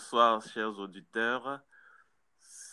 bonsoir, 0.00 0.40
chers 0.40 0.78
auditeurs. 0.78 1.60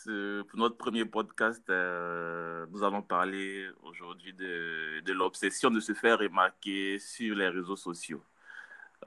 Pour 0.05 0.57
notre 0.57 0.77
premier 0.77 1.03
podcast, 1.03 1.61
euh, 1.69 2.65
nous 2.69 2.85
allons 2.85 3.01
parler 3.01 3.67
aujourd'hui 3.83 4.31
de, 4.31 5.11
l'obsession 5.11 5.69
de 5.69 5.81
se 5.81 5.93
faire 5.93 6.19
remarquer 6.19 6.99
sur 6.99 7.35
les 7.35 7.49
réseaux 7.49 7.75
sociaux. 7.75 8.23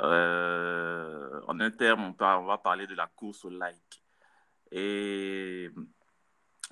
Euh, 0.00 1.40
en 1.48 1.60
un 1.60 1.70
terme, 1.70 2.14
on, 2.20 2.44
va 2.44 2.58
parler 2.58 2.86
de 2.86 2.94
la 2.94 3.06
course 3.06 3.42
au 3.46 3.48
like. 3.48 4.02
Et 4.70 5.70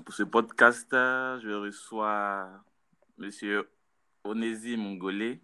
pour 0.05 0.15
ce 0.15 0.25
podcast, 0.25 0.89
je 0.93 1.55
reçois 1.55 2.47
M. 3.19 3.65
Onésime 4.23 4.83
Mongolé 4.83 5.41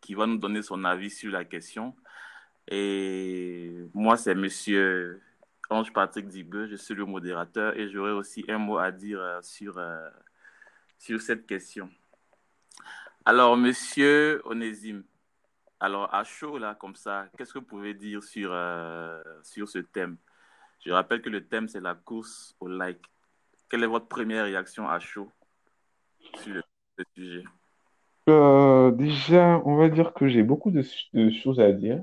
qui 0.00 0.14
va 0.14 0.26
nous 0.26 0.38
donner 0.38 0.62
son 0.62 0.82
avis 0.82 1.10
sur 1.10 1.30
la 1.30 1.44
question. 1.44 1.94
Et 2.70 3.88
moi, 3.92 4.16
c'est 4.16 4.34
Monsieur 4.36 5.20
Ange 5.70 5.92
Patrick 5.92 6.28
Dibeux, 6.28 6.68
je 6.68 6.76
suis 6.76 6.94
le 6.94 7.04
modérateur 7.04 7.76
et 7.76 7.88
j'aurai 7.88 8.12
aussi 8.12 8.44
un 8.48 8.58
mot 8.58 8.78
à 8.78 8.92
dire 8.92 9.20
euh, 9.20 9.40
sur, 9.42 9.76
euh, 9.78 10.08
sur 10.96 11.20
cette 11.20 11.46
question. 11.46 11.90
Alors, 13.24 13.56
Monsieur 13.56 14.40
Onésime, 14.44 15.02
alors 15.80 16.12
à 16.14 16.22
chaud, 16.22 16.58
là, 16.58 16.76
comme 16.76 16.94
ça, 16.94 17.26
qu'est-ce 17.36 17.52
que 17.52 17.58
vous 17.58 17.64
pouvez 17.64 17.94
dire 17.94 18.22
sur, 18.22 18.50
euh, 18.52 19.20
sur 19.42 19.68
ce 19.68 19.78
thème? 19.78 20.16
Je 20.84 20.92
rappelle 20.92 21.22
que 21.22 21.28
le 21.28 21.46
thème, 21.46 21.68
c'est 21.68 21.80
la 21.80 21.94
course 21.94 22.56
au 22.60 22.68
like. 22.68 23.02
Quelle 23.68 23.82
est 23.82 23.88
votre 23.88 24.08
première 24.08 24.44
réaction 24.44 24.88
à 24.88 24.98
chaud 25.00 25.30
sur 26.36 26.54
le, 26.54 26.62
sujet? 27.16 27.44
Déjà, 28.26 29.60
on 29.64 29.76
va 29.76 29.88
dire 29.88 30.12
que 30.14 30.28
j'ai 30.28 30.42
beaucoup 30.42 30.70
de 30.70 30.82
choses 31.30 31.60
à 31.60 31.72
dire. 31.72 32.02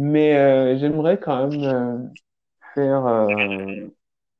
Mais 0.00 0.36
euh, 0.36 0.78
j'aimerais 0.78 1.18
quand 1.18 1.48
même 1.48 1.64
euh, 1.64 1.98
faire 2.72 3.04
euh, 3.04 3.88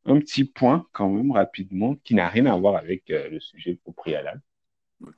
un 0.05 0.19
petit 0.21 0.45
point 0.45 0.87
quand 0.93 1.09
même 1.09 1.33
rapidement 1.33 1.97
qui 2.05 2.15
n'a 2.15 2.29
rien 2.29 2.47
à 2.47 2.57
voir 2.57 2.77
avec 2.77 3.03
le 3.09 3.41
sujet 3.41 3.81
au 3.85 3.91
préalable. 3.91 4.41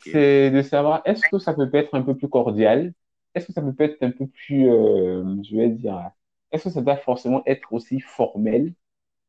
C'est 0.01 0.51
de 0.51 0.63
savoir 0.63 1.03
est-ce 1.05 1.29
que 1.29 1.39
ça 1.39 1.53
peut 1.53 1.69
être 1.75 1.95
un 1.95 2.01
peu 2.01 2.17
plus 2.17 2.31
cordial? 2.31 2.95
Est-ce 3.35 3.49
que 3.49 3.53
ça 3.53 3.61
peut 3.61 3.75
être 3.85 4.03
un 4.03 4.13
peu 4.13 4.27
plus, 4.29 4.65
je 4.65 5.57
vais 5.57 5.69
dire, 5.69 6.11
est-ce 6.53 6.65
que 6.65 6.71
ça 6.71 6.81
doit 6.81 6.97
forcément 6.97 7.43
être 7.45 7.71
aussi 7.75 8.01
formel? 8.01 8.73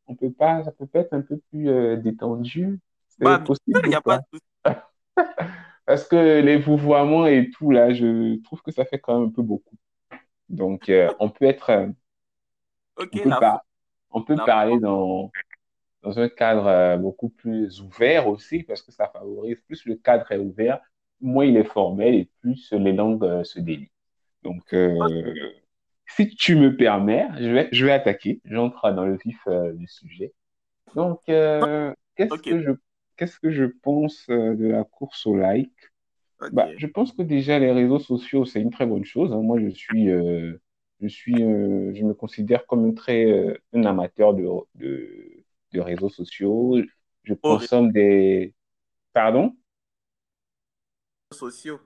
On 0.08 0.16
peut 0.16 0.32
pas, 0.32 0.64
ça 0.64 0.72
peut 0.72 0.88
être 0.94 1.12
un 1.12 1.22
peu 1.22 1.42
plus 1.52 1.98
détendu? 1.98 2.80
Bah, 3.20 3.38
possible 3.40 3.82
il 3.86 3.96
a 3.96 4.02
pas. 4.02 4.22
Parce 5.86 6.08
que 6.08 6.40
les 6.40 6.56
vouvoiements 6.56 7.26
et 7.26 7.50
tout, 7.50 7.70
là, 7.72 7.94
je 7.94 8.42
trouve 8.44 8.62
que 8.62 8.72
ça 8.72 8.86
fait 8.86 9.00
quand 9.00 9.20
même 9.20 9.28
un 9.28 9.32
peu 9.32 9.42
beaucoup. 9.42 9.76
Donc, 10.52 10.90
euh, 10.90 11.10
on 11.20 11.30
peut 11.30 11.46
être, 11.46 11.70
euh, 11.70 11.88
on 14.12 14.22
peut 14.22 14.36
on 14.40 14.46
parler 14.46 14.80
dans, 14.80 15.32
dans 16.04 16.20
un 16.20 16.28
cadre 16.28 16.68
euh, 16.68 16.98
beaucoup 16.98 17.30
plus 17.30 17.82
ouvert 17.82 18.28
aussi, 18.28 18.64
parce 18.64 18.82
que 18.82 18.92
ça 18.92 19.08
favorise, 19.08 19.58
plus 19.66 19.86
le 19.86 19.96
cadre 19.96 20.30
est 20.32 20.38
ouvert, 20.38 20.82
moins 21.22 21.46
il 21.46 21.56
est 21.56 21.64
formel 21.64 22.16
et 22.16 22.30
plus 22.42 22.74
les 22.74 22.92
langues 22.92 23.44
se 23.44 23.60
délient. 23.60 23.92
Donc, 24.44 24.74
euh, 24.74 25.34
si 26.08 26.28
tu 26.36 26.58
me 26.58 26.76
permets, 26.76 27.28
je 27.40 27.50
vais, 27.50 27.70
je 27.72 27.86
vais 27.86 27.94
attaquer, 27.94 28.42
j'entre 28.44 28.92
dans 28.92 29.06
le 29.06 29.18
vif 29.18 29.40
euh, 29.48 29.72
du 29.72 29.88
sujet. 29.88 30.34
Donc, 30.96 31.22
euh, 31.30 31.94
qu'est-ce 32.18 32.42
que 32.42 32.62
je, 32.62 32.72
qu'est-ce 33.16 33.40
que 33.40 33.52
je 33.52 33.66
pense 33.66 34.28
de 34.28 34.68
la 34.68 34.84
course 34.84 35.26
au 35.26 35.38
like? 35.38 35.91
Bah, 36.50 36.72
je 36.78 36.88
pense 36.88 37.14
que 37.14 37.22
déjà 37.22 37.60
les 37.60 37.72
réseaux 37.72 38.00
sociaux, 38.00 38.46
c'est 38.46 38.62
une 38.62 38.72
très 38.72 38.86
bonne 38.86 39.06
chose. 39.06 39.32
hein. 39.32 39.42
Moi, 39.42 39.60
je 39.62 39.70
suis, 39.70 40.10
euh, 40.10 40.58
je 41.02 41.08
suis, 41.08 41.42
euh, 41.44 41.94
je 41.96 42.04
me 42.04 42.14
considère 42.14 42.66
comme 42.68 42.86
un 42.90 42.94
très, 42.94 43.26
euh, 43.26 43.58
un 43.74 43.86
amateur 43.86 44.34
de, 44.34 44.46
de, 44.76 45.44
de 45.74 45.80
réseaux 45.80 46.10
sociaux. 46.10 46.78
Je 47.24 47.34
réseaux 47.44 47.68
consomme 47.70 47.92
des, 47.92 48.54
pardon? 49.14 49.56
sociaux. 51.34 51.82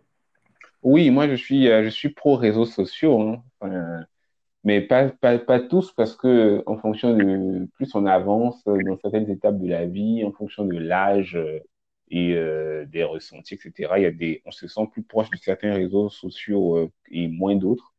Oui, 0.83 1.09
moi, 1.09 1.27
je 1.27 1.35
suis, 1.35 1.65
je 1.67 1.89
suis 1.89 2.09
pro 2.09 2.35
réseaux 2.35 2.65
sociaux. 2.65 3.21
hein. 3.21 3.43
Enfin, 3.59 4.05
mais 4.63 4.81
pas, 4.81 5.09
pas, 5.09 5.39
pas 5.39 5.59
tous 5.61 5.91
parce 5.93 6.15
que 6.17 6.63
en 6.67 6.77
fonction 6.77 7.15
de 7.17 7.67
plus 7.75 7.95
on 7.95 8.05
avance 8.05 8.63
dans 8.65 8.97
certaines 8.99 9.29
étapes 9.29 9.59
de 9.59 9.67
la 9.69 9.85
vie, 9.87 10.23
en 10.25 10.31
fonction 10.33 10.65
de 10.65 10.77
l'âge 10.77 11.37
et 12.09 12.33
euh, 12.35 12.85
des 12.85 13.03
ressentis, 13.03 13.55
etc. 13.55 13.93
Il 13.97 14.03
y 14.03 14.05
a 14.05 14.11
des, 14.11 14.41
on 14.45 14.51
se 14.51 14.67
sent 14.67 14.87
plus 14.91 15.03
proche 15.03 15.29
de 15.29 15.37
certains 15.37 15.73
réseaux 15.73 16.09
sociaux 16.09 16.77
euh, 16.77 16.91
et 17.09 17.27
moins 17.27 17.55
d'autres. 17.55 17.93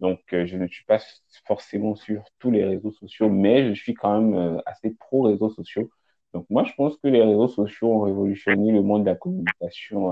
Donc, 0.00 0.20
euh, 0.32 0.46
je 0.46 0.56
ne 0.56 0.66
suis 0.66 0.84
pas 0.84 0.98
forcément 1.46 1.94
sur 1.94 2.24
tous 2.38 2.50
les 2.50 2.64
réseaux 2.64 2.92
sociaux, 2.92 3.28
mais 3.28 3.74
je 3.74 3.80
suis 3.80 3.94
quand 3.94 4.20
même 4.20 4.62
assez 4.66 4.90
pro 4.94 5.22
réseaux 5.22 5.50
sociaux. 5.50 5.90
Donc, 6.32 6.46
moi, 6.48 6.64
je 6.64 6.72
pense 6.74 6.96
que 6.98 7.08
les 7.08 7.22
réseaux 7.22 7.48
sociaux 7.48 7.92
ont 7.92 8.00
révolutionné 8.02 8.72
le 8.72 8.82
monde 8.82 9.02
de 9.02 9.10
la 9.10 9.16
communication 9.16 10.10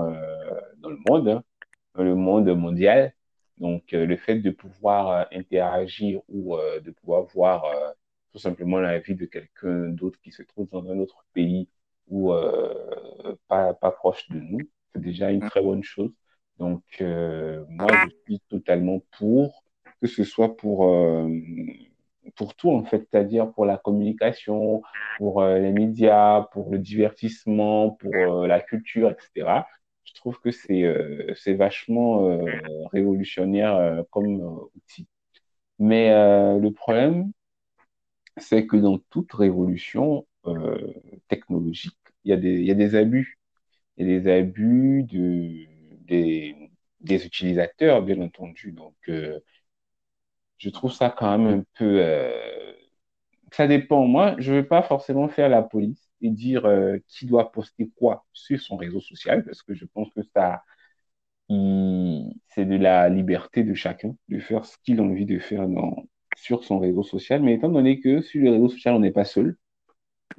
dans 0.77 0.89
le 0.89 0.99
monde, 1.09 1.29
hein, 1.29 1.43
dans 1.95 2.03
le 2.03 2.15
monde 2.15 2.49
mondial. 2.55 3.13
Donc, 3.57 3.91
le 3.91 4.15
fait 4.17 4.35
de 4.35 4.51
pouvoir 4.51 5.27
interagir 5.31 6.21
ou 6.29 6.57
de 6.57 6.91
pouvoir 6.91 7.23
voir 7.23 7.63
tout 8.31 8.39
simplement 8.39 8.79
la 8.79 8.99
vie 8.99 9.15
de 9.15 9.25
quelqu'un 9.25 9.89
d'autre 9.89 10.19
qui 10.21 10.31
se 10.31 10.43
trouve 10.43 10.69
dans 10.69 10.89
un 10.91 10.99
autre 10.99 11.25
pays 11.33 11.67
ou 12.09 12.33
euh, 12.33 13.35
pas, 13.47 13.73
pas 13.73 13.91
proche 13.91 14.27
de 14.29 14.39
nous, 14.39 14.59
c'est 14.93 15.01
déjà 15.01 15.31
une 15.31 15.41
très 15.41 15.61
bonne 15.61 15.83
chose. 15.83 16.11
Donc, 16.57 16.83
euh, 17.01 17.63
moi, 17.69 17.87
je 18.05 18.15
suis 18.25 18.41
totalement 18.49 19.01
pour 19.17 19.63
que 20.01 20.07
ce 20.07 20.23
soit 20.23 20.55
pour, 20.55 20.87
euh, 20.87 21.29
pour 22.35 22.55
tout, 22.55 22.71
en 22.71 22.83
fait, 22.83 23.07
c'est-à-dire 23.09 23.51
pour 23.51 23.65
la 23.65 23.77
communication, 23.77 24.81
pour 25.17 25.41
euh, 25.41 25.59
les 25.59 25.71
médias, 25.71 26.43
pour 26.51 26.69
le 26.71 26.79
divertissement, 26.79 27.91
pour 27.91 28.13
euh, 28.13 28.47
la 28.47 28.61
culture, 28.61 29.09
etc. 29.09 29.65
Je 30.03 30.13
trouve 30.15 30.39
que 30.39 30.51
c'est 30.51 30.83
euh, 30.83 31.33
c'est 31.35 31.53
vachement 31.53 32.43
révolutionnaire 32.91 34.03
comme 34.11 34.69
outil. 34.75 35.07
Mais 35.77 36.09
le 36.59 36.69
problème, 36.71 37.31
c'est 38.37 38.65
que 38.65 38.77
dans 38.77 38.97
toute 39.09 39.31
révolution 39.33 40.25
technologique, 41.27 41.98
il 42.23 42.29
y 42.31 42.33
a 42.33 42.37
des, 42.37 42.61
y 42.63 42.71
a 42.71 42.75
des 42.75 42.95
abus. 42.95 43.39
Il 43.97 44.07
y 44.07 44.15
a 44.15 44.19
des 44.19 44.31
abus 44.31 45.03
de, 45.03 45.65
des, 46.07 46.55
des 47.01 47.25
utilisateurs, 47.25 48.01
bien 48.03 48.21
entendu. 48.21 48.71
Donc, 48.73 48.95
euh, 49.09 49.39
je 50.57 50.69
trouve 50.69 50.91
ça 50.93 51.09
quand 51.09 51.37
même 51.37 51.59
un 51.59 51.63
peu... 51.77 51.99
euh, 52.01 52.73
ça 53.51 53.67
dépend. 53.67 54.05
Moi, 54.05 54.35
je 54.39 54.51
ne 54.53 54.57
veux 54.57 54.67
pas 54.67 54.81
forcément 54.83 55.27
faire 55.29 55.49
la 55.49 55.61
police 55.63 56.09
et 56.21 56.29
dire 56.29 56.65
euh, 56.65 56.97
qui 57.07 57.25
doit 57.25 57.51
poster 57.51 57.89
quoi 57.97 58.25
sur 58.33 58.59
son 58.59 58.77
réseau 58.77 58.99
social, 59.01 59.43
parce 59.45 59.63
que 59.63 59.73
je 59.73 59.85
pense 59.85 60.11
que 60.13 60.21
ça, 60.23 60.63
c'est 62.49 62.65
de 62.65 62.75
la 62.75 63.09
liberté 63.09 63.63
de 63.63 63.73
chacun 63.73 64.15
de 64.29 64.39
faire 64.39 64.65
ce 64.65 64.77
qu'il 64.83 64.99
a 64.99 65.03
envie 65.03 65.25
de 65.25 65.39
faire 65.39 65.67
sur 66.35 66.63
son 66.63 66.79
réseau 66.79 67.03
social. 67.03 67.41
Mais 67.41 67.55
étant 67.55 67.69
donné 67.69 67.99
que 67.99 68.21
sur 68.21 68.41
le 68.43 68.51
réseau 68.51 68.69
social, 68.69 68.95
on 68.95 68.99
n'est 68.99 69.11
pas 69.11 69.25
seul, 69.25 69.57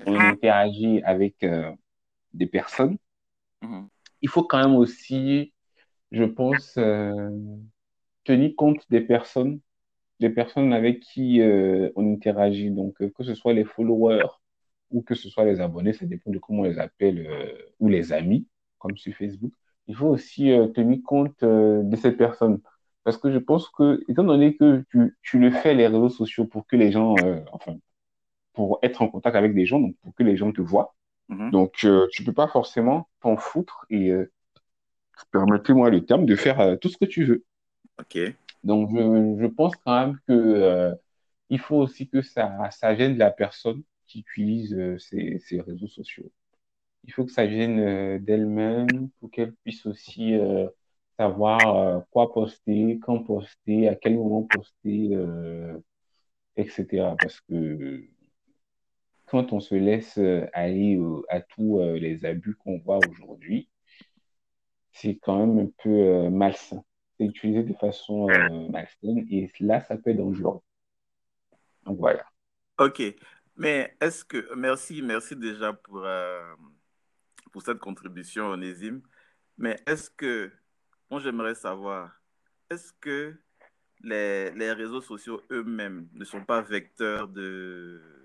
on 0.06 0.15
interagit 0.17 1.03
avec 1.03 1.43
euh, 1.43 1.71
des 2.33 2.47
personnes, 2.47 2.97
Mhm. 3.62 3.89
il 4.23 4.28
faut 4.28 4.43
quand 4.43 4.59
même 4.59 4.77
aussi, 4.77 5.53
je 6.11 6.25
pense, 6.25 6.77
euh, 6.78 7.31
tenir 8.25 8.53
compte 8.56 8.84
des 8.91 9.00
personnes 9.00 9.61
des 10.19 10.31
personnes 10.31 10.75
avec 10.75 11.00
qui 11.00 11.41
euh, 11.41 11.91
on 11.97 12.12
interagit. 12.12 12.71
Donc, 12.71 12.95
que 12.99 13.23
ce 13.25 13.34
soit 13.34 13.55
les 13.55 13.65
followers 13.65 14.29
ou 14.91 15.03
que 15.03 15.15
ce 15.15 15.31
soit 15.31 15.47
les 15.47 15.61
abonnés, 15.61 15.95
ça 15.95 16.05
dépend 16.05 16.31
de 16.31 16.39
comment 16.39 16.61
on 16.61 16.65
les 16.65 16.79
appelle, 16.79 17.27
ou 17.79 17.89
les 17.89 18.12
amis, 18.12 18.47
comme 18.79 18.99
sur 18.99 19.15
Facebook. 19.15 19.53
Il 19.87 19.95
faut 19.95 20.09
aussi 20.09 20.53
tenir 20.75 20.99
compte 21.05 21.43
de 21.43 21.97
ces 21.97 22.12
personnes. 22.12 22.61
Parce 23.03 23.17
que 23.17 23.32
je 23.32 23.38
pense 23.38 23.70
que, 23.70 24.05
étant 24.09 24.25
donné 24.25 24.56
que 24.56 24.85
tu, 24.91 25.17
tu 25.23 25.38
le 25.38 25.50
fais, 25.50 25.73
les 25.75 25.87
réseaux 25.87 26.11
sociaux, 26.11 26.44
pour 26.44 26.67
que 26.67 26.76
les 26.76 26.93
gens, 26.93 27.14
enfin, 27.53 27.76
pour 28.52 28.79
être 28.82 29.02
en 29.02 29.08
contact 29.08 29.37
avec 29.37 29.55
des 29.55 29.67
gens, 29.67 29.81
donc 29.81 29.97
pour 30.02 30.14
que 30.14 30.23
les 30.23 30.37
gens 30.37 30.52
te 30.52 30.61
voient, 30.61 30.94
Mhm. 31.29 31.50
donc 31.52 31.85
euh, 31.85 32.08
tu 32.12 32.25
peux 32.25 32.32
pas 32.32 32.49
forcément 32.49 33.08
t'en 33.20 33.37
foutre 33.37 33.87
et, 33.91 34.11
euh, 34.11 34.31
permettez-moi 35.32 35.91
le 35.91 36.05
terme, 36.05 36.26
de 36.26 36.37
faire 36.37 36.61
euh, 36.61 36.76
tout 36.76 36.88
ce 36.88 36.97
que 36.99 37.05
tu 37.05 37.25
veux. 37.25 37.44
Ok. 37.99 38.19
Donc, 38.64 38.91
je, 38.91 39.37
je 39.41 39.47
pense 39.47 39.75
quand 39.76 40.06
même 40.06 40.19
que, 40.26 40.32
euh, 40.32 40.94
il 41.49 41.58
faut 41.58 41.76
aussi 41.76 42.08
que 42.08 42.23
ça, 42.23 42.70
ça 42.70 42.94
vienne 42.94 43.14
de 43.14 43.19
la 43.19 43.31
personne 43.31 43.82
qui 44.06 44.20
utilise 44.20 44.75
euh, 44.75 44.99
ces, 44.99 45.38
ces 45.41 45.61
réseaux 45.61 45.88
sociaux. 45.88 46.31
Il 47.05 47.12
faut 47.12 47.25
que 47.25 47.32
ça 47.32 47.47
vienne 47.47 47.81
euh, 47.81 48.19
d'elle-même 48.19 49.11
pour 49.20 49.31
qu'elle 49.31 49.55
puisse 49.64 49.87
aussi 49.87 50.35
savoir 51.19 52.02
quoi 52.11 52.32
poster, 52.32 52.99
quand 53.02 53.20
poster, 53.20 53.88
à 53.88 53.94
quel 53.94 54.17
moment 54.17 54.43
poster, 54.44 55.17
etc. 56.56 57.17
Parce 57.19 57.41
que 57.43 58.05
quand 59.31 59.53
on 59.53 59.61
se 59.61 59.77
laisse 59.77 60.19
euh, 60.19 60.44
aller 60.53 60.97
euh, 60.97 61.23
à 61.29 61.41
tous 61.41 61.79
euh, 61.79 61.97
les 61.97 62.25
abus 62.25 62.56
qu'on 62.56 62.79
voit 62.79 62.99
aujourd'hui, 63.09 63.69
c'est 64.91 65.21
quand 65.23 65.47
même 65.47 65.67
un 65.67 65.71
peu 65.82 66.29
malsain. 66.31 66.82
C'est 67.17 67.27
utilisé 67.27 67.62
de 67.62 67.73
façon 67.75 68.27
malsaine 68.71 69.25
et 69.31 69.49
là, 69.61 69.81
ça 69.82 69.97
peut 69.97 70.11
être 70.11 70.17
dangereux. 70.17 70.61
Donc 71.85 71.99
voilà. 71.99 72.25
Ok. 72.79 73.00
Mais 73.56 73.97
est-ce 74.00 74.25
que, 74.25 74.53
merci, 74.56 75.00
merci 75.00 75.37
déjà 75.37 75.73
pour, 75.73 76.05
pour 77.53 77.62
cette 77.62 77.79
contribution, 77.79 78.49
Onésime. 78.49 79.00
Mais 79.59 79.76
est-ce 79.87 80.11
que, 80.11 80.50
moi 81.09 81.21
j'aimerais 81.21 81.55
savoir, 81.55 82.21
est-ce 82.69 82.93
que 83.00 83.37
les, 84.03 84.50
les 84.50 84.73
réseaux 84.73 85.03
sociaux 85.03 85.41
eux-mêmes 85.53 86.09
ne 86.15 86.25
sont 86.25 86.44
pas 86.44 86.62
vecteurs 86.62 87.29
de, 87.29 88.21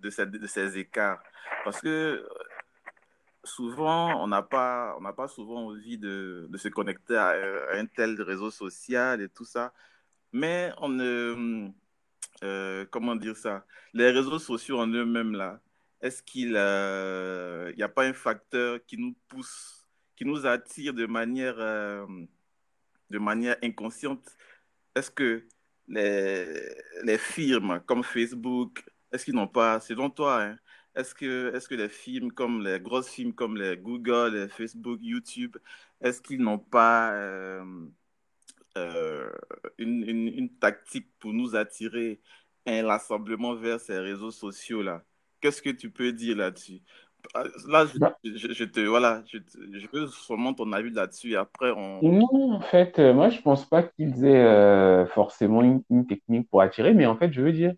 de, 0.00 0.10
ces, 0.46 0.78
écarts? 0.78 1.22
Parce 1.64 1.80
que 1.80 2.26
souvent, 3.44 4.22
on 4.22 4.28
n'a 4.28 4.42
pas, 4.42 4.96
pas 5.16 5.28
souvent 5.28 5.66
envie 5.68 5.98
de, 5.98 6.48
se 6.56 6.68
connecter 6.68 7.16
à, 7.16 7.28
à 7.28 7.76
un 7.76 7.86
tel 7.86 8.20
réseau 8.22 8.50
social 8.50 9.20
et 9.20 9.28
tout 9.28 9.44
ça. 9.44 9.72
Mais 10.32 10.72
on 10.78 10.88
ne, 10.88 11.70
euh, 12.44 12.86
comment 12.90 13.16
dire 13.16 13.36
ça? 13.36 13.66
Les 13.92 14.10
réseaux 14.10 14.38
sociaux 14.38 14.78
en 14.78 14.86
eux-mêmes, 14.86 15.32
là, 15.32 15.60
est-ce 16.00 16.22
qu'il 16.22 16.52
n'y 16.52 16.56
a 17.82 17.88
pas 17.88 18.04
un 18.04 18.12
facteur 18.12 18.78
qui 18.86 18.96
nous 18.96 19.14
pousse, 19.28 19.86
qui 20.16 20.24
nous 20.24 20.46
attire 20.46 20.94
de 20.94 21.06
manière, 21.06 21.56
euh, 21.58 22.06
de 23.10 23.18
manière 23.18 23.56
inconsciente? 23.62 24.36
Est-ce 24.94 25.10
que 25.10 25.44
les, 25.88 26.74
les 27.04 27.18
firmes 27.18 27.80
comme 27.86 28.04
Facebook, 28.04 28.84
est-ce 29.12 29.24
qu'ils 29.24 29.34
n'ont 29.34 29.48
pas, 29.48 29.80
selon 29.80 30.10
toi, 30.10 30.42
hein, 30.42 30.56
est-ce 30.94 31.14
que, 31.14 31.54
est-ce 31.54 31.68
que 31.68 31.74
les 31.74 31.88
films 31.88 32.32
comme 32.32 32.64
les 32.64 32.80
grosses 32.80 33.08
films 33.08 33.32
comme 33.32 33.56
les 33.56 33.76
Google, 33.76 34.34
les 34.34 34.48
Facebook, 34.48 34.98
YouTube, 35.02 35.56
est-ce 36.00 36.20
qu'ils 36.20 36.40
n'ont 36.40 36.58
pas 36.58 37.12
euh, 37.12 37.64
euh, 38.76 39.30
une, 39.78 40.02
une, 40.08 40.28
une, 40.28 40.50
tactique 40.50 41.08
pour 41.20 41.32
nous 41.32 41.54
attirer 41.54 42.20
un 42.66 42.86
rassemblement 42.86 43.54
vers 43.54 43.80
ces 43.80 43.98
réseaux 43.98 44.32
sociaux-là? 44.32 45.04
Qu'est-ce 45.40 45.62
que 45.62 45.70
tu 45.70 45.90
peux 45.90 46.12
dire 46.12 46.36
là-dessus? 46.36 46.82
Là, 47.68 47.86
je, 47.86 47.98
bah. 47.98 48.18
je, 48.24 48.52
je, 48.52 48.64
te, 48.64 48.80
voilà, 48.80 49.22
je, 49.26 49.38
je 49.72 49.86
veux 49.92 50.06
seulement 50.08 50.54
ton 50.54 50.72
avis 50.72 50.90
là-dessus 50.90 51.36
après 51.36 51.70
on... 51.70 52.00
Non, 52.02 52.52
en 52.54 52.60
fait, 52.60 52.98
euh, 52.98 53.12
moi, 53.12 53.28
je 53.28 53.40
pense 53.42 53.68
pas 53.68 53.82
qu'ils 53.82 54.24
aient 54.24 54.44
euh, 54.44 55.06
forcément 55.06 55.62
une, 55.62 55.82
une, 55.90 56.06
technique 56.06 56.48
pour 56.48 56.62
attirer, 56.62 56.94
mais 56.94 57.06
en 57.06 57.16
fait, 57.16 57.30
je 57.32 57.42
veux 57.42 57.52
dire, 57.52 57.74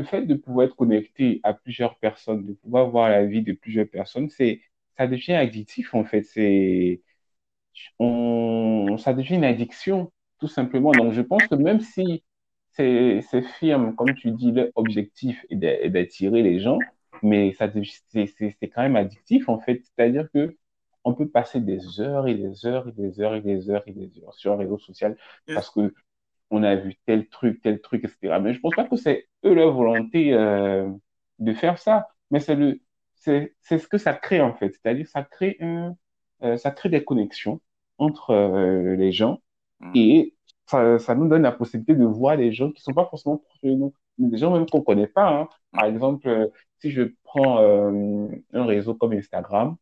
le 0.00 0.04
fait 0.06 0.22
de 0.26 0.34
pouvoir 0.34 0.66
être 0.66 0.76
connecté 0.76 1.40
à 1.44 1.54
plusieurs 1.54 1.98
personnes, 1.98 2.46
de 2.46 2.52
pouvoir 2.54 2.90
voir 2.90 3.08
la 3.10 3.24
vie 3.26 3.42
de 3.42 3.52
plusieurs 3.52 3.88
personnes, 3.88 4.30
c'est, 4.30 4.62
ça 4.98 5.06
devient 5.06 5.34
addictif, 5.34 5.94
en 5.94 6.04
fait. 6.04 6.22
C'est, 6.22 7.02
on, 7.98 8.96
ça 8.98 9.14
devient 9.14 9.34
une 9.36 9.44
addiction, 9.44 10.12
tout 10.38 10.48
simplement. 10.48 10.92
Donc, 10.92 11.12
je 11.12 11.20
pense 11.22 11.46
que 11.46 11.54
même 11.54 11.80
si 11.80 12.24
ces, 12.72 13.20
ces 13.30 13.42
firmes, 13.42 13.94
comme 13.94 14.14
tu 14.14 14.30
dis, 14.32 14.52
leur 14.52 14.68
objectif 14.74 15.44
est 15.50 15.90
d'attirer 15.90 16.42
les 16.42 16.60
gens, 16.60 16.78
mais 17.22 17.52
ça, 17.54 17.70
c'est 18.08 18.68
quand 18.68 18.82
même 18.82 18.96
addictif, 18.96 19.48
en 19.48 19.58
fait. 19.60 19.82
C'est-à-dire 19.84 20.28
que 20.32 20.56
on 21.04 21.14
peut 21.14 21.28
passer 21.28 21.60
des 21.60 22.00
heures 22.00 22.28
et 22.28 22.34
des 22.34 22.66
heures 22.66 22.88
et 22.88 22.92
des 22.92 23.20
heures 23.20 23.34
et 23.34 23.40
des 23.40 23.70
heures 23.70 23.82
et 23.86 23.92
des 23.92 24.10
heures 24.22 24.34
sur 24.34 24.52
un 24.52 24.56
réseau 24.56 24.78
social 24.78 25.16
parce 25.54 25.70
que 25.70 25.94
on 26.50 26.62
a 26.62 26.76
vu 26.76 26.96
tel 27.06 27.28
truc, 27.28 27.62
tel 27.62 27.80
truc, 27.80 28.04
etc. 28.04 28.38
Mais 28.40 28.54
je 28.54 28.60
pense 28.60 28.74
pas 28.74 28.84
que 28.84 28.96
c'est 28.96 29.28
eux 29.44 29.54
leur 29.54 29.72
volonté 29.72 30.32
euh, 30.34 30.88
de 31.38 31.52
faire 31.54 31.78
ça, 31.78 32.08
mais 32.30 32.40
c'est 32.40 32.56
le, 32.56 32.80
c'est, 33.14 33.54
c'est 33.60 33.78
ce 33.78 33.88
que 33.88 33.98
ça 33.98 34.14
crée 34.14 34.40
en 34.40 34.54
fait. 34.54 34.70
C'est-à-dire 34.72 35.06
ça 35.08 35.22
crée 35.22 35.56
un, 35.60 35.96
euh, 36.42 36.56
ça 36.56 36.70
crée 36.70 36.88
des 36.88 37.04
connexions 37.04 37.60
entre 37.98 38.30
euh, 38.30 38.96
les 38.96 39.12
gens 39.12 39.40
mm. 39.80 39.92
et 39.94 40.34
ça, 40.66 40.98
ça, 40.98 41.14
nous 41.14 41.28
donne 41.28 41.42
la 41.42 41.52
possibilité 41.52 41.94
de 41.94 42.04
voir 42.04 42.36
des 42.36 42.52
gens 42.52 42.70
qui 42.70 42.82
sont 42.82 42.94
pas 42.94 43.06
forcément 43.06 43.38
proches 43.38 43.60
de 43.62 43.70
nous, 43.70 43.94
mais 44.18 44.28
des 44.28 44.38
gens 44.38 44.52
même 44.52 44.68
qu'on 44.68 44.82
connaît 44.82 45.08
pas. 45.08 45.28
Hein. 45.28 45.48
Par 45.72 45.84
exemple, 45.86 46.28
euh, 46.28 46.46
si 46.78 46.90
je 46.90 47.02
prends 47.24 47.58
un 47.60 48.64
réseau 48.64 48.94
comme 48.94 49.12
Instagram, 49.12 49.76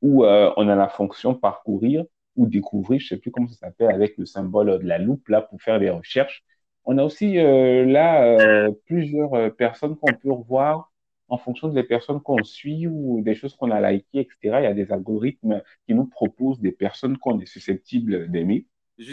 où 0.00 0.24
on 0.24 0.68
a 0.68 0.76
la 0.76 0.88
fonction 0.88 1.34
parcourir 1.34 2.04
ou 2.38 2.46
découvrir, 2.46 3.00
je 3.00 3.08
sais 3.08 3.16
plus 3.18 3.30
comment 3.30 3.48
ça 3.48 3.66
s'appelle, 3.66 3.90
avec 3.90 4.16
le 4.16 4.24
symbole 4.24 4.78
de 4.78 4.86
la 4.86 4.98
loupe 4.98 5.28
là 5.28 5.42
pour 5.42 5.60
faire 5.60 5.78
des 5.78 5.90
recherches. 5.90 6.42
On 6.86 6.96
a 6.96 7.04
aussi 7.04 7.34
là 7.34 8.70
plusieurs 8.86 9.54
personnes 9.56 9.96
qu'on 9.96 10.14
peut 10.14 10.32
revoir 10.32 10.90
en 11.28 11.36
fonction 11.36 11.68
des 11.68 11.82
personnes 11.82 12.20
qu'on 12.20 12.42
suit 12.42 12.86
ou 12.86 13.20
des 13.22 13.34
choses 13.34 13.54
qu'on 13.54 13.70
a 13.70 13.92
likées, 13.92 14.20
etc. 14.20 14.38
Il 14.42 14.64
y 14.64 14.66
a 14.66 14.74
des 14.74 14.90
algorithmes 14.90 15.62
qui 15.86 15.94
nous 15.94 16.06
proposent 16.06 16.60
des 16.60 16.72
personnes 16.72 17.18
qu'on 17.18 17.38
est 17.40 17.46
susceptible 17.46 18.30
d'aimer. 18.30 18.66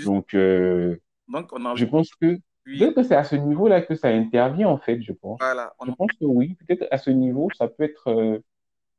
Donc, 0.05 0.33
euh, 0.33 0.97
Donc 1.27 1.51
on 1.51 1.65
a... 1.65 1.75
je 1.75 1.85
pense 1.85 2.15
que 2.15 2.39
peut-être 2.63 2.95
que 2.95 3.03
c'est 3.03 3.15
à 3.15 3.23
ce 3.23 3.35
niveau-là 3.35 3.81
que 3.81 3.95
ça 3.95 4.07
intervient, 4.07 4.69
en 4.69 4.77
fait, 4.77 5.01
je 5.01 5.11
pense. 5.11 5.39
Voilà, 5.39 5.73
on... 5.79 5.85
Je 5.85 5.91
pense 5.91 6.11
que 6.13 6.25
oui, 6.25 6.55
peut-être 6.65 6.87
à 6.89 6.97
ce 6.97 7.09
niveau, 7.09 7.49
ça 7.55 7.67
peut 7.67 7.83
être, 7.83 8.07
euh, 8.07 8.39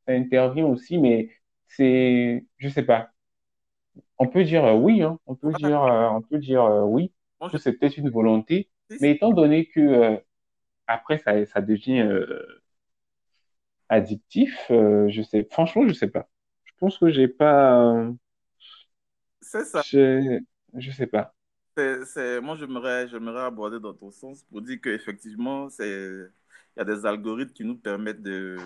ça 0.07 0.13
intervient 0.13 0.65
aussi, 0.67 0.97
mais 0.99 1.29
c'est, 1.67 2.45
je 2.57 2.69
sais 2.69 2.83
pas. 2.83 3.09
On 4.17 4.27
peut 4.27 4.43
dire 4.43 4.65
euh, 4.65 4.73
oui, 4.73 5.01
hein, 5.01 5.19
on 5.25 5.35
peut 5.35 5.51
dire, 5.53 5.81
euh, 5.83 6.09
on 6.09 6.21
peut 6.21 6.37
dire 6.39 6.63
oui, 6.85 7.11
c'est 7.57 7.73
peut-être 7.73 7.97
une 7.97 8.09
volonté, 8.09 8.69
mais 9.01 9.11
étant 9.11 9.31
donné 9.31 9.67
que 9.67 10.19
après 10.87 11.17
ça, 11.17 11.45
ça 11.45 11.61
devient 11.61 12.07
addictif, 13.89 14.65
je 14.69 15.21
sais, 15.29 15.47
franchement, 15.51 15.87
je 15.87 15.93
sais 15.93 16.09
pas. 16.09 16.27
Je 16.63 16.73
pense 16.79 16.97
que 16.97 17.09
j'ai 17.09 17.27
pas. 17.27 18.07
C'est 19.41 19.65
ça. 19.65 19.81
Je 19.81 20.91
sais 20.91 21.07
pas. 21.07 21.33
C'est, 22.05 22.41
moi, 22.41 22.55
j'aimerais, 22.55 23.07
j'aimerais 23.07 23.43
aborder 23.43 23.79
dans 23.79 23.93
ton 23.93 24.09
sens 24.09 24.43
pour 24.43 24.61
dire 24.61 24.79
qu'effectivement, 24.81 25.67
il 25.79 26.29
y 26.75 26.79
a 26.79 26.83
des 26.83 27.05
algorithmes 27.05 27.53
qui 27.53 27.63
nous 27.63 27.77
permettent 27.77 28.21
de, 28.23 28.57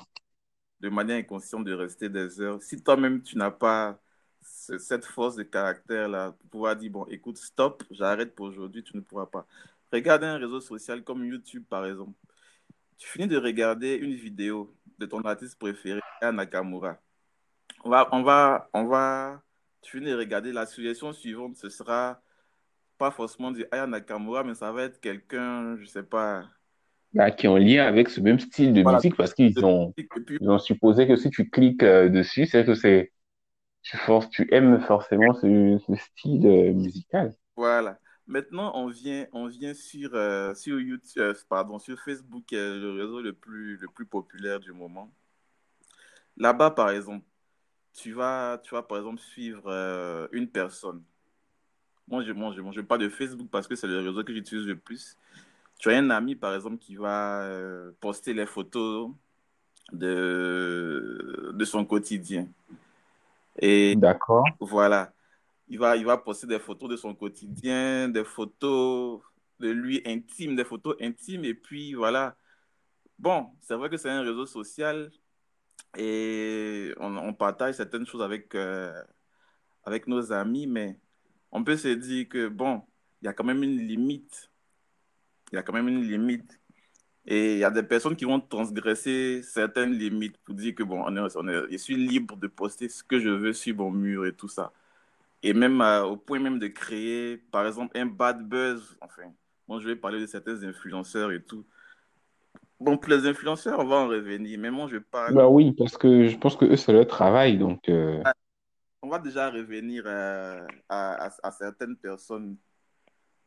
de 0.80 0.89
manière 0.89 1.18
inconsciente 1.18 1.66
de 1.66 1.74
rester 1.74 2.10
des 2.10 2.39
heures. 2.42 2.62
Si 2.62 2.81
toi-même, 2.81 3.22
tu 3.22 3.38
n'as 3.38 3.51
pas 3.51 4.00
cette 4.42 5.06
force 5.06 5.36
de 5.36 5.44
caractère-là 5.44 6.32
pour 6.32 6.50
pouvoir 6.50 6.76
dire, 6.76 6.92
bon, 6.92 7.06
écoute, 7.10 7.38
stop, 7.38 7.84
j'arrête 7.92 8.36
pour 8.36 8.48
aujourd'hui, 8.48 8.84
tu 8.84 8.96
ne 8.96 9.02
pourras 9.02 9.26
pas. 9.26 9.46
Regarde 9.92 10.24
un 10.24 10.38
réseau 10.38 10.62
social 10.62 11.04
comme 11.04 11.26
YouTube, 11.26 11.64
par 11.70 11.86
exemple. 11.86 12.14
Tu 12.98 13.08
finis 13.08 13.28
de 13.28 13.38
regarder 13.38 13.96
une 13.96 14.14
vidéo 14.14 14.74
de 14.98 15.06
ton 15.06 15.22
artiste 15.22 15.58
préféré, 15.58 16.00
Nakamura. 16.22 16.98
On 17.84 17.90
va, 17.90 18.10
on 18.12 18.22
va, 18.22 18.70
on 18.74 18.86
va 18.86 19.42
tu 19.82 19.98
finis 19.98 20.12
de 20.12 20.15
regarder, 20.15 20.51
la 20.51 20.65
suggestion 20.65 21.12
suivante, 21.12 21.58
ce 21.58 21.70
sera 21.70 22.22
pas 22.98 23.12
forcément 23.12 23.51
du 23.51 23.65
Aya 23.72 23.88
Nakamura, 23.88 24.44
mais 24.44 24.54
ça 24.54 24.72
va 24.72 24.84
être 24.84 25.01
quelqu'un, 25.01 25.75
je 25.77 25.86
sais 25.86 26.04
pas. 26.04 26.46
Bah, 27.13 27.32
qui 27.32 27.48
est 27.48 27.50
en 27.50 27.58
lien 27.58 27.86
avec 27.86 28.10
ce 28.10 28.22
même 28.22 28.39
style 28.39 28.74
de 28.74 28.84
voilà. 28.84 29.00
musique 29.00 29.18
parce 29.18 29.34
qu'ils 29.34 29.65
ont, 29.65 29.92
puis... 29.92 30.08
ils 30.39 30.50
ont 30.50 30.60
supposé 30.60 31.08
que 31.08 31.15
si 31.15 31.30
tu 31.30 31.50
cliques 31.50 31.84
euh, 31.84 32.08
dessus, 32.08 32.46
c'est 32.46 32.63
que 32.63 32.74
c'est 32.74 33.12
tu, 33.84 33.98
forces, 33.98 34.30
tu 34.30 34.48
aimes 34.54 34.80
forcément 34.82 35.34
ce, 35.34 35.80
style 35.96 36.46
euh, 36.46 36.74
musical. 36.74 37.36
Voilà. 37.56 38.00
Maintenant, 38.28 38.72
on 38.76 38.88
vient, 38.88 39.26
on 39.34 39.48
vient 39.48 39.74
sur, 39.74 40.12
euh, 40.14 40.54
sur, 40.54 40.80
YouTube, 40.80 41.22
euh, 41.22 41.34
pardon, 41.50 41.80
sur 41.80 42.00
Facebook, 42.00 42.46
le 42.52 42.92
réseau 42.98 43.22
le 43.22 43.34
plus, 43.34 43.78
le 43.78 43.88
plus 43.88 44.06
populaire 44.06 44.60
du 44.60 44.72
moment. 44.72 45.12
Là-bas, 46.38 46.72
par 46.72 46.92
exemple, 46.92 47.26
tu 47.94 48.14
vas, 48.14 48.62
tu 48.64 48.74
vas 48.74 48.84
par 48.84 49.00
exemple 49.00 49.20
suivre 49.20 50.30
une 50.32 50.48
personne. 50.48 51.04
Moi, 52.08 52.24
je 52.24 52.32
ne 52.32 52.62
mange, 52.62 52.82
pas 52.84 52.98
de 52.98 53.10
Facebook 53.10 53.50
parce 53.52 53.68
que 53.68 53.76
c'est 53.76 53.88
le 53.88 54.00
réseau 54.00 54.24
que 54.24 54.34
j'utilise 54.34 54.66
le 54.66 54.78
plus. 54.78 55.18
Tu 55.78 55.90
as 55.92 55.98
un 55.98 56.10
ami, 56.10 56.36
par 56.36 56.56
exemple, 56.56 56.78
qui 56.78 56.96
va 56.96 57.50
poster 58.00 58.34
les 58.34 58.46
photos 58.46 59.12
de, 59.92 61.52
de 61.54 61.66
son 61.66 61.84
quotidien. 61.84 62.48
Et 63.62 63.96
D'accord. 63.96 64.44
Voilà. 64.60 65.13
Il 65.68 65.80
va, 65.80 65.96
il 65.96 66.06
va 66.06 66.18
poster 66.18 66.48
des 66.48 66.60
photos 66.60 66.89
de 66.89 66.98
son 66.98 67.15
quotidien, 67.15 68.10
des 68.10 68.25
photos 68.25 69.22
de 69.60 69.70
lui 69.70 70.01
intime, 70.06 70.56
des 70.56 70.65
photos 70.65 70.96
intimes. 71.00 71.46
Et 71.46 71.53
puis, 71.53 71.94
voilà. 71.94 72.36
Bon, 73.18 73.51
c'est 73.62 73.75
vrai 73.75 73.89
que 73.89 73.98
c'est 73.98 74.10
un 74.10 74.24
réseau 74.24 74.46
social 74.46 75.12
et 75.98 76.94
on, 76.98 77.15
on, 77.18 77.34
partage 77.34 77.75
certaines 77.75 78.06
choses 78.06 78.22
avec, 78.22 78.56
euh, 78.56 78.94
avec 79.84 80.08
nos 80.08 80.32
amis, 80.32 80.65
mais 80.68 81.00
on 81.51 81.63
peut 81.63 81.77
se 81.77 81.89
dire 81.89 82.30
que, 82.30 82.48
bon, 82.48 82.82
il 83.22 83.25
y 83.25 83.27
a 83.27 83.34
quand 83.34 83.44
même 83.44 83.63
une 83.63 83.77
limite. 83.77 84.50
Il 85.51 85.56
y 85.56 85.60
a 85.60 85.63
quand 85.63 85.74
même 85.74 85.89
une 85.89 86.01
limite. 86.01 86.61
Et 87.25 87.54
il 87.54 87.60
y 87.60 87.63
a 87.63 87.70
des 87.70 87.84
personnes 87.84 88.16
qui 88.16 88.25
vont 88.25 88.40
transgresser 88.40 89.44
certaines 89.44 89.94
limites 89.94 90.38
pour 90.40 90.56
dire 90.56 90.74
que, 90.74 90.84
bon, 90.84 91.04
on 91.06 91.16
est, 91.16 91.38
on 91.38 91.48
est, 91.48 91.72
je 91.72 91.78
suis 91.78 91.96
libre 91.96 92.36
de 92.36 92.48
poster 92.48 92.90
ce 92.90 93.04
que 93.04 93.20
je 93.20 93.30
veux 93.30 93.54
sur 93.54 93.75
mon 93.75 93.92
mur 93.92 94.25
et 94.25 94.34
tout 94.34 94.48
ça. 94.48 94.74
Et 95.44 95.54
même 95.54 95.82
euh, 95.82 96.04
au 96.04 96.18
point 96.18 96.40
même 96.40 96.60
de 96.60 96.68
créer, 96.68 97.38
par 97.38 97.66
exemple, 97.68 97.98
un 97.98 98.06
bad 98.06 98.48
buzz. 98.48 98.98
Enfin, 99.01 99.24
bon, 99.68 99.80
je 99.80 99.88
vais 99.88 99.96
parler 99.96 100.20
de 100.20 100.25
certains 100.25 100.63
influenceurs 100.63 101.32
et 101.32 101.42
tout 101.42 101.66
Bon, 102.82 102.98
pour 102.98 103.12
les 103.12 103.28
influenceurs, 103.28 103.80
on 103.80 103.86
va 103.86 103.98
en 103.98 104.08
revenir. 104.08 104.58
Mais 104.60 104.72
moi, 104.72 104.88
je 104.88 104.98
parle. 104.98 105.36
Bah 105.36 105.48
oui, 105.48 105.72
parce 105.72 105.98
que 105.98 106.28
je 106.28 106.36
pense 106.36 106.56
que 106.56 106.66
eux, 106.66 106.75
c'est 106.75 106.92
leur 106.92 107.06
travail. 107.06 107.60
Donc, 107.60 107.88
euh... 107.90 108.24
On 109.04 109.08
va 109.10 109.20
déjà 109.20 109.51
revenir 109.51 110.08
à, 110.08 110.66
à, 110.90 111.30
à, 111.44 111.51
certaines 111.51 111.96
personnes 111.96 112.58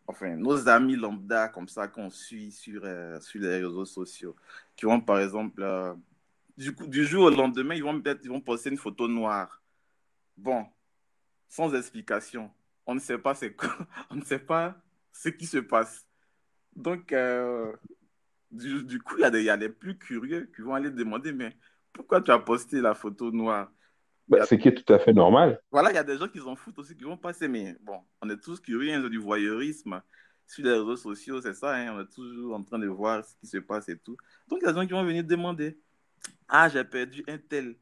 enfin, 0.07 0.37
nos 0.37 0.69
amis 0.69 0.97
lambda, 0.97 1.49
comme 1.49 1.69
ça, 1.69 1.89
qu'on 1.89 2.11
suit 2.11 2.53
sur, 2.53 2.83
euh, 2.85 3.21
sur 3.21 3.41
les 3.41 3.61
réseaux 3.61 3.85
sociaux, 3.85 4.37
qui 4.77 4.87
vont, 4.87 5.01
par 5.01 5.21
exemple, 5.21 5.63
euh, 5.63 5.95
du, 6.57 6.75
coup, 6.75 6.87
du 6.87 7.05
jour 7.07 7.25
au 7.25 7.31
lendemain, 7.31 7.75
ils 7.75 7.83
vont 7.83 8.01
peut-être 8.01 8.27
poster 8.45 8.71
une 8.71 8.79
photo 8.79 9.09
noire. 9.09 9.63
Bon, 10.37 10.67
sans 11.49 11.75
explication. 11.75 12.51
On 12.87 12.95
ne 12.95 13.01
sait 13.01 13.19
pas 13.19 13.35
c'est 13.35 13.57
on 14.11 14.17
ne 14.17 14.25
sait 14.25 14.39
pas 14.39 14.77
ce 15.13 15.29
qui 15.31 15.47
se 15.47 15.59
passe. 15.59 16.07
Donc, 16.77 17.13
euh, 17.13 17.73
du, 18.51 19.01
coup, 19.01 19.17
il 19.19 19.43
y, 19.43 19.51
a 19.51 19.57
des, 19.57 19.69
plus 19.69 19.99
curieux 19.99 20.51
qui 20.55 20.63
vont 20.63 20.75
aller 20.75 20.91
demander, 20.91 21.33
mais 21.33 21.57
pourquoi 21.93 22.21
tu 22.21 22.31
as 22.31 22.39
posté 22.39 22.81
la 22.81 22.95
photo 22.95 23.31
noire? 23.31 23.71
Bah, 24.29 24.47
Ce 24.47 24.55
qui 24.55 24.69
est 24.69 24.75
tout 24.75 24.93
à 24.93 24.99
fait 24.99 25.13
normal. 25.13 25.61
Voilà, 25.71 25.91
il 25.91 25.95
y 25.95 25.99
a 25.99 26.05
des 26.05 26.17
gens 26.19 26.29
qui 26.29 26.39
s'en 26.39 26.57
foutent 26.57 26.79
aussi, 26.79 26.97
qui 26.97 27.05
vont 27.05 27.17
passer, 27.17 27.49
mais 27.49 27.77
bon, 27.81 28.01
on 28.21 28.31
est 28.31 28.41
tous 28.41 28.61
curieux, 28.61 28.93
hein, 28.93 29.09
du 29.09 29.19
voyeurisme 29.19 30.03
sur 30.47 30.65
les 30.65 30.73
réseaux 30.73 30.97
sociaux, 30.97 31.41
c'est 31.41 31.55
ça, 31.55 31.75
hein, 31.75 31.95
on 31.95 32.01
est 32.03 32.13
toujours 32.13 32.55
en 32.55 32.63
train 32.63 32.79
de 32.79 32.87
voir 32.87 33.25
ce 33.25 33.35
qui 33.37 33.47
se 33.47 33.59
passe 33.59 33.89
et 33.89 33.99
tout. 33.99 34.17
Donc, 34.49 34.61
il 34.61 34.67
y 34.67 34.69
a 34.69 34.73
des 34.73 34.81
gens 34.81 34.87
qui 34.87 34.93
vont 34.93 35.05
venir 35.05 35.25
demander, 35.25 35.79
ah, 36.49 36.69
j'ai 36.69 36.85
perdu 36.85 37.25
un 37.29 37.39
tel. 37.39 37.77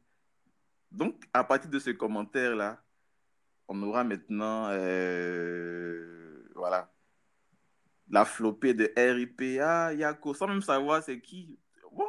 Donc, 0.91 1.21
à 1.33 1.43
partir 1.43 1.69
de 1.69 1.79
ce 1.79 1.89
commentaire-là, 1.89 2.81
on 3.67 3.81
aura 3.83 4.03
maintenant, 4.03 4.67
euh, 4.69 6.43
voilà, 6.55 6.91
la 8.09 8.25
flopée 8.25 8.73
de 8.73 8.91
RIPA, 8.95 9.93
Yako, 9.93 10.33
sans 10.33 10.47
même 10.47 10.61
savoir 10.61 11.01
c'est 11.03 11.19
qui. 11.19 11.57
Bon, 11.91 12.05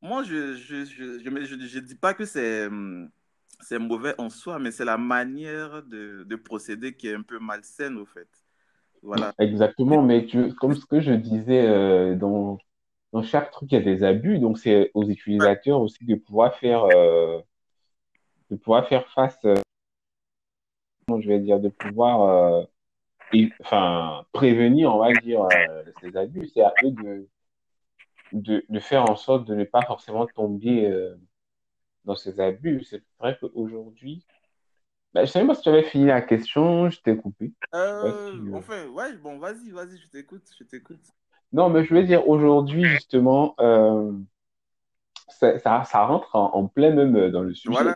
moi, 0.00 0.22
je 0.22 0.54
je, 0.54 0.84
je, 0.84 1.18
je, 1.18 1.66
je, 1.66 1.78
dis 1.80 1.94
pas 1.94 2.14
que 2.14 2.24
c'est 2.24 2.68
c'est 3.60 3.78
mauvais 3.78 4.14
en 4.18 4.30
soi, 4.30 4.58
mais 4.58 4.70
c'est 4.70 4.84
la 4.84 4.98
manière 4.98 5.82
de, 5.82 6.24
de, 6.24 6.36
procéder 6.36 6.94
qui 6.94 7.08
est 7.08 7.14
un 7.14 7.22
peu 7.22 7.38
malsaine, 7.38 7.96
au 7.96 8.06
fait. 8.06 8.28
Voilà. 9.02 9.32
Exactement, 9.38 10.02
mais 10.02 10.26
comme 10.58 10.74
ce 10.74 10.86
que 10.86 11.00
je 11.00 11.12
disais, 11.12 11.66
euh, 11.66 12.14
dans, 12.14 12.58
dans 13.12 13.22
chaque 13.22 13.50
truc, 13.50 13.70
il 13.72 13.74
y 13.74 13.78
a 13.78 13.84
des 13.84 14.02
abus, 14.02 14.38
donc 14.38 14.58
c'est 14.58 14.90
aux 14.94 15.08
utilisateurs 15.08 15.80
aussi 15.80 16.04
de 16.04 16.14
pouvoir 16.16 16.54
faire, 16.56 16.84
euh, 16.84 17.40
de 18.50 18.56
pouvoir 18.56 18.88
faire 18.88 19.06
face, 19.08 19.38
euh, 19.44 19.54
je 21.08 21.28
vais 21.28 21.38
dire, 21.38 21.60
de 21.60 21.68
pouvoir 21.68 22.66
enfin, 23.60 24.24
prévenir, 24.32 24.94
on 24.94 24.98
va 24.98 25.12
dire, 25.12 25.42
euh, 25.42 25.84
ces 26.00 26.16
abus. 26.16 26.48
C'est 26.48 26.62
à 26.62 26.72
eux 26.84 26.90
de, 28.32 28.64
de, 28.68 28.80
faire 28.80 29.10
en 29.10 29.16
sorte 29.16 29.46
de 29.46 29.54
ne 29.54 29.64
pas 29.64 29.82
forcément 29.82 30.26
tomber 30.26 30.86
euh, 30.86 31.16
dans 32.08 32.16
ces 32.16 32.40
abus. 32.40 32.82
C'est 32.84 33.02
vrai 33.20 33.38
qu'aujourd'hui, 33.40 34.24
bah, 35.14 35.24
je 35.24 35.28
ne 35.28 35.32
sais 35.32 35.46
pas 35.46 35.54
si 35.54 35.62
tu 35.62 35.68
avais 35.68 35.84
fini 35.84 36.06
la 36.06 36.22
question, 36.22 36.90
je 36.90 37.00
t'ai 37.00 37.16
coupé. 37.16 37.52
Euh, 37.74 38.50
enfin, 38.54 38.88
ouais, 38.88 39.16
bon, 39.16 39.38
vas-y, 39.38 39.70
vas-y, 39.70 39.98
je 39.98 40.08
t'écoute, 40.08 40.42
je 40.58 40.64
t'écoute. 40.64 41.04
Non, 41.52 41.68
mais 41.70 41.84
je 41.84 41.94
veux 41.94 42.02
dire, 42.02 42.28
aujourd'hui, 42.28 42.84
justement, 42.84 43.54
ça, 45.28 45.58
ça, 45.58 45.84
ça, 45.84 46.06
rentre 46.06 46.34
en, 46.34 46.54
en, 46.54 46.66
plein 46.66 46.90
même 46.90 47.30
dans 47.30 47.42
le 47.42 47.54
sujet. 47.54 47.72
Voilà. 47.72 47.94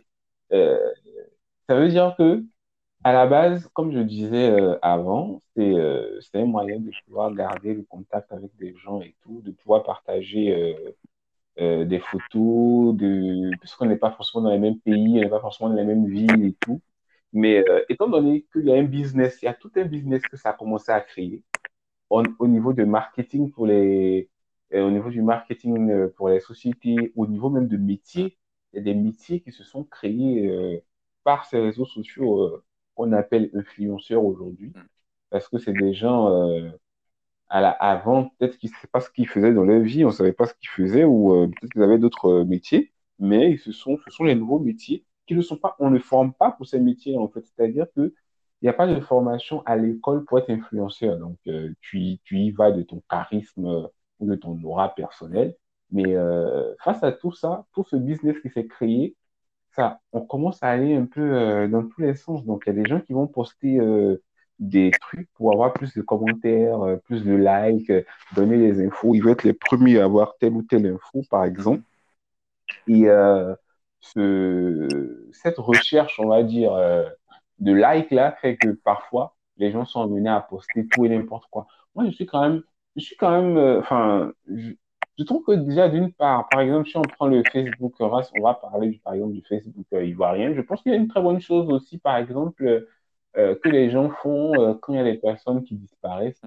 ça 1.68 1.74
veut 1.74 1.88
dire 1.88 2.14
que 2.16 2.44
à 3.04 3.12
la 3.12 3.26
base, 3.26 3.68
comme 3.72 3.92
je 3.92 3.98
disais 3.98 4.50
euh, 4.50 4.78
avant, 4.80 5.42
c'est 5.56 5.74
euh, 5.74 6.20
un 6.34 6.44
moyen 6.44 6.78
de 6.78 6.90
pouvoir 7.04 7.34
garder 7.34 7.74
le 7.74 7.82
contact 7.82 8.30
avec 8.30 8.54
des 8.56 8.76
gens 8.76 9.00
et 9.00 9.16
tout, 9.22 9.42
de 9.42 9.50
pouvoir 9.50 9.82
partager 9.82 10.76
euh, 11.60 11.82
euh 11.82 11.84
des 11.84 11.98
photos, 12.00 12.94
de... 12.96 13.50
parce 13.60 13.74
qu'on 13.76 13.86
n'est 13.86 13.96
pas 13.96 14.10
forcément 14.12 14.44
dans 14.44 14.50
les 14.50 14.58
mêmes 14.58 14.78
pays, 14.80 15.18
on 15.18 15.22
n'est 15.22 15.28
pas 15.28 15.40
forcément 15.40 15.70
dans 15.70 15.76
les 15.76 15.84
mêmes 15.84 16.06
villes 16.06 16.44
et 16.44 16.54
tout. 16.60 16.80
Mais 17.32 17.64
euh, 17.68 17.84
étant 17.88 18.08
donné 18.08 18.46
qu'il 18.52 18.66
y 18.66 18.72
a 18.72 18.76
un 18.76 18.84
business, 18.84 19.38
il 19.42 19.46
y 19.46 19.48
a 19.48 19.54
tout 19.54 19.70
un 19.76 19.84
business 19.84 20.22
que 20.22 20.36
ça 20.36 20.50
a 20.50 20.52
commencé 20.54 20.92
à 20.92 21.00
créer 21.00 21.42
au, 22.10 22.22
au 22.38 22.48
niveau 22.48 22.72
de 22.72 22.84
marketing 22.84 23.50
pour 23.50 23.66
les, 23.66 24.30
au 24.72 24.90
niveau 24.90 25.10
du 25.10 25.22
marketing 25.22 26.08
pour 26.10 26.28
les 26.28 26.40
sociétés, 26.40 27.12
au 27.16 27.26
niveau 27.26 27.50
même 27.50 27.68
de 27.68 27.76
métiers, 27.76 28.38
il 28.72 28.78
y 28.78 28.80
a 28.80 28.82
des 28.82 28.94
métiers 28.94 29.40
qui 29.40 29.52
se 29.52 29.64
sont 29.64 29.84
créés 29.84 30.82
par 31.24 31.46
ces 31.46 31.58
réseaux 31.60 31.86
sociaux 31.86 32.62
qu'on 32.94 33.12
appelle 33.12 33.50
influenceurs 33.54 34.24
aujourd'hui, 34.24 34.68
mm. 34.68 34.82
parce 35.30 35.48
que 35.48 35.58
c'est 35.58 35.72
des 35.72 35.94
gens, 35.94 36.30
euh, 36.30 36.70
avant, 37.52 38.30
peut-être 38.38 38.58
qu'ils 38.58 38.70
ne 38.70 38.74
savaient 38.74 38.88
pas 38.92 39.00
ce 39.00 39.10
qu'ils 39.10 39.28
faisaient 39.28 39.52
dans 39.52 39.64
leur 39.64 39.80
vie, 39.80 40.04
on 40.04 40.08
ne 40.08 40.12
savait 40.12 40.32
pas 40.32 40.46
ce 40.46 40.54
qu'ils 40.54 40.70
faisaient, 40.70 41.04
ou 41.04 41.34
euh, 41.34 41.46
peut-être 41.48 41.72
qu'ils 41.72 41.82
avaient 41.82 41.98
d'autres 41.98 42.42
euh, 42.42 42.44
métiers, 42.44 42.92
mais 43.18 43.56
ce 43.58 43.72
sont, 43.72 43.98
les 44.20 44.34
nouveaux 44.34 44.58
métiers 44.58 45.04
qui 45.26 45.34
ne 45.34 45.42
sont 45.42 45.56
pas, 45.56 45.76
on 45.78 45.90
ne 45.90 45.98
forme 45.98 46.32
pas 46.32 46.52
pour 46.52 46.66
ces 46.66 46.80
métiers, 46.80 47.16
en 47.18 47.28
fait. 47.28 47.44
C'est-à-dire 47.44 47.86
que 47.94 48.14
il 48.60 48.66
n'y 48.66 48.68
a 48.68 48.74
pas 48.74 48.86
de 48.86 49.00
formation 49.00 49.62
à 49.66 49.76
l'école 49.76 50.24
pour 50.24 50.38
être 50.38 50.50
influenceur. 50.50 51.18
Donc, 51.18 51.36
tu, 51.80 52.18
tu, 52.24 52.38
y 52.38 52.50
vas 52.52 52.70
de 52.70 52.82
ton 52.82 53.02
charisme 53.10 53.88
ou 54.20 54.26
de 54.26 54.36
ton 54.36 54.56
aura 54.62 54.94
personnel. 54.94 55.56
Mais 55.90 56.14
face 56.84 57.02
à 57.02 57.10
tout 57.10 57.32
ça, 57.32 57.66
tout 57.74 57.84
ce 57.90 57.96
business 57.96 58.38
qui 58.40 58.50
s'est 58.50 58.66
créé, 58.68 59.16
ça, 59.74 60.00
on 60.12 60.20
commence 60.22 60.62
à 60.62 60.68
aller 60.68 60.94
un 60.94 61.06
peu 61.06 61.20
euh, 61.20 61.68
dans 61.68 61.86
tous 61.86 62.00
les 62.02 62.14
sens. 62.14 62.44
Donc, 62.44 62.64
il 62.66 62.70
y 62.74 62.78
a 62.78 62.82
des 62.82 62.88
gens 62.88 63.00
qui 63.00 63.12
vont 63.12 63.26
poster 63.26 63.78
euh, 63.80 64.22
des 64.58 64.90
trucs 65.00 65.28
pour 65.34 65.52
avoir 65.52 65.72
plus 65.72 65.94
de 65.94 66.02
commentaires, 66.02 66.82
euh, 66.82 66.96
plus 66.96 67.24
de 67.24 67.34
likes, 67.34 67.92
donner 68.34 68.58
des 68.58 68.84
infos. 68.86 69.14
Ils 69.14 69.22
veulent 69.22 69.32
être 69.32 69.44
les 69.44 69.52
premiers 69.52 69.98
à 70.00 70.04
avoir 70.04 70.36
telle 70.38 70.52
ou 70.54 70.62
telle 70.62 70.86
info, 70.86 71.22
par 71.30 71.44
exemple. 71.44 71.82
Et 72.88 73.06
ce, 74.00 75.28
cette 75.32 75.58
recherche, 75.58 76.18
on 76.20 76.28
va 76.28 76.42
dire, 76.42 76.72
de 77.58 77.72
likes 77.72 78.10
là 78.10 78.32
fait 78.40 78.56
que 78.56 78.70
parfois, 78.70 79.36
les 79.56 79.70
gens 79.70 79.84
sont 79.84 80.02
amenés 80.02 80.30
à 80.30 80.40
poster 80.40 80.86
tout 80.88 81.04
et 81.04 81.08
n'importe 81.08 81.46
quoi. 81.50 81.66
Moi, 81.94 82.06
je 82.06 82.10
suis 82.10 82.26
quand 82.26 82.42
même, 82.42 82.62
je 82.96 83.02
suis 83.02 83.16
quand 83.16 83.30
même, 83.30 83.78
enfin, 83.78 84.32
je 85.18 85.24
trouve 85.24 85.44
que 85.44 85.52
déjà, 85.52 85.88
d'une 85.88 86.12
part, 86.12 86.48
par 86.48 86.60
exemple, 86.60 86.88
si 86.88 86.96
on 86.96 87.02
prend 87.02 87.26
le 87.26 87.42
Facebook, 87.52 87.94
va, 88.00 88.20
on 88.38 88.42
va 88.42 88.54
parler 88.54 89.00
par 89.04 89.14
exemple 89.14 89.32
du 89.34 89.42
Facebook 89.42 89.86
euh, 89.92 90.04
ivoirien, 90.04 90.54
je 90.54 90.60
pense 90.62 90.82
qu'il 90.82 90.92
y 90.92 90.94
a 90.94 90.98
une 90.98 91.08
très 91.08 91.22
bonne 91.22 91.40
chose 91.40 91.68
aussi, 91.70 91.98
par 91.98 92.16
exemple, 92.16 92.86
euh, 93.36 93.54
que 93.62 93.68
les 93.68 93.90
gens 93.90 94.10
font 94.10 94.52
euh, 94.60 94.74
quand 94.74 94.92
il 94.92 94.96
y 94.96 95.00
a 95.00 95.04
des 95.04 95.18
personnes 95.18 95.64
qui 95.64 95.74
disparaissent, 95.76 96.42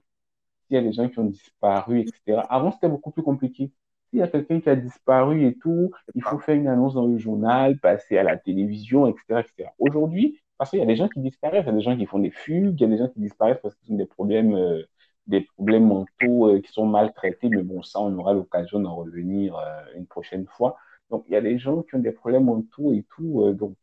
s'il 0.68 0.76
y 0.76 0.78
a 0.78 0.82
des 0.82 0.94
gens 0.94 1.10
qui 1.10 1.20
ont 1.20 1.26
disparu, 1.26 2.02
etc. 2.02 2.42
Avant, 2.50 2.72
c'était 2.72 2.90
beaucoup 2.90 3.12
plus 3.12 3.24
compliqué. 3.24 3.72
S'il 4.10 4.20
y 4.20 4.22
a 4.22 4.28
quelqu'un 4.28 4.62
qui 4.62 4.70
a 4.70 4.76
disparu 4.76 5.46
et 5.46 5.58
tout, 5.58 5.92
il 6.16 6.24
faut 6.24 6.40
faire 6.40 6.56
une 6.56 6.68
annonce 6.68 6.94
dans 6.94 7.08
le 7.08 7.18
journal, 7.18 7.80
passer 7.80 8.18
à 8.18 8.24
la 8.24 8.38
télévision, 8.38 9.08
etc. 9.08 9.42
etc. 9.42 9.70
Aujourd'hui, 9.80 10.40
parce 10.58 10.70
qu'il 10.70 10.80
y 10.80 10.84
a 10.84 10.86
des 10.86 10.96
gens 10.96 11.10
qui 11.10 11.20
disparaissent, 11.20 11.64
il 11.66 11.68
y 11.68 11.70
a 11.70 11.74
des 11.74 11.82
gens 11.82 11.98
qui 11.98 12.06
font 12.06 12.20
des 12.20 12.32
fugues, 12.32 12.80
il 12.80 12.82
y 12.82 12.86
a 12.86 12.90
des 12.90 12.98
gens 12.98 13.10
qui 13.10 13.20
disparaissent 13.20 13.60
parce 13.62 13.76
qu'ils 13.76 13.94
ont 13.94 13.98
des 13.98 14.06
problèmes 14.06 14.56
euh, 14.56 14.84
des 15.28 15.42
problèmes 15.42 15.88
mentaux 15.88 16.50
euh, 16.50 16.62
qui 16.62 16.72
sont 16.72 16.86
maltraités, 16.86 17.50
mais 17.50 17.64
bon, 17.64 17.82
ça, 17.84 18.00
on 18.00 18.16
aura 18.18 18.34
l'occasion 18.34 18.80
d'en 18.80 18.96
revenir 18.96 19.58
euh, 19.58 19.84
une 19.96 20.06
prochaine 20.06 20.46
fois. 20.48 20.78
Donc, 21.10 21.26
il 21.28 21.34
y 21.34 21.36
a 21.36 21.42
des 21.42 21.58
gens 21.60 21.82
qui 21.84 21.96
ont 21.96 22.00
des 22.00 22.12
problèmes 22.12 22.46
mentaux 22.46 22.94
et 22.94 23.06
tout. 23.16 23.54
Donc, 23.54 23.76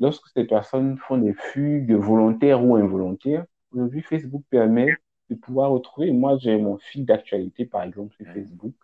lorsque 0.00 0.26
ces 0.28 0.44
personnes 0.44 0.98
font 0.98 1.18
des 1.18 1.34
fugues 1.34 1.94
volontaires 1.94 2.64
ou 2.64 2.76
involontaires, 2.76 3.44
aujourd'hui, 3.72 4.02
Facebook 4.02 4.42
permet 4.50 4.88
de 5.28 5.34
pouvoir 5.36 5.70
retrouver. 5.70 6.10
Moi, 6.10 6.38
j'ai 6.38 6.56
mon 6.58 6.78
fil 6.78 7.04
d'actualité, 7.06 7.66
par 7.66 7.82
exemple, 7.84 8.14
sur 8.16 8.26
Facebook, 8.26 8.74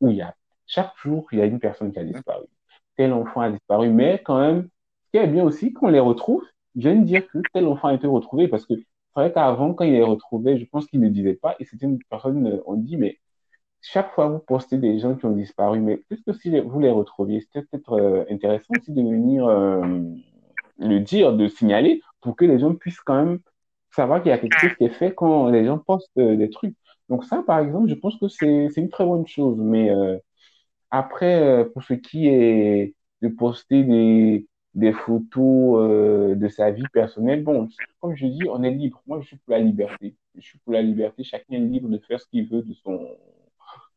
où 0.00 0.08
il 0.08 0.16
y 0.16 0.22
a 0.22 0.34
chaque 0.66 0.92
jour, 1.02 1.26
il 1.32 1.38
y 1.38 1.42
a 1.42 1.46
une 1.46 1.60
personne 1.60 1.92
qui 1.92 1.98
a 1.98 2.04
disparu. 2.04 2.46
Tel 2.96 3.12
enfant 3.12 3.42
a 3.42 3.50
disparu, 3.50 3.90
mais 3.90 4.22
quand 4.24 4.40
même, 4.40 4.68
ce 5.04 5.10
qui 5.10 5.16
est 5.18 5.26
bien 5.26 5.44
aussi, 5.44 5.72
quand 5.72 5.88
on 5.88 5.90
les 5.90 6.00
retrouve, 6.00 6.44
je 6.76 6.88
viens 6.88 6.96
de 6.96 7.04
dire 7.04 7.26
que 7.28 7.38
tel 7.52 7.66
enfant 7.66 7.88
a 7.88 7.94
été 7.94 8.06
retrouvé 8.06 8.48
parce 8.48 8.64
que 8.64 8.74
c'est 8.74 9.20
vrai 9.20 9.32
qu'avant, 9.32 9.74
quand 9.74 9.84
il 9.84 9.92
les 9.92 10.02
retrouvait, 10.02 10.58
je 10.58 10.64
pense 10.64 10.86
qu'il 10.86 11.00
ne 11.00 11.08
disait 11.10 11.34
pas. 11.34 11.56
Et 11.60 11.66
c'était 11.66 11.84
une 11.86 11.98
personne, 12.04 12.46
euh, 12.46 12.62
on 12.66 12.76
dit, 12.76 12.96
mais 12.96 13.18
chaque 13.82 14.12
fois 14.12 14.28
vous 14.28 14.38
postez 14.38 14.78
des 14.78 14.98
gens 14.98 15.14
qui 15.16 15.26
ont 15.26 15.32
disparu, 15.32 15.80
mais 15.80 15.98
puisque 16.08 16.34
si 16.34 16.58
vous 16.60 16.80
les 16.80 16.90
retrouviez, 16.90 17.40
c'était 17.40 17.62
peut-être 17.62 17.92
euh, 17.94 18.24
intéressant 18.30 18.72
aussi 18.78 18.92
de 18.92 19.02
venir 19.02 19.46
euh, 19.46 19.82
le 20.78 21.00
dire, 21.00 21.32
de 21.34 21.48
signaler, 21.48 22.02
pour 22.20 22.36
que 22.36 22.44
les 22.44 22.58
gens 22.58 22.74
puissent 22.74 23.00
quand 23.00 23.24
même 23.24 23.40
savoir 23.94 24.22
qu'il 24.22 24.30
y 24.30 24.32
a 24.32 24.38
quelque 24.38 24.58
chose 24.58 24.74
qui 24.78 24.84
est 24.84 24.90
fait 24.90 25.14
quand 25.14 25.48
les 25.50 25.64
gens 25.66 25.78
postent 25.78 26.18
des 26.18 26.50
trucs. 26.50 26.76
Donc 27.08 27.24
ça, 27.24 27.42
par 27.46 27.58
exemple, 27.58 27.88
je 27.88 27.94
pense 27.94 28.16
que 28.18 28.28
c'est 28.28 28.72
une 28.76 28.88
très 28.90 29.04
bonne 29.04 29.26
chose. 29.26 29.58
Mais 29.58 29.90
après, 30.90 31.66
pour 31.72 31.82
ce 31.82 31.94
qui 31.94 32.28
est 32.28 32.94
de 33.22 33.28
poster 33.28 33.84
des, 33.84 34.46
des 34.74 34.92
photos 34.92 35.78
euh, 35.80 36.34
de 36.34 36.48
sa 36.48 36.70
vie 36.70 36.86
personnelle. 36.92 37.42
Bon, 37.44 37.68
comme 38.00 38.14
je 38.16 38.26
dis, 38.26 38.48
on 38.48 38.62
est 38.62 38.70
libre. 38.70 39.02
Moi, 39.06 39.20
je 39.20 39.28
suis 39.28 39.36
pour 39.36 39.52
la 39.52 39.60
liberté. 39.60 40.16
Je 40.36 40.40
suis 40.42 40.58
pour 40.58 40.72
la 40.72 40.82
liberté. 40.82 41.24
Chacun 41.24 41.54
est 41.54 41.60
libre 41.60 41.88
de 41.88 41.98
faire 41.98 42.20
ce 42.20 42.26
qu'il 42.26 42.48
veut 42.48 42.62
de 42.62 42.74
son, 42.74 43.16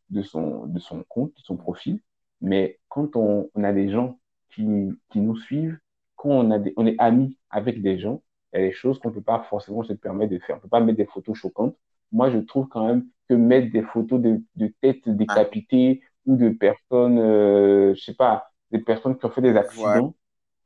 de, 0.10 0.22
son, 0.22 0.65
de 0.67 0.79
son 0.79 1.03
compte, 1.08 1.36
de 1.36 1.41
son 1.41 1.58
profil. 1.58 2.00
Mais 2.41 2.79
quand 2.89 3.15
on, 3.15 3.50
on 3.55 3.63
a 3.63 3.74
des 3.74 3.89
gens 3.89 4.20
qui, 4.53 4.65
qui, 5.12 5.20
nous 5.20 5.38
suivent, 5.38 5.77
quand 6.25 6.32
on, 6.32 6.51
a 6.51 6.60
des, 6.60 6.74
on 6.77 6.88
est 6.88 6.96
amis 7.00 7.38
avec 7.50 7.82
des 7.82 8.00
gens, 8.00 8.22
il 8.53 8.60
y 8.60 8.63
a 8.63 8.67
des 8.67 8.74
choses 8.74 9.00
qu'on 9.00 9.10
ne 9.10 9.13
peut 9.13 9.22
pas 9.22 9.46
forcément 9.50 9.84
se 9.84 9.94
permettre 9.94 10.32
de 10.32 10.39
faire. 10.39 10.55
On 10.55 10.58
ne 10.58 10.62
peut 10.63 10.70
pas 10.70 10.79
mettre 10.79 10.98
des 10.98 11.05
photos 11.05 11.38
choquantes. 11.38 11.75
Moi, 12.12 12.32
je 12.32 12.39
trouve 12.39 12.67
quand 12.67 12.88
même 12.88 13.05
que 13.29 13.36
mettre 13.36 13.72
des 13.72 13.82
photos 13.84 14.20
de, 14.20 14.41
de 14.55 14.67
têtes 14.82 15.08
décapitées 15.08 16.01
ou 16.25 16.36
de 16.36 16.50
personnes, 16.50 17.20
euh, 17.20 17.94
je 17.96 18.03
sais 18.03 18.13
pas, 18.13 18.50
des 18.72 18.79
personnes 18.79 19.17
qui 19.17 19.25
ont 19.25 19.29
fait 19.29 19.41
des 19.41 19.55
accidents, 19.55 20.15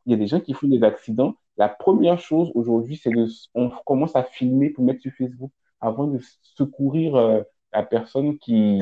il 0.05 0.11
y 0.11 0.15
a 0.15 0.17
des 0.17 0.27
gens 0.27 0.39
qui 0.39 0.53
font 0.53 0.67
des 0.67 0.83
accidents. 0.83 1.35
La 1.57 1.67
première 1.67 2.19
chose 2.19 2.51
aujourd'hui, 2.55 2.95
c'est 2.95 3.09
de, 3.09 3.27
on 3.53 3.69
commence 3.85 4.15
à 4.15 4.23
filmer 4.23 4.69
pour 4.69 4.85
mettre 4.85 5.01
sur 5.01 5.11
Facebook. 5.11 5.51
avant 5.81 6.07
de 6.07 6.19
secourir 6.41 7.15
euh, 7.15 7.41
la 7.73 7.83
personne 7.83 8.37
qui, 8.37 8.79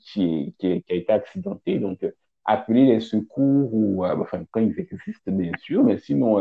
qui, 0.00 0.54
qui, 0.58 0.66
a 0.66 0.94
été 0.94 1.12
accidentée. 1.12 1.78
Donc, 1.78 2.02
euh, 2.02 2.12
appeler 2.44 2.86
les 2.86 3.00
secours, 3.00 3.72
ou, 3.74 4.04
euh, 4.04 4.16
enfin, 4.20 4.44
quand 4.50 4.60
ils 4.60 4.78
existent, 4.78 5.32
bien 5.32 5.52
sûr, 5.60 5.82
mais 5.84 5.98
sinon, 5.98 6.38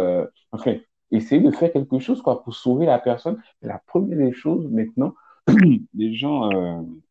enfin, 0.52 0.76
essayer 1.12 1.42
de 1.42 1.52
faire 1.52 1.72
quelque 1.72 2.00
chose 2.00 2.22
quoi, 2.22 2.44
pour 2.44 2.56
sauver 2.56 2.86
la 2.86 3.00
personne. 3.00 3.42
La 3.62 3.80
première 3.88 4.18
des 4.18 4.34
choses, 4.34 4.68
maintenant, 4.70 5.16
les 5.94 6.14
gens, 6.14 6.50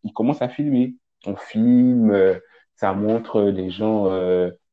ils 0.05 0.13
commencent 0.13 0.43
à 0.43 0.49
filmer. 0.49 0.97
On 1.27 1.37
filme, 1.37 2.13
ça 2.77 2.93
montre 2.95 3.43
les 3.43 3.71
gens 3.71 4.07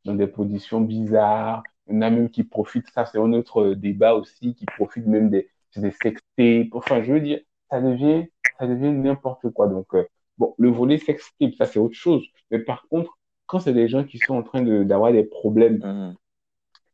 dans 0.06 0.16
des 0.16 0.28
positions 0.28 0.82
bizarres. 0.82 1.64
Il 1.88 1.96
y 1.96 1.98
en 1.98 2.02
a 2.02 2.10
même 2.10 2.30
qui 2.30 2.44
profitent, 2.44 2.90
ça 2.94 3.06
c'est 3.06 3.18
un 3.18 3.34
autre 3.34 3.74
débat 3.74 4.14
aussi, 4.16 4.54
qui 4.56 4.66
profitent 4.66 5.08
même 5.08 5.30
des, 5.30 5.50
des 5.76 5.92
sextés. 5.92 6.70
Enfin, 6.74 7.02
je 7.04 7.14
veux 7.14 7.20
dire, 7.22 7.40
ça 7.72 7.82
devient, 7.82 8.26
ça 8.60 8.68
devient 8.68 8.92
n'importe 8.92 9.50
quoi. 9.52 9.68
Donc, 9.68 9.88
euh, 9.96 10.06
bon, 10.38 10.54
le 10.58 10.70
volet 10.70 10.98
sextape, 11.00 11.54
ça 11.58 11.66
c'est 11.66 11.80
autre 11.80 11.96
chose. 11.96 12.26
Mais 12.52 12.60
par 12.60 12.88
contre, 12.90 13.18
quand 13.50 13.60
c'est 13.60 13.74
des 13.74 13.90
gens 13.90 14.04
qui 14.04 14.20
sont 14.20 14.36
en 14.36 14.44
train 14.44 14.62
d'avoir 14.62 15.12
des 15.12 15.24
problèmes 15.24 15.80
mhm. 15.84 16.16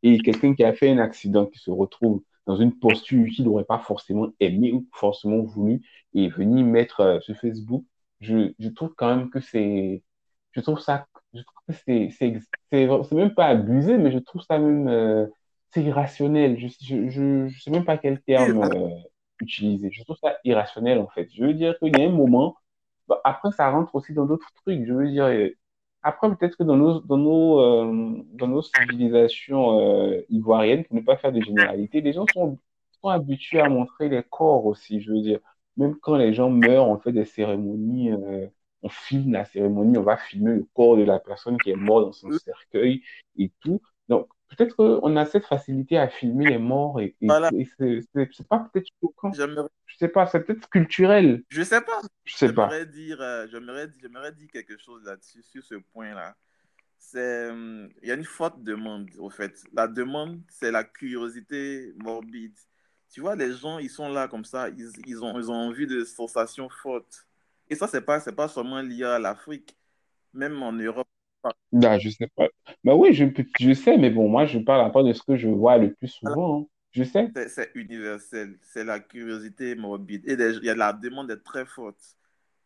et 0.02 0.18
quelqu'un 0.18 0.54
qui 0.54 0.64
a 0.64 0.72
fait 0.72 0.90
un 0.90 0.98
accident, 0.98 1.44
qui 1.44 1.58
se 1.58 1.70
retrouve 1.70 2.22
dans 2.46 2.56
une 2.56 2.72
posture 2.72 3.26
qu'il 3.28 3.44
n'aurait 3.44 3.64
pas 3.64 3.78
forcément 3.78 4.28
aimé 4.40 4.72
ou 4.72 4.88
forcément 4.92 5.42
voulu 5.42 5.82
et 6.14 6.28
venir 6.28 6.64
mettre 6.64 7.00
euh, 7.00 7.20
sur 7.20 7.36
Facebook, 7.36 7.84
je, 8.20 8.52
je 8.58 8.68
trouve 8.70 8.94
quand 8.96 9.14
même 9.14 9.28
que 9.28 9.40
c'est, 9.40 10.02
je 10.52 10.60
trouve 10.62 10.80
ça, 10.80 11.06
je 11.34 11.42
trouve 11.42 11.60
que 11.68 11.74
c'est, 11.84 12.08
c'est, 12.16 12.40
c'est, 12.72 13.14
même 13.14 13.34
pas 13.34 13.46
abusé, 13.46 13.98
mais 13.98 14.10
je 14.10 14.18
trouve 14.18 14.40
ça 14.40 14.58
même, 14.58 14.88
euh, 14.88 15.26
c'est 15.74 15.82
irrationnel. 15.82 16.58
Je, 16.58 16.68
je, 16.80 17.10
je, 17.10 17.48
je, 17.48 17.60
sais 17.60 17.70
même 17.70 17.84
pas 17.84 17.98
quel 17.98 18.22
terme 18.22 18.66
utiliser. 19.40 19.90
Je 19.92 20.02
trouve 20.04 20.16
ça 20.16 20.38
irrationnel, 20.44 20.98
en 21.00 21.08
fait. 21.08 21.28
Je 21.34 21.44
veux 21.44 21.52
dire 21.52 21.78
qu'il 21.78 21.94
y 21.98 22.02
a 22.02 22.06
un 22.06 22.12
moment, 22.12 22.56
bah, 23.08 23.20
après, 23.24 23.52
ça 23.52 23.70
rentre 23.70 23.94
aussi 23.94 24.14
dans 24.14 24.24
d'autres 24.24 24.50
trucs. 24.54 24.86
Je 24.86 24.92
veux 24.94 25.10
dire, 25.10 25.26
euh, 25.26 25.50
après, 26.06 26.28
peut-être 26.36 26.56
que 26.56 26.62
dans 26.62 26.76
nos, 26.76 27.00
dans 27.00 27.16
nos, 27.18 27.60
euh, 27.60 28.22
dans 28.34 28.48
nos 28.48 28.62
civilisations 28.62 29.80
euh, 29.80 30.20
ivoiriennes, 30.30 30.84
pour 30.84 30.96
ne 30.96 31.00
pas 31.02 31.16
faire 31.16 31.32
de 31.32 31.40
généralité, 31.40 32.00
les 32.00 32.12
gens 32.12 32.26
sont, 32.32 32.58
sont 33.00 33.08
habitués 33.08 33.60
à 33.60 33.68
montrer 33.68 34.08
les 34.08 34.22
corps 34.22 34.66
aussi. 34.66 35.00
Je 35.00 35.12
veux 35.12 35.20
dire, 35.20 35.40
même 35.76 35.96
quand 36.00 36.16
les 36.16 36.32
gens 36.34 36.50
meurent, 36.50 36.88
on 36.88 36.98
fait 36.98 37.12
des 37.12 37.24
cérémonies, 37.24 38.12
on 38.82 38.88
filme 38.88 39.32
la 39.32 39.44
cérémonie, 39.44 39.98
on 39.98 40.02
va 40.02 40.16
filmer 40.16 40.54
le 40.54 40.66
corps 40.74 40.96
de 40.96 41.02
la 41.02 41.18
personne 41.18 41.58
qui 41.58 41.70
est 41.70 41.76
morte 41.76 42.04
dans 42.06 42.12
son 42.12 42.30
cercueil 42.30 43.02
et 43.36 43.50
tout. 43.60 43.80
Donc, 44.08 44.28
peut-être 44.48 44.74
qu'on 44.76 45.16
a 45.16 45.26
cette 45.26 45.46
facilité 45.46 45.98
à 45.98 46.08
filmer 46.08 46.46
les 46.46 46.58
morts 46.58 47.00
et, 47.00 47.16
c'est 47.20 48.48
pas 48.48 48.68
peut-être 48.72 48.88
choquant. 49.00 49.32
Je 49.32 49.96
sais 49.96 50.08
pas, 50.08 50.26
c'est 50.26 50.40
peut-être 50.40 50.68
culturel. 50.68 51.42
Je 51.48 51.62
sais 51.62 51.80
pas. 51.80 52.00
Je 52.24 52.36
sais 52.36 52.52
pas. 52.52 52.84
Dire, 52.84 53.20
euh, 53.20 53.46
j'aimerais, 53.50 53.88
dire 53.88 54.50
quelque 54.52 54.76
chose 54.78 55.04
là-dessus, 55.04 55.42
sur 55.42 55.64
ce 55.64 55.76
point-là. 55.76 56.36
C'est, 56.98 57.50
hum, 57.50 57.88
il 58.02 58.08
y 58.08 58.10
a 58.10 58.14
une 58.14 58.24
forte 58.24 58.62
demande, 58.62 59.10
au 59.18 59.30
fait. 59.30 59.62
La 59.72 59.86
demande, 59.86 60.40
c'est 60.48 60.70
la 60.70 60.84
curiosité 60.84 61.92
morbide. 61.98 62.56
Tu 63.10 63.20
vois, 63.20 63.36
les 63.36 63.52
gens, 63.52 63.78
ils 63.78 63.90
sont 63.90 64.08
là 64.08 64.28
comme 64.28 64.44
ça, 64.44 64.68
ils, 64.68 64.90
ils, 65.06 65.22
ont, 65.22 65.38
ils 65.38 65.50
ont 65.50 65.54
envie 65.54 65.86
de 65.86 66.04
sensations 66.04 66.68
fortes. 66.68 67.26
Et 67.68 67.74
ça, 67.74 67.86
c'est 67.86 68.00
pas, 68.00 68.20
c'est 68.20 68.34
pas 68.34 68.48
seulement 68.48 68.80
lié 68.82 69.04
à 69.04 69.18
l'Afrique. 69.18 69.76
Même 70.32 70.62
en 70.62 70.72
Europe, 70.72 71.08
bah, 71.72 71.98
je 71.98 72.08
sais 72.08 72.28
pas. 72.34 72.48
Bah 72.84 72.94
oui, 72.94 73.12
je, 73.12 73.24
je 73.60 73.72
sais, 73.72 73.98
mais 73.98 74.10
bon, 74.10 74.28
moi, 74.28 74.46
je 74.46 74.58
parle 74.58 74.90
pas 74.92 75.02
de 75.02 75.12
ce 75.12 75.22
que 75.22 75.36
je 75.36 75.48
vois 75.48 75.78
le 75.78 75.92
plus 75.94 76.08
souvent. 76.08 76.60
Hein. 76.60 76.66
Je 76.92 77.04
sais. 77.04 77.30
C'est 77.48 77.70
universel. 77.74 78.58
C'est 78.62 78.84
la 78.84 79.00
curiosité 79.00 79.74
morbide. 79.74 80.28
Et 80.28 80.32
il 80.32 80.64
y 80.64 80.70
a 80.70 80.74
la 80.74 80.92
demande 80.92 81.30
est 81.30 81.42
très 81.42 81.66
forte. 81.66 82.16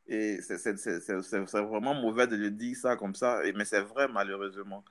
Et 0.07 0.41
c'est 0.41 0.57
vraiment 1.61 1.95
mauvais 1.95 2.27
de 2.27 2.37
le 2.37 2.51
dire 2.51 2.77
ça 2.77 2.97
comme 2.97 3.15
ça, 3.15 3.41
mais 3.55 3.65
c'est 3.65 3.81
vrai, 3.81 4.09
malheureusement. 4.09 4.85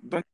Donc, 0.00 0.24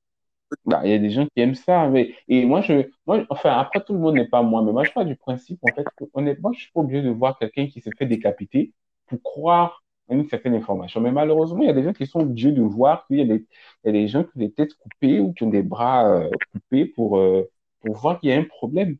bah, 0.64 0.80
il 0.84 0.90
y 0.90 0.94
a 0.94 0.98
des 0.98 1.10
gens 1.10 1.26
qui 1.26 1.40
aiment 1.40 1.54
ça. 1.54 1.88
Mais... 1.88 2.14
Et 2.28 2.44
moi, 2.46 2.60
je, 2.62 2.88
moi, 3.06 3.24
enfin, 3.30 3.58
après, 3.58 3.82
tout 3.84 3.92
le 3.92 3.98
monde 3.98 4.14
n'est 4.14 4.28
pas 4.28 4.42
moi, 4.42 4.62
mais 4.62 4.72
moi, 4.72 4.84
je 4.84 4.92
parle 4.92 5.08
du 5.08 5.16
principe, 5.16 5.58
en 5.62 5.74
fait, 5.74 5.84
que, 5.96 6.04
honnêtement, 6.14 6.52
je 6.52 6.60
suis 6.60 6.72
pas 6.72 6.80
obligé 6.80 7.02
de 7.02 7.10
voir 7.10 7.38
quelqu'un 7.38 7.66
qui 7.66 7.80
se 7.80 7.90
fait 7.96 8.06
décapiter 8.06 8.72
pour 9.06 9.22
croire 9.22 9.82
une 10.08 10.28
certaine 10.28 10.54
information. 10.54 11.00
Mais 11.00 11.12
malheureusement, 11.12 11.62
il 11.62 11.66
y 11.66 11.70
a 11.70 11.74
des 11.74 11.82
gens 11.82 11.92
qui 11.92 12.06
sont 12.06 12.20
obligés 12.20 12.52
de 12.52 12.62
voir 12.62 13.06
qu'il 13.06 13.18
y, 13.18 13.26
y 13.26 13.88
a 13.88 13.92
des 13.92 14.08
gens 14.08 14.24
qui 14.24 14.30
ont 14.36 14.40
des 14.40 14.52
têtes 14.52 14.74
coupées 14.74 15.20
ou 15.20 15.32
qui 15.32 15.44
ont 15.44 15.50
des 15.50 15.62
bras 15.62 16.08
euh, 16.08 16.30
coupés 16.52 16.86
pour, 16.86 17.18
euh, 17.18 17.50
pour 17.80 17.96
voir 17.96 18.20
qu'il 18.20 18.30
y 18.30 18.32
a 18.32 18.38
un 18.38 18.44
problème. 18.44 18.96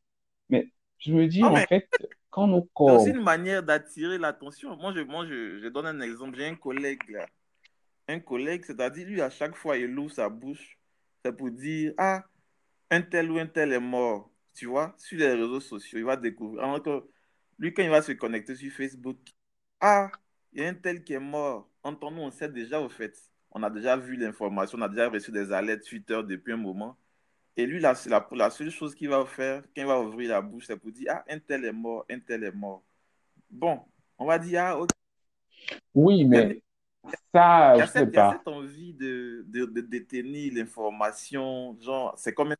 Mais 0.48 0.68
je 0.98 1.12
me 1.12 1.26
dis, 1.26 1.42
en 1.42 1.56
fait, 1.56 1.88
quand 2.30 2.46
nos 2.46 2.62
corps... 2.74 3.00
C'est 3.00 3.10
aussi 3.10 3.18
une 3.18 3.24
manière 3.24 3.62
d'attirer 3.62 4.18
l'attention. 4.18 4.76
Moi, 4.76 4.92
je, 4.94 5.00
moi 5.00 5.26
je, 5.26 5.60
je, 5.60 5.68
donne 5.68 5.86
un 5.86 6.00
exemple. 6.00 6.36
J'ai 6.36 6.46
un 6.46 6.56
collègue 6.56 7.02
là. 7.10 7.26
Un 8.08 8.20
collègue, 8.20 8.64
c'est-à-dire, 8.64 9.06
lui, 9.06 9.20
à 9.20 9.30
chaque 9.30 9.54
fois, 9.54 9.76
il 9.76 9.96
ouvre 9.98 10.10
sa 10.10 10.28
bouche. 10.28 10.78
C'est 11.24 11.36
pour 11.36 11.50
dire, 11.50 11.92
ah, 11.98 12.24
un 12.90 13.02
tel 13.02 13.30
ou 13.30 13.38
un 13.38 13.46
tel 13.46 13.72
est 13.72 13.80
mort. 13.80 14.30
Tu 14.54 14.66
vois, 14.66 14.94
sur 14.98 15.18
les 15.18 15.32
réseaux 15.32 15.60
sociaux, 15.60 15.98
il 15.98 16.04
va 16.04 16.16
découvrir. 16.16 16.62
Alors 16.62 16.82
que 16.82 17.04
lui, 17.58 17.72
quand 17.72 17.82
il 17.82 17.90
va 17.90 18.02
se 18.02 18.12
connecter 18.12 18.54
sur 18.54 18.72
Facebook, 18.72 19.18
ah, 19.80 20.10
il 20.52 20.62
y 20.62 20.64
a 20.64 20.68
un 20.68 20.74
tel 20.74 21.02
qui 21.02 21.14
est 21.14 21.18
mort. 21.20 21.68
Entre 21.82 22.10
nous, 22.10 22.22
on 22.22 22.30
sait 22.30 22.48
déjà 22.48 22.80
au 22.80 22.88
fait. 22.88 23.14
On 23.50 23.62
a 23.62 23.70
déjà 23.70 23.96
vu 23.96 24.16
l'information, 24.16 24.78
on 24.78 24.82
a 24.82 24.88
déjà 24.88 25.08
reçu 25.08 25.30
des 25.30 25.52
alertes 25.52 25.84
Twitter 25.84 26.20
depuis 26.24 26.52
un 26.52 26.56
moment. 26.56 26.96
Et 27.56 27.66
lui, 27.66 27.80
la, 27.80 27.94
la, 28.06 28.26
la 28.32 28.50
seule 28.50 28.70
chose 28.70 28.94
qu'il 28.94 29.10
va 29.10 29.24
faire, 29.26 29.62
quand 29.62 29.82
il 29.82 29.86
va 29.86 30.00
ouvrir 30.00 30.30
la 30.30 30.40
bouche, 30.40 30.66
c'est 30.66 30.76
pour 30.76 30.90
dire 30.90 31.08
Ah, 31.10 31.24
un 31.28 31.38
tel 31.38 31.64
est 31.64 31.72
mort, 31.72 32.04
un 32.10 32.18
tel 32.20 32.44
est 32.44 32.52
mort. 32.52 32.82
Bon, 33.50 33.80
on 34.18 34.26
va 34.26 34.38
dire 34.38 34.62
Ah, 34.64 34.78
ok. 34.78 34.88
Oui, 35.94 36.24
mais 36.24 36.62
ça, 37.34 37.78
je 37.78 37.86
sais 37.86 38.06
pas. 38.06 38.10
Il 38.10 38.14
y 38.14 38.18
a 38.18 38.32
cette 38.38 38.48
envie 38.48 38.94
de, 38.94 39.44
de, 39.48 39.66
de 39.66 39.80
détenir 39.82 40.54
l'information. 40.54 41.76
Genre, 41.80 42.14
c'est 42.16 42.32
comme. 42.32 42.54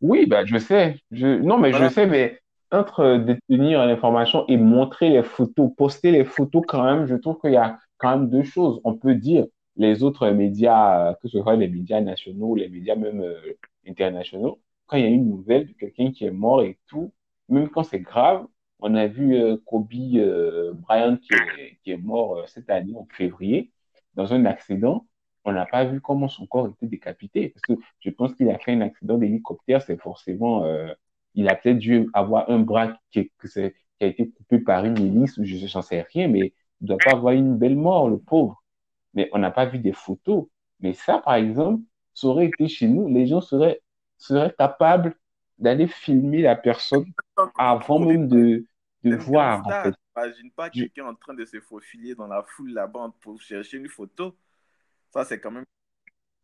Oui, 0.00 0.26
bah, 0.26 0.44
je 0.44 0.56
sais. 0.58 0.98
Je... 1.10 1.26
Non, 1.40 1.58
mais 1.58 1.72
je 1.72 1.88
sais, 1.88 2.06
mais 2.06 2.40
entre 2.72 3.16
détenir 3.16 3.84
l'information 3.86 4.46
et 4.48 4.56
montrer 4.56 5.10
les 5.10 5.22
photos, 5.22 5.70
poster 5.76 6.10
les 6.12 6.24
photos 6.24 6.62
quand 6.66 6.84
même, 6.84 7.06
je 7.06 7.16
trouve 7.16 7.38
qu'il 7.40 7.52
y 7.52 7.56
a 7.56 7.78
quand 7.98 8.16
même 8.16 8.30
deux 8.30 8.42
choses. 8.42 8.80
On 8.84 8.94
peut 8.96 9.14
dire 9.14 9.46
les 9.76 10.02
autres 10.02 10.28
médias, 10.30 11.14
que 11.22 11.28
ce 11.28 11.40
soit 11.40 11.56
les 11.56 11.68
médias 11.68 12.00
nationaux, 12.00 12.54
les 12.54 12.68
médias 12.68 12.96
même 12.96 13.20
euh, 13.20 13.58
internationaux, 13.88 14.60
quand 14.86 14.96
il 14.96 15.04
y 15.04 15.06
a 15.06 15.10
une 15.10 15.28
nouvelle 15.28 15.66
de 15.68 15.72
quelqu'un 15.72 16.12
qui 16.12 16.24
est 16.24 16.30
mort 16.30 16.62
et 16.62 16.78
tout, 16.88 17.12
même 17.48 17.68
quand 17.68 17.84
c'est 17.84 18.00
grave, 18.00 18.46
on 18.80 18.94
a 18.94 19.06
vu 19.06 19.36
euh, 19.36 19.56
Kobe 19.66 19.92
euh, 20.16 20.72
Bryant 20.74 21.16
qui 21.16 21.34
est, 21.34 21.78
qui 21.82 21.90
est 21.92 21.96
mort 21.96 22.48
cette 22.48 22.70
année 22.70 22.94
en 22.96 23.06
février 23.12 23.72
dans 24.14 24.32
un 24.32 24.44
accident. 24.44 25.06
On 25.44 25.52
n'a 25.52 25.66
pas 25.66 25.84
vu 25.84 26.00
comment 26.00 26.28
son 26.28 26.46
corps 26.46 26.68
était 26.68 26.86
décapité 26.86 27.48
parce 27.50 27.62
que 27.62 27.72
je 28.00 28.10
pense 28.10 28.34
qu'il 28.34 28.50
a 28.50 28.58
fait 28.58 28.72
un 28.72 28.82
accident 28.82 29.16
d'hélicoptère, 29.18 29.82
c'est 29.82 29.96
forcément 30.00 30.64
il 31.34 31.48
a 31.48 31.54
peut-être 31.54 31.78
dû 31.78 32.08
avoir 32.12 32.50
un 32.50 32.58
bras 32.58 32.88
qui, 33.10 33.30
qui, 33.40 33.60
a 34.00 34.06
été 34.06 34.30
coupé 34.30 34.58
par 34.58 34.84
une 34.84 34.98
hélice, 34.98 35.36
ou 35.38 35.44
je 35.44 35.72
n'en 35.74 35.82
sais 35.82 36.06
rien, 36.12 36.28
mais 36.28 36.52
il 36.80 36.84
ne 36.84 36.88
doit 36.88 36.98
pas 37.04 37.12
avoir 37.12 37.34
une 37.34 37.56
belle 37.56 37.76
mort, 37.76 38.08
le 38.08 38.18
pauvre. 38.18 38.62
Mais 39.14 39.28
on 39.32 39.38
n'a 39.38 39.50
pas 39.50 39.66
vu 39.66 39.78
des 39.78 39.92
photos. 39.92 40.46
Mais 40.80 40.94
ça, 40.94 41.18
par 41.18 41.34
exemple, 41.34 41.82
ça 42.14 42.28
aurait 42.28 42.46
été 42.46 42.68
chez 42.68 42.88
nous, 42.88 43.08
les 43.08 43.26
gens 43.26 43.40
seraient, 43.40 43.80
seraient 44.18 44.54
capables 44.56 45.14
d'aller 45.58 45.86
filmer 45.86 46.42
la 46.42 46.56
personne 46.56 47.04
avant 47.58 47.98
même 47.98 48.28
de, 48.28 48.64
de 49.04 49.16
voir. 49.16 49.66
En 49.66 49.82
fait. 49.82 49.94
Imagine 50.16 50.50
pas 50.50 50.70
quelqu'un 50.70 51.06
en 51.06 51.14
train 51.14 51.34
de 51.34 51.44
se 51.44 51.60
faufiler 51.60 52.14
dans 52.14 52.26
la 52.26 52.42
foule 52.42 52.72
là-bas 52.72 53.12
pour 53.20 53.40
chercher 53.40 53.78
une 53.78 53.88
photo. 53.88 54.36
Ça, 55.10 55.24
c'est 55.24 55.40
quand 55.40 55.50
même. 55.50 55.64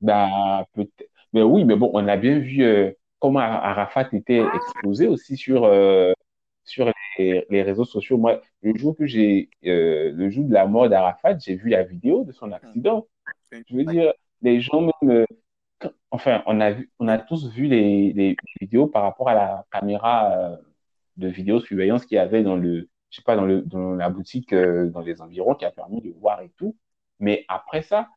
Bah, 0.01 0.66
peut-être. 0.72 1.11
Mais 1.33 1.42
oui, 1.42 1.64
mais 1.64 1.77
bon, 1.77 1.90
on 1.92 2.07
a 2.07 2.16
bien 2.16 2.38
vu. 2.38 2.62
Euh, 2.62 2.92
comment 3.19 3.41
Arafat 3.41 4.09
était 4.13 4.43
exposé 4.55 5.09
aussi 5.09 5.37
sur, 5.37 5.65
euh, 5.65 6.13
sur 6.65 6.91
les, 7.19 7.63
réseaux 7.63 7.85
sociaux. 7.85 8.19
Moi, 8.19 8.41
le 8.63 8.77
jour 8.77 8.97
que 8.97 9.07
j'ai, 9.07 9.51
euh, 9.65 10.13
le 10.13 10.31
jour 10.31 10.45
de 10.45 10.53
la 10.53 10.67
mort 10.67 10.89
d'Arafat, 10.89 11.39
j'ai 11.39 11.57
vu 11.57 11.71
la 11.71 11.83
vidéo 11.83 12.25
de 12.25 12.33
son 12.33 12.53
accident. 12.53 13.07
Je 13.53 13.77
veux 13.77 13.85
dire, 13.85 14.13
les 14.43 14.61
gens 14.61 14.81
même, 14.81 15.11
euh, 15.11 15.89
enfin, 16.11 16.43
on 16.47 16.61
a 16.61 16.73
vu, 16.73 16.91
on 16.99 17.09
a 17.09 17.19
tous 17.19 17.49
vu 17.51 17.67
les, 17.67 18.13
les 18.13 18.37
vidéos 18.61 18.87
par 18.87 19.03
rapport 19.03 19.29
à 19.29 19.35
la 19.35 19.67
caméra 19.71 20.59
de 21.17 21.29
vidéosurveillance 21.29 22.07
qu'il 22.07 22.17
y 22.17 22.19
avait 22.19 22.43
dans 22.43 22.57
le, 22.57 22.89
je 23.11 23.17
sais 23.17 23.23
pas, 23.23 23.37
dans 23.37 23.45
le, 23.45 23.63
dans 23.63 23.95
la 23.95 24.11
boutique, 24.11 24.55
dans 24.55 25.01
les 25.01 25.21
environs, 25.23 25.55
qui 25.55 25.65
a 25.65 25.71
permis 25.71 26.03
de 26.03 26.11
voir 26.11 26.41
et 26.43 26.51
tout. 26.57 26.77
Mais 27.19 27.45
après 27.49 27.83
ça, 27.83 28.09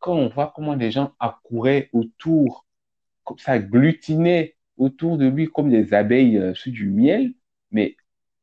quand 0.00 0.14
on 0.14 0.28
voit 0.28 0.52
comment 0.54 0.74
les 0.74 0.90
gens 0.90 1.12
accouraient 1.18 1.88
autour 1.94 2.63
glutinait 3.58 4.56
autour 4.76 5.18
de 5.18 5.26
lui 5.26 5.48
comme 5.48 5.70
des 5.70 5.94
abeilles 5.94 6.38
euh, 6.38 6.54
sur 6.54 6.72
du 6.72 6.88
miel, 6.90 7.32
mais 7.70 7.96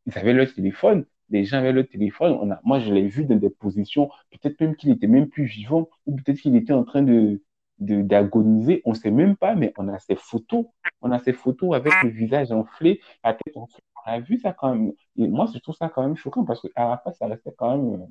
ils 0.06 0.18
avaient 0.18 0.34
leur 0.34 0.54
téléphone, 0.54 1.06
les 1.30 1.46
gens 1.46 1.58
avaient 1.58 1.74
leur 1.74 1.88
téléphone. 1.88 2.38
On 2.42 2.52
a, 2.52 2.60
moi, 2.64 2.80
je 2.80 2.94
l'ai 2.94 3.08
vu 3.08 3.26
dans 3.26 3.36
des 3.36 3.50
positions, 3.50 4.10
peut-être 4.32 4.60
même 4.62 4.76
qu'il 4.76 4.92
était 4.92 5.08
même 5.08 5.28
plus 5.28 5.46
vivant, 5.46 5.90
ou 6.06 6.16
peut-être 6.16 6.40
qu'il 6.40 6.56
était 6.56 6.74
en 6.74 6.84
train 6.84 7.04
de 7.04 7.42
d'agoniser, 7.80 8.84
on 8.86 8.92
ne 8.92 8.96
sait 8.96 9.10
même 9.10 9.36
pas, 9.36 9.56
mais 9.56 9.74
on 9.76 9.88
a 9.88 9.98
ces 9.98 10.16
photos, 10.16 10.68
on 11.02 11.12
a 11.12 11.18
ces 11.18 11.34
photos 11.34 11.76
avec 11.76 11.92
le 12.04 12.10
visage 12.10 12.52
enflé, 12.52 13.02
la 13.24 13.34
tête 13.34 13.58
enflée 13.58 13.82
on 14.06 14.10
a 14.12 14.20
vu 14.20 14.38
ça 14.40 14.54
quand 14.54 14.74
même. 14.76 14.94
Et 15.18 15.28
moi, 15.28 15.48
je 15.54 15.60
trouve 15.60 15.76
ça 15.76 15.90
quand 15.90 16.04
même 16.04 16.16
choquant 16.16 16.46
parce 16.46 16.62
que 16.62 16.68
ça 16.76 17.28
restait 17.28 17.54
quand 17.58 17.78
même 17.78 18.08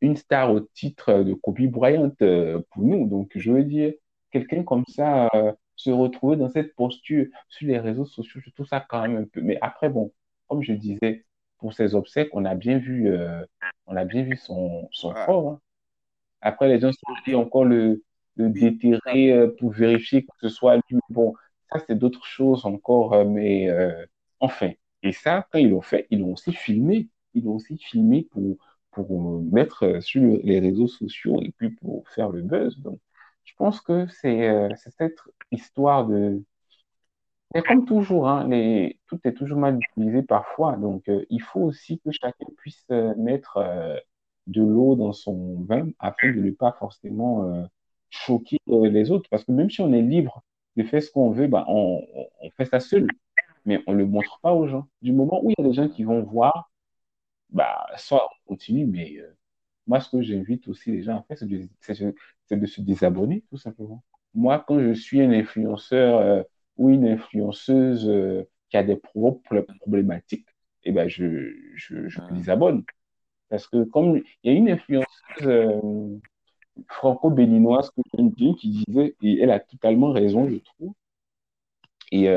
une 0.00 0.16
star 0.16 0.52
au 0.52 0.60
titre 0.60 1.22
de 1.22 1.34
Kobe 1.34 1.60
Bryant 1.66 2.12
euh, 2.22 2.60
pour 2.70 2.82
nous. 2.82 3.06
Donc, 3.08 3.32
je 3.34 3.52
veux 3.52 3.64
dire, 3.64 3.92
quelqu'un 4.30 4.62
comme 4.62 4.84
ça 4.88 5.28
euh, 5.34 5.52
se 5.76 5.90
retrouver 5.90 6.36
dans 6.36 6.48
cette 6.48 6.74
posture 6.74 7.26
sur 7.48 7.68
les 7.68 7.78
réseaux 7.78 8.04
sociaux, 8.04 8.40
je 8.44 8.50
trouve 8.50 8.66
ça 8.66 8.80
quand 8.80 9.02
même 9.02 9.16
un 9.16 9.24
peu. 9.24 9.40
Mais 9.40 9.58
après, 9.60 9.88
bon, 9.88 10.12
comme 10.48 10.62
je 10.62 10.72
disais, 10.72 11.24
pour 11.58 11.72
ses 11.74 11.94
obsèques, 11.94 12.30
on 12.32 12.44
a 12.44 12.54
bien 12.54 12.78
vu, 12.78 13.08
euh, 13.08 13.44
on 13.86 13.96
a 13.96 14.04
bien 14.04 14.22
vu 14.22 14.36
son, 14.36 14.88
son 14.92 15.12
corps. 15.12 15.50
Hein. 15.52 15.60
Après, 16.40 16.68
les 16.68 16.80
gens 16.80 16.92
sont 16.92 17.14
allés 17.26 17.36
encore 17.36 17.64
le, 17.64 18.02
le 18.36 18.50
déterrer 18.50 19.48
pour 19.58 19.70
vérifier 19.72 20.22
que 20.24 20.32
ce 20.40 20.48
soit 20.48 20.76
lui. 20.76 20.98
Bon, 21.10 21.34
ça, 21.72 21.80
c'est 21.86 21.96
d'autres 21.96 22.24
choses 22.26 22.64
encore, 22.66 23.24
mais 23.26 23.68
enfin. 24.40 24.72
Et 25.02 25.12
ça, 25.12 25.46
quand 25.50 25.58
ils 25.58 25.70
l'ont 25.70 25.80
fait, 25.80 26.06
ils 26.10 26.20
l'ont 26.20 26.32
aussi 26.32 26.52
filmé. 26.52 27.08
Ils 27.34 27.44
l'ont 27.44 27.54
aussi 27.56 27.78
filmé 27.78 28.22
pour 28.30 28.56
pour 28.92 29.42
mettre 29.42 30.02
sur 30.02 30.38
les 30.42 30.58
réseaux 30.60 30.88
sociaux 30.88 31.40
et 31.42 31.52
puis 31.56 31.70
pour 31.70 32.08
faire 32.08 32.30
le 32.30 32.42
buzz. 32.42 32.78
Donc, 32.80 32.98
je 33.50 33.54
pense 33.56 33.80
que 33.80 34.06
c'est 34.08 34.48
euh, 34.48 34.68
cette 34.76 35.18
histoire 35.50 36.06
de... 36.06 36.42
Mais 37.54 37.62
comme 37.62 37.84
toujours, 37.84 38.28
hein, 38.28 38.48
tout 39.08 39.18
est 39.24 39.32
toujours 39.32 39.58
mal 39.58 39.78
utilisé 39.78 40.22
parfois. 40.22 40.76
Donc, 40.76 41.08
euh, 41.08 41.24
il 41.30 41.42
faut 41.42 41.60
aussi 41.60 41.98
que 42.00 42.12
chacun 42.12 42.46
puisse 42.58 42.84
euh, 42.92 43.14
mettre 43.16 43.58
de 44.46 44.62
l'eau 44.62 44.94
dans 44.96 45.12
son 45.12 45.62
vin 45.64 45.88
afin 45.98 46.28
de 46.28 46.40
ne 46.40 46.50
pas 46.52 46.72
forcément 46.78 47.68
choquer 48.08 48.58
les 48.66 49.10
autres. 49.10 49.28
Parce 49.30 49.44
que 49.44 49.52
même 49.52 49.70
si 49.70 49.80
on 49.80 49.92
est 49.92 50.02
libre 50.02 50.42
de 50.76 50.84
faire 50.84 51.02
ce 51.02 51.10
qu'on 51.10 51.30
veut, 51.30 51.48
bah, 51.48 51.64
on, 51.68 52.02
fait 52.56 52.66
ça 52.66 52.80
seul. 52.80 53.08
Mais 53.66 53.82
on 53.86 53.92
ne 53.92 53.98
le 53.98 54.06
montre 54.06 54.38
pas 54.42 54.52
aux 54.52 54.68
gens. 54.68 54.88
Du 55.02 55.12
moment 55.12 55.40
où 55.44 55.50
il 55.50 55.54
y 55.58 55.62
a 55.62 55.68
des 55.68 55.74
gens 55.74 55.88
qui 55.88 56.04
vont 56.04 56.22
voir, 56.22 56.70
bah, 57.50 57.86
soit 57.96 58.28
on 58.46 58.54
continue, 58.54 58.86
mais 58.86 59.18
moi, 59.86 60.00
ce 60.00 60.10
que 60.10 60.22
j'invite 60.22 60.68
aussi 60.68 60.92
les 60.92 61.02
gens 61.02 61.18
à 61.18 61.22
faire, 61.24 61.38
c'est 61.38 61.48
de, 61.48 61.68
de, 62.56 62.66
se 62.66 62.80
désabonner, 62.80 63.44
tout 63.50 63.56
simplement. 63.56 64.02
Moi, 64.34 64.64
quand 64.66 64.80
je 64.80 64.92
suis 64.92 65.20
un 65.20 65.32
influenceur 65.32 66.18
euh, 66.18 66.42
ou 66.76 66.90
une 66.90 67.06
influenceuse 67.06 68.08
euh, 68.08 68.44
qui 68.68 68.76
a 68.76 68.82
des 68.82 68.96
problématiques, 68.96 70.48
eh 70.84 70.92
ben, 70.92 71.08
je, 71.08 71.52
je, 71.74 72.08
je 72.08 72.20
me 72.20 72.36
désabonne. 72.36 72.84
Parce 73.48 73.66
que 73.66 73.84
comme 73.84 74.22
il 74.42 74.52
y 74.52 74.54
a 74.54 74.56
une 74.56 74.70
influenceuse 74.70 76.20
franco-béninoise 76.88 77.90
que 77.90 78.00
j'aime 78.14 78.30
bien 78.30 78.54
qui 78.54 78.84
disait, 78.86 79.16
et 79.22 79.40
elle 79.40 79.50
a 79.50 79.58
totalement 79.58 80.12
raison, 80.12 80.48
je 80.48 80.56
trouve, 80.56 80.94
et 82.12 82.28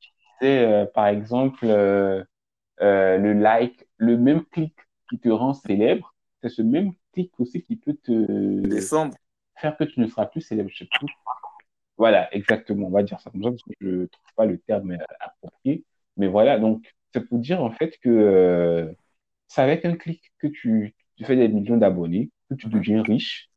qui 0.00 0.10
disait, 0.40 0.86
par 0.94 1.08
exemple, 1.08 1.66
euh, 2.82 3.18
le 3.18 3.34
like, 3.34 3.86
le 3.98 4.16
même 4.16 4.44
clic 4.46 4.74
qui 5.08 5.18
te 5.18 5.28
rend 5.28 5.52
célèbre, 5.52 6.14
c'est 6.40 6.48
ce 6.48 6.62
même 6.62 6.92
clic 7.12 7.32
aussi 7.38 7.62
qui 7.62 7.76
peut 7.76 7.94
te 7.94 8.66
Descendre. 8.66 9.14
Faire 9.60 9.76
que 9.76 9.84
tu 9.84 10.00
ne 10.00 10.06
seras 10.06 10.26
plus 10.26 10.40
célèbre. 10.40 10.70
Je 10.72 10.84
sais. 10.84 10.90
Voilà, 11.96 12.34
exactement. 12.34 12.86
On 12.88 12.90
va 12.90 13.02
dire 13.02 13.20
ça 13.20 13.30
comme 13.30 13.42
ça 13.42 13.50
parce 13.50 13.62
que 13.62 13.72
je 13.80 13.88
ne 13.88 14.06
trouve 14.06 14.34
pas 14.36 14.46
le 14.46 14.58
terme 14.58 14.92
euh, 14.92 15.04
approprié. 15.20 15.84
Mais 16.16 16.28
voilà, 16.28 16.58
donc 16.58 16.84
c'est 17.12 17.26
pour 17.28 17.38
dire 17.38 17.62
en 17.62 17.70
fait 17.70 17.98
que 17.98 18.08
euh, 18.08 18.92
c'est 19.48 19.62
avec 19.62 19.84
un 19.84 19.96
clic 19.96 20.32
que 20.38 20.46
tu, 20.46 20.94
fais 21.22 21.36
des 21.36 21.48
millions 21.48 21.76
d'abonnés, 21.76 22.30
que 22.48 22.54
tu 22.54 22.68
deviens 22.68 23.02
riche. 23.02 23.50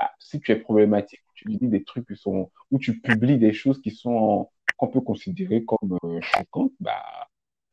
Ah, 0.00 0.12
si 0.18 0.40
tu 0.40 0.52
es 0.52 0.56
problématique, 0.56 1.20
tu 1.34 1.48
dis 1.48 1.68
des 1.68 1.84
trucs 1.84 2.06
qui 2.06 2.16
sont, 2.16 2.50
ou 2.70 2.78
tu 2.78 3.00
publies 3.00 3.38
des 3.38 3.52
choses 3.52 3.80
qui 3.82 3.90
sont, 3.90 4.50
qu'on 4.76 4.88
peut 4.88 5.00
considérer 5.00 5.64
comme 5.64 5.98
choquantes, 6.20 6.72
bah, 6.80 7.02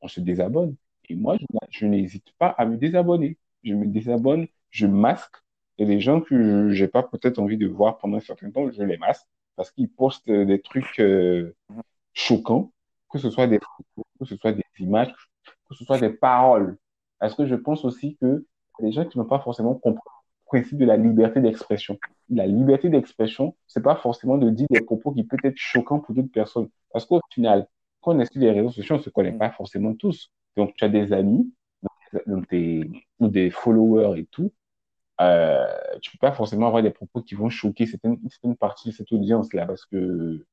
on 0.01 0.07
se 0.07 0.19
désabonne. 0.21 0.75
Et 1.09 1.15
moi, 1.15 1.37
je, 1.69 1.85
n'hésite 1.85 2.31
pas 2.37 2.49
à 2.49 2.65
me 2.65 2.77
désabonner. 2.77 3.37
Je 3.63 3.73
me 3.73 3.85
désabonne, 3.85 4.47
je 4.71 4.87
masque. 4.87 5.35
Et 5.77 5.85
les 5.85 5.99
gens 5.99 6.21
que 6.21 6.69
je 6.71 6.83
n'ai 6.83 6.87
pas 6.87 7.03
peut-être 7.03 7.39
envie 7.39 7.57
de 7.57 7.67
voir 7.67 7.97
pendant 7.97 8.17
un 8.17 8.21
certain 8.21 8.49
temps, 8.51 8.69
je 8.71 8.83
les 8.83 8.97
masque 8.97 9.27
parce 9.55 9.71
qu'ils 9.71 9.89
postent 9.89 10.29
des 10.29 10.61
trucs 10.61 10.99
euh, 10.99 11.55
choquants, 12.13 12.71
que 13.11 13.19
ce 13.19 13.29
soit 13.29 13.47
des 13.47 13.59
photos, 13.59 14.05
que 14.19 14.25
ce 14.25 14.35
soit 14.37 14.51
des 14.51 14.63
images, 14.79 15.13
que 15.69 15.75
ce 15.75 15.85
soit 15.85 15.99
des 15.99 16.09
paroles. 16.09 16.77
Parce 17.19 17.35
que 17.35 17.45
je 17.45 17.55
pense 17.55 17.85
aussi 17.85 18.17
que 18.19 18.45
les 18.79 18.91
gens 18.91 19.05
qui 19.05 19.17
n'ont 19.17 19.25
pas 19.25 19.39
forcément 19.39 19.75
compris 19.75 20.01
le 20.45 20.59
principe 20.59 20.77
de 20.77 20.85
la 20.85 20.97
liberté 20.97 21.39
d'expression. 21.39 21.97
La 22.29 22.45
liberté 22.47 22.89
d'expression, 22.89 23.55
c'est 23.67 23.81
pas 23.81 23.95
forcément 23.95 24.37
de 24.37 24.49
dire 24.49 24.67
des 24.69 24.81
propos 24.81 25.11
qui 25.11 25.23
peuvent 25.23 25.39
être 25.43 25.57
choquants 25.57 25.99
pour 25.99 26.13
d'autres 26.13 26.31
personnes. 26.31 26.69
Parce 26.91 27.05
qu'au 27.05 27.21
final, 27.33 27.67
quand 28.01 28.15
on 28.15 28.19
est 28.19 28.31
sur 28.31 28.41
les 28.41 28.51
réseaux 28.51 28.71
sociaux, 28.71 28.95
on 28.95 28.99
se 28.99 29.09
connaît 29.09 29.37
pas 29.37 29.51
forcément 29.51 29.93
tous. 29.95 30.31
Donc, 30.57 30.73
tu 30.75 30.83
as 30.83 30.89
des 30.89 31.13
amis, 31.13 31.51
donc 32.27 32.45
ou 33.19 33.27
des 33.27 33.49
followers 33.49 34.19
et 34.19 34.25
tout. 34.25 34.51
Euh, 35.21 35.65
tu 36.01 36.11
peux 36.11 36.17
pas 36.27 36.33
forcément 36.33 36.67
avoir 36.67 36.83
des 36.83 36.91
propos 36.91 37.21
qui 37.21 37.35
vont 37.35 37.49
choquer 37.49 37.85
certaines, 37.85 38.17
parties 38.57 38.89
de 38.89 38.93
cette 38.93 39.11
audience-là, 39.11 39.65
parce 39.65 39.85
que 39.85 40.45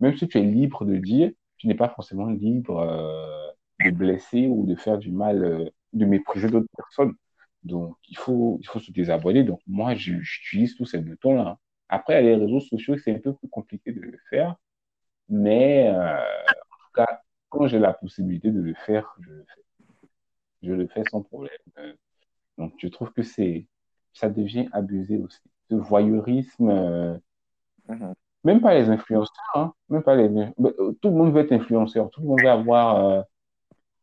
même 0.00 0.16
si 0.16 0.28
tu 0.28 0.38
es 0.38 0.42
libre 0.42 0.84
de 0.84 0.96
dire, 0.96 1.32
tu 1.56 1.66
n'es 1.66 1.74
pas 1.74 1.88
forcément 1.88 2.26
libre 2.26 2.78
euh, 2.78 3.50
de 3.84 3.90
blesser 3.90 4.46
ou 4.46 4.66
de 4.66 4.76
faire 4.76 4.98
du 4.98 5.10
mal, 5.10 5.44
euh, 5.44 5.70
de 5.92 6.04
mépriser 6.04 6.48
d'autres 6.48 6.68
personnes. 6.76 7.14
Donc, 7.64 7.96
il 8.08 8.16
faut, 8.16 8.58
il 8.60 8.66
faut 8.68 8.78
se 8.80 8.92
désabonner. 8.92 9.42
Donc, 9.44 9.60
moi, 9.66 9.94
j'utilise 9.94 10.76
tous 10.76 10.86
ces 10.86 10.98
boutons-là. 10.98 11.58
Après, 11.88 12.22
les 12.22 12.36
réseaux 12.36 12.60
sociaux, 12.60 12.96
c'est 12.98 13.14
un 13.14 13.18
peu 13.18 13.34
plus 13.34 13.48
compliqué 13.48 13.92
de 13.92 14.00
le 14.00 14.18
faire. 14.30 14.56
Mais, 15.28 15.88
euh, 15.88 16.16
en 16.16 16.76
tout 16.80 16.92
cas, 16.94 17.22
quand 17.48 17.66
j'ai 17.66 17.78
la 17.78 17.92
possibilité 17.94 18.50
de 18.50 18.60
le 18.60 18.74
faire, 18.74 19.14
je 19.20 19.30
le 19.30 19.44
fais. 19.44 19.62
Je 20.62 20.72
le 20.72 20.88
fais 20.88 21.02
sans 21.10 21.22
problème. 21.22 21.50
Donc, 22.58 22.74
je 22.78 22.88
trouve 22.88 23.12
que 23.12 23.22
c'est, 23.22 23.66
ça 24.12 24.28
devient 24.28 24.68
abusé 24.72 25.18
aussi. 25.18 25.40
Ce 25.70 25.74
voyeurisme, 25.74 26.70
euh, 26.70 27.18
mhm. 27.88 28.14
même 28.44 28.60
pas 28.60 28.74
les 28.74 28.88
influenceurs, 28.88 29.32
hein, 29.54 29.72
même 29.88 30.02
pas 30.02 30.16
les, 30.16 30.28
euh, 30.28 30.92
tout 31.00 31.08
le 31.08 31.14
monde 31.14 31.32
veut 31.32 31.40
être 31.42 31.52
influenceur, 31.52 32.10
tout 32.10 32.20
le 32.22 32.28
monde 32.28 32.40
veut 32.42 32.50
avoir 32.50 33.24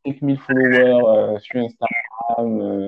5000 0.06 0.38
followers 0.40 1.40
sur 1.40 1.62
Instagram, 1.62 2.88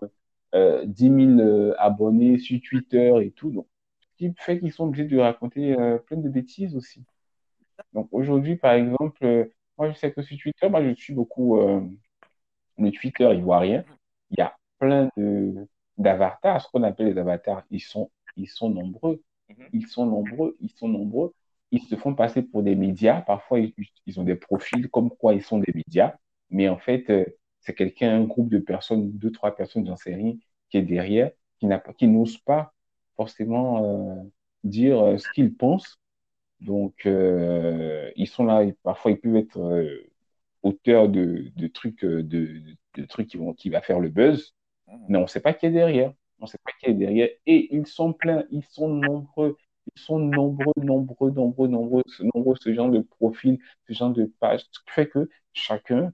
10 0.86 1.36
000 1.38 1.73
abonnés 1.77 2.38
sur 2.38 2.60
Twitter 2.62 3.13
et 3.21 3.32
tout. 3.32 3.51
Donc, 3.51 3.67
ce 3.99 4.08
qui 4.17 4.34
fait 4.38 4.60
qu'ils 4.60 4.71
sont 4.71 4.86
obligés 4.86 5.06
de 5.06 5.17
raconter 5.17 5.75
plein 6.06 6.17
de 6.17 6.30
bêtises 6.30 6.75
aussi. 6.75 7.03
Donc, 7.93 8.10
aujourd'hui, 8.12 8.56
par 8.56 8.73
exemple, 8.73 9.49
moi, 9.77 9.91
je 9.91 9.97
sais 9.97 10.12
que 10.12 10.21
sur 10.21 10.38
Twitter, 10.38 10.69
moi, 10.69 10.84
je 10.84 10.93
suis 10.95 11.13
beaucoup 11.13 11.60
euh, 11.60 11.82
le 12.77 12.91
Twitter 12.91 13.32
ivoirien. 13.36 13.84
Il 14.32 14.39
y 14.39 14.41
a 14.41 14.56
plein 14.80 15.10
de 15.17 15.67
d'avatars, 15.98 16.62
ce 16.62 16.70
qu'on 16.70 16.84
appelle 16.84 17.08
les 17.08 17.18
avatars. 17.18 17.64
Ils 17.72 17.82
sont, 17.82 18.12
ils 18.36 18.48
sont 18.48 18.70
nombreux. 18.70 19.22
Mhm. 19.50 19.68
Ils 19.74 19.88
sont 19.88 20.06
nombreux. 20.06 20.58
Ils 20.62 20.70
sont 20.72 20.88
nombreux. 20.88 21.34
Ils 21.72 21.82
se 21.82 21.96
font 21.96 22.16
passer 22.16 22.42
pour 22.44 22.64
des 22.64 22.76
médias. 22.76 23.22
Parfois, 23.22 23.60
ils, 23.60 24.20
ont 24.20 24.24
des 24.24 24.36
profils 24.36 24.90
comme 24.90 25.10
quoi 25.10 25.34
ils 25.34 25.44
sont 25.44 25.60
des 25.60 25.74
médias. 25.74 26.16
Mais 26.50 26.70
en 26.70 26.78
fait, 26.78 27.10
euh, 27.10 27.26
c'est 27.62 27.74
quelqu'un, 27.74 28.16
un 28.16 28.24
groupe 28.24 28.50
de 28.50 28.60
personnes, 28.60 29.12
deux, 29.12 29.32
trois 29.32 29.56
personnes, 29.56 29.86
j'en 29.86 29.98
sais 29.98 30.16
rien, 30.16 30.34
qui 30.70 30.78
est 30.78 30.82
derrière, 30.82 31.32
qui 31.60 32.08
n'ose 32.08 32.38
pas 32.38 32.74
forcément 33.16 33.84
euh, 33.84 34.24
dire 34.64 35.00
euh, 35.02 35.18
ce 35.18 35.28
qu'ils 35.34 35.54
pensent 35.56 36.00
donc, 36.60 37.04
ils 37.06 38.28
sont 38.28 38.44
là, 38.44 38.66
parfois 38.82 39.12
ils 39.12 39.20
peuvent 39.20 39.36
être 39.36 39.60
auteurs 40.64 41.08
de, 41.08 41.52
de 41.56 41.68
trucs, 41.68 42.04
de, 42.04 42.62
de, 42.96 43.06
trucs 43.06 43.28
qui 43.28 43.38
vont, 43.38 43.54
qui 43.54 43.70
va 43.70 43.82
faire 43.82 44.00
le 44.00 44.10
buzz. 44.10 44.56
Mais 45.10 45.17
on 45.17 45.21
ne 45.21 45.28
sait 45.28 45.41
pas 45.41 45.54
qui 45.54 45.65
est 45.65 45.71
derrière. 45.71 46.13
On 46.39 46.45
ne 46.45 46.47
sait 46.50 46.60
pas 46.63 46.71
qui 46.80 46.88
est 46.89 46.93
derrière. 46.93 47.30
Et 47.45 47.76
ils 47.76 47.88
sont 47.88 48.13
pleins, 48.13 48.43
ils 48.52 48.63
sont 48.65 48.89
nombreux, 48.89 49.58
ils 49.95 50.00
sont 50.02 50.19
nombreux, 50.19 50.73
nombreux, 50.78 51.32
nombreux, 51.32 51.67
nombreux, 51.67 52.04
nombreux, 52.34 52.56
ce 52.60 52.73
genre 52.73 52.89
de 52.89 53.00
profil, 53.00 53.60
ce 53.88 53.93
genre 53.93 54.12
de 54.12 54.26
page, 54.39 54.62
ce 54.71 54.80
qui 54.80 54.91
fait 54.91 55.08
que 55.08 55.30
chacun, 55.54 56.13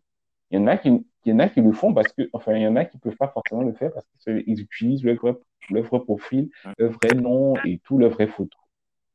il 0.52 0.60
y 0.60 0.62
en 0.62 0.68
a 0.68 0.78
qui, 0.78 0.90
il 1.26 1.30
y 1.32 1.34
en 1.34 1.40
a 1.40 1.50
qui 1.50 1.62
le 1.62 1.72
font 1.74 1.94
parce 1.94 2.12
que, 2.14 2.30
enfin, 2.34 2.54
il 2.56 2.62
y 2.62 2.68
en 2.68 2.76
a 2.76 2.86
qui 2.86 2.98
ne 2.98 3.02
peuvent 3.02 3.18
pas 3.18 3.30
forcément 3.30 3.64
le 3.64 3.74
faire 3.74 3.92
parce 3.94 4.06
qu'ils 4.24 4.62
utilisent 4.62 5.04
le 5.04 5.16
vrai, 5.16 5.34
le 5.70 5.82
vrai 5.82 6.00
profil, 6.02 6.50
le 6.78 6.88
vrai 6.88 7.16
nom 7.16 7.56
et 7.66 7.80
tout, 7.80 7.98
le 7.98 8.08
vrai 8.08 8.28
photo 8.28 8.58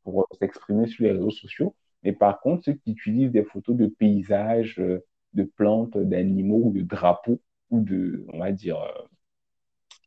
pour 0.05 0.27
s'exprimer 0.39 0.87
sur 0.87 1.05
les 1.05 1.13
réseaux 1.13 1.31
sociaux. 1.31 1.75
Mais 2.03 2.13
par 2.13 2.41
contre, 2.41 2.65
ceux 2.65 2.75
qui 2.75 2.93
utilisent 2.93 3.33
des 3.33 3.45
photos 3.45 3.77
de 3.77 3.87
paysages, 3.87 4.79
euh, 4.79 5.05
de 5.35 5.45
plantes, 5.45 5.97
d'animaux 5.99 6.63
ou 6.65 6.73
de 6.73 6.83
drapeaux 6.83 7.41
ou 7.71 7.81
de, 7.81 8.25
on 8.33 8.39
va 8.39 8.53
dire, 8.53 8.81
euh, 8.81 9.03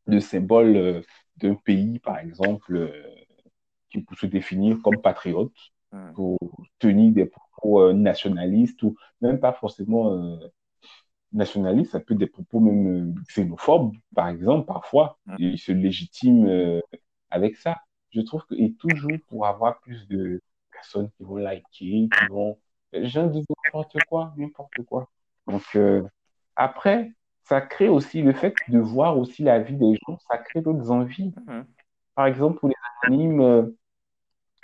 de 0.07 0.19
symboles 0.19 0.75
euh, 0.75 1.01
d'un 1.37 1.55
pays, 1.55 1.99
par 1.99 2.19
exemple, 2.19 2.91
qui 3.89 4.01
pour 4.01 4.17
se 4.17 4.25
définir 4.25 4.77
comme 4.83 5.01
patriote, 5.01 5.53
pour 6.15 6.37
tenir 6.79 7.11
des 7.13 7.25
propos 7.25 7.91
nationalistes 7.93 8.81
ou 8.83 8.95
même 9.21 9.39
pas 9.39 9.53
forcément 9.53 10.39
nationalistes, 11.33 11.91
ça 11.91 11.99
peut 11.99 12.13
être 12.13 12.19
des 12.19 12.27
propos 12.27 12.59
même 12.59 13.15
xénophobes, 13.27 13.95
par 14.15 14.29
exemple, 14.29 14.65
parfois. 14.67 15.17
Ils 15.39 15.57
se 15.57 15.71
légitiment 15.71 16.79
avec 17.31 17.57
ça 17.57 17.81
je 18.11 18.21
trouve 18.21 18.45
que, 18.45 18.55
et 18.55 18.73
toujours 18.73 19.17
pour 19.27 19.45
avoir 19.45 19.79
plus 19.79 20.07
de 20.07 20.41
personnes 20.71 21.09
qui 21.11 21.23
vont 21.23 21.37
liker, 21.37 21.63
qui 22.09 22.09
vont. 22.29 22.59
Gens 22.93 23.27
disent 23.27 23.45
n'importe 23.65 23.97
quoi, 24.07 24.33
n'importe 24.37 24.83
quoi. 24.85 25.09
Donc, 25.47 25.63
euh, 25.75 26.03
après, 26.55 27.13
ça 27.51 27.59
crée 27.59 27.89
aussi 27.89 28.21
le 28.21 28.31
fait 28.31 28.55
de 28.69 28.79
voir 28.79 29.17
aussi 29.17 29.43
la 29.43 29.59
vie 29.59 29.75
des 29.75 29.97
gens, 30.07 30.17
ça 30.29 30.37
crée 30.37 30.61
d'autres 30.61 30.89
envies. 30.89 31.33
Mhm. 31.45 31.65
Par 32.15 32.25
exemple, 32.27 32.59
pour 32.59 32.69
les 32.69 32.75
anonymes 33.03 33.41
euh, 33.41 33.63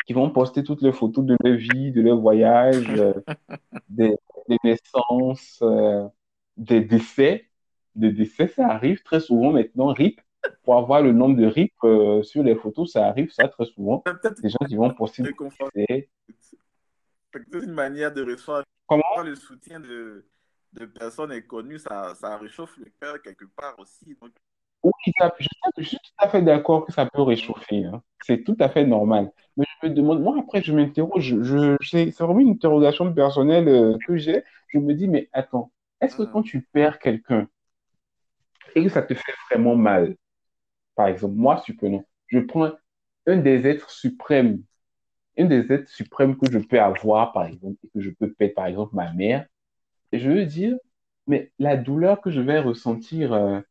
qui 0.05 0.13
vont 0.13 0.29
poster 0.29 0.63
toutes 0.63 0.81
les 0.81 0.93
photos 0.93 1.25
de 1.25 1.35
leur 1.43 1.57
vie, 1.57 1.91
de 1.91 2.01
leur 2.01 2.17
voyage, 2.17 2.85
euh, 2.97 3.13
des, 3.89 4.15
des 4.47 4.57
naissances, 4.63 5.59
euh, 5.63 6.07
des 6.55 6.79
décès. 6.79 7.49
Des 7.93 8.13
décès, 8.13 8.47
ça 8.47 8.69
arrive 8.69 9.03
très 9.03 9.19
souvent 9.19 9.51
maintenant. 9.51 9.87
RIP, 9.87 10.21
pour 10.63 10.77
avoir 10.77 11.01
le 11.01 11.11
nombre 11.11 11.35
de 11.35 11.45
RIP 11.45 11.73
euh, 11.83 12.23
sur 12.23 12.41
les 12.41 12.55
photos, 12.55 12.93
ça 12.93 13.05
arrive 13.05 13.33
ça 13.33 13.49
très 13.49 13.65
souvent. 13.65 14.01
Des 14.41 14.49
gens 14.49 14.65
qui 14.65 14.77
vont 14.77 14.93
poster 14.93 15.23
des 15.23 15.33
décès. 16.29 16.57
c'est 17.33 17.63
une 17.65 17.73
manière 17.73 18.13
de 18.13 18.23
recevoir 18.23 18.63
Comment? 18.87 19.03
le 19.25 19.35
soutien 19.35 19.81
de, 19.81 20.25
de 20.77 20.85
personnes 20.85 21.31
inconnues, 21.31 21.79
ça, 21.79 22.15
ça 22.15 22.37
réchauffe 22.37 22.77
le 22.77 22.85
cœur 23.01 23.21
quelque 23.21 23.45
part 23.45 23.77
aussi. 23.79 24.15
Donc, 24.21 24.33
Oui, 24.83 24.91
ça- 25.19 25.33
je, 25.39 25.47
je 25.77 25.83
suis 25.83 25.97
tout 25.97 26.11
à 26.17 26.29
fait 26.29 26.41
d'accord 26.41 26.85
que 26.85 26.93
ça 26.93 27.05
peut 27.05 27.21
réchauffer. 27.21 27.85
hein. 27.85 28.01
C'est 28.21 28.43
tout 28.43 28.55
à 28.59 28.69
fait 28.69 28.85
normal. 28.85 29.31
Mais 29.57 29.65
je 29.81 29.87
me 29.89 29.93
demande, 29.93 30.21
moi 30.21 30.35
après, 30.39 30.61
je 30.63 30.71
m'interroge, 30.73 31.23
je, 31.41 31.75
je- 31.81 32.11
c'est 32.11 32.19
vraiment 32.23 32.39
une 32.39 32.51
interrogation 32.51 33.11
personnelle 33.13 33.67
euh, 33.67 33.97
que 34.07 34.17
j'ai. 34.17 34.43
Je 34.69 34.79
me 34.79 34.93
dis, 34.93 35.07
mais 35.07 35.29
attends, 35.33 35.71
est-ce 36.01 36.15
que 36.15 36.23
quand 36.23 36.43
tu 36.43 36.61
perds 36.73 36.99
quelqu'un 36.99 37.47
et 38.75 38.83
que 38.83 38.89
ça 38.89 39.01
te 39.01 39.13
fait 39.13 39.33
vraiment 39.49 39.75
mal, 39.75 40.15
par 40.95 41.07
exemple, 41.07 41.35
moi, 41.35 41.59
supprenons, 41.65 42.05
je 42.27 42.39
prends 42.39 42.71
un 43.27 43.37
des 43.37 43.67
êtres 43.67 43.91
suprêmes, 43.91 44.63
un 45.37 45.45
des 45.45 45.71
êtres 45.73 45.89
suprêmes 45.89 46.37
que 46.37 46.51
je 46.51 46.59
peux 46.59 46.81
avoir, 46.81 47.33
par 47.33 47.45
exemple, 47.47 47.77
et 47.85 47.89
que 47.89 48.01
je 48.01 48.11
peux 48.11 48.33
perdre, 48.33 48.55
par 48.55 48.67
exemple, 48.67 48.95
ma 48.95 49.13
mère, 49.13 49.47
je 50.13 50.29
veux 50.29 50.45
dire, 50.45 50.77
mais 51.27 51.51
la 51.59 51.77
douleur 51.77 52.21
que 52.21 52.31
je 52.31 52.41
vais 52.41 52.59
ressentir, 52.59 53.33
euh, 53.33 53.61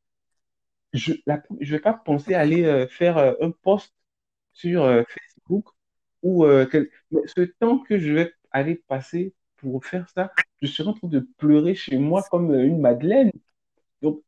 je 0.93 1.13
je 1.61 1.75
vais 1.77 1.81
pas 1.81 1.93
penser 1.95 2.35
à 2.35 2.41
aller 2.41 2.65
euh, 2.65 2.87
faire 2.89 3.19
euh, 3.19 3.35
un 3.41 3.51
post 3.51 3.95
sur 4.53 4.83
Facebook 5.09 5.69
ou 6.23 6.45
ce 6.47 7.43
temps 7.61 7.79
que 7.81 7.99
je 7.99 8.13
vais 8.13 8.33
aller 8.51 8.77
passer 8.89 9.35
pour 9.57 9.85
faire 9.85 10.09
ça, 10.11 10.33
je 10.63 10.67
serai 10.67 10.89
en 10.89 10.95
train 10.95 11.09
de 11.09 11.21
pleurer 11.39 11.75
chez 11.75 11.99
moi 11.99 12.23
comme 12.31 12.55
une 12.55 12.81
madeleine. 12.81 13.33
Donc, 14.03 14.23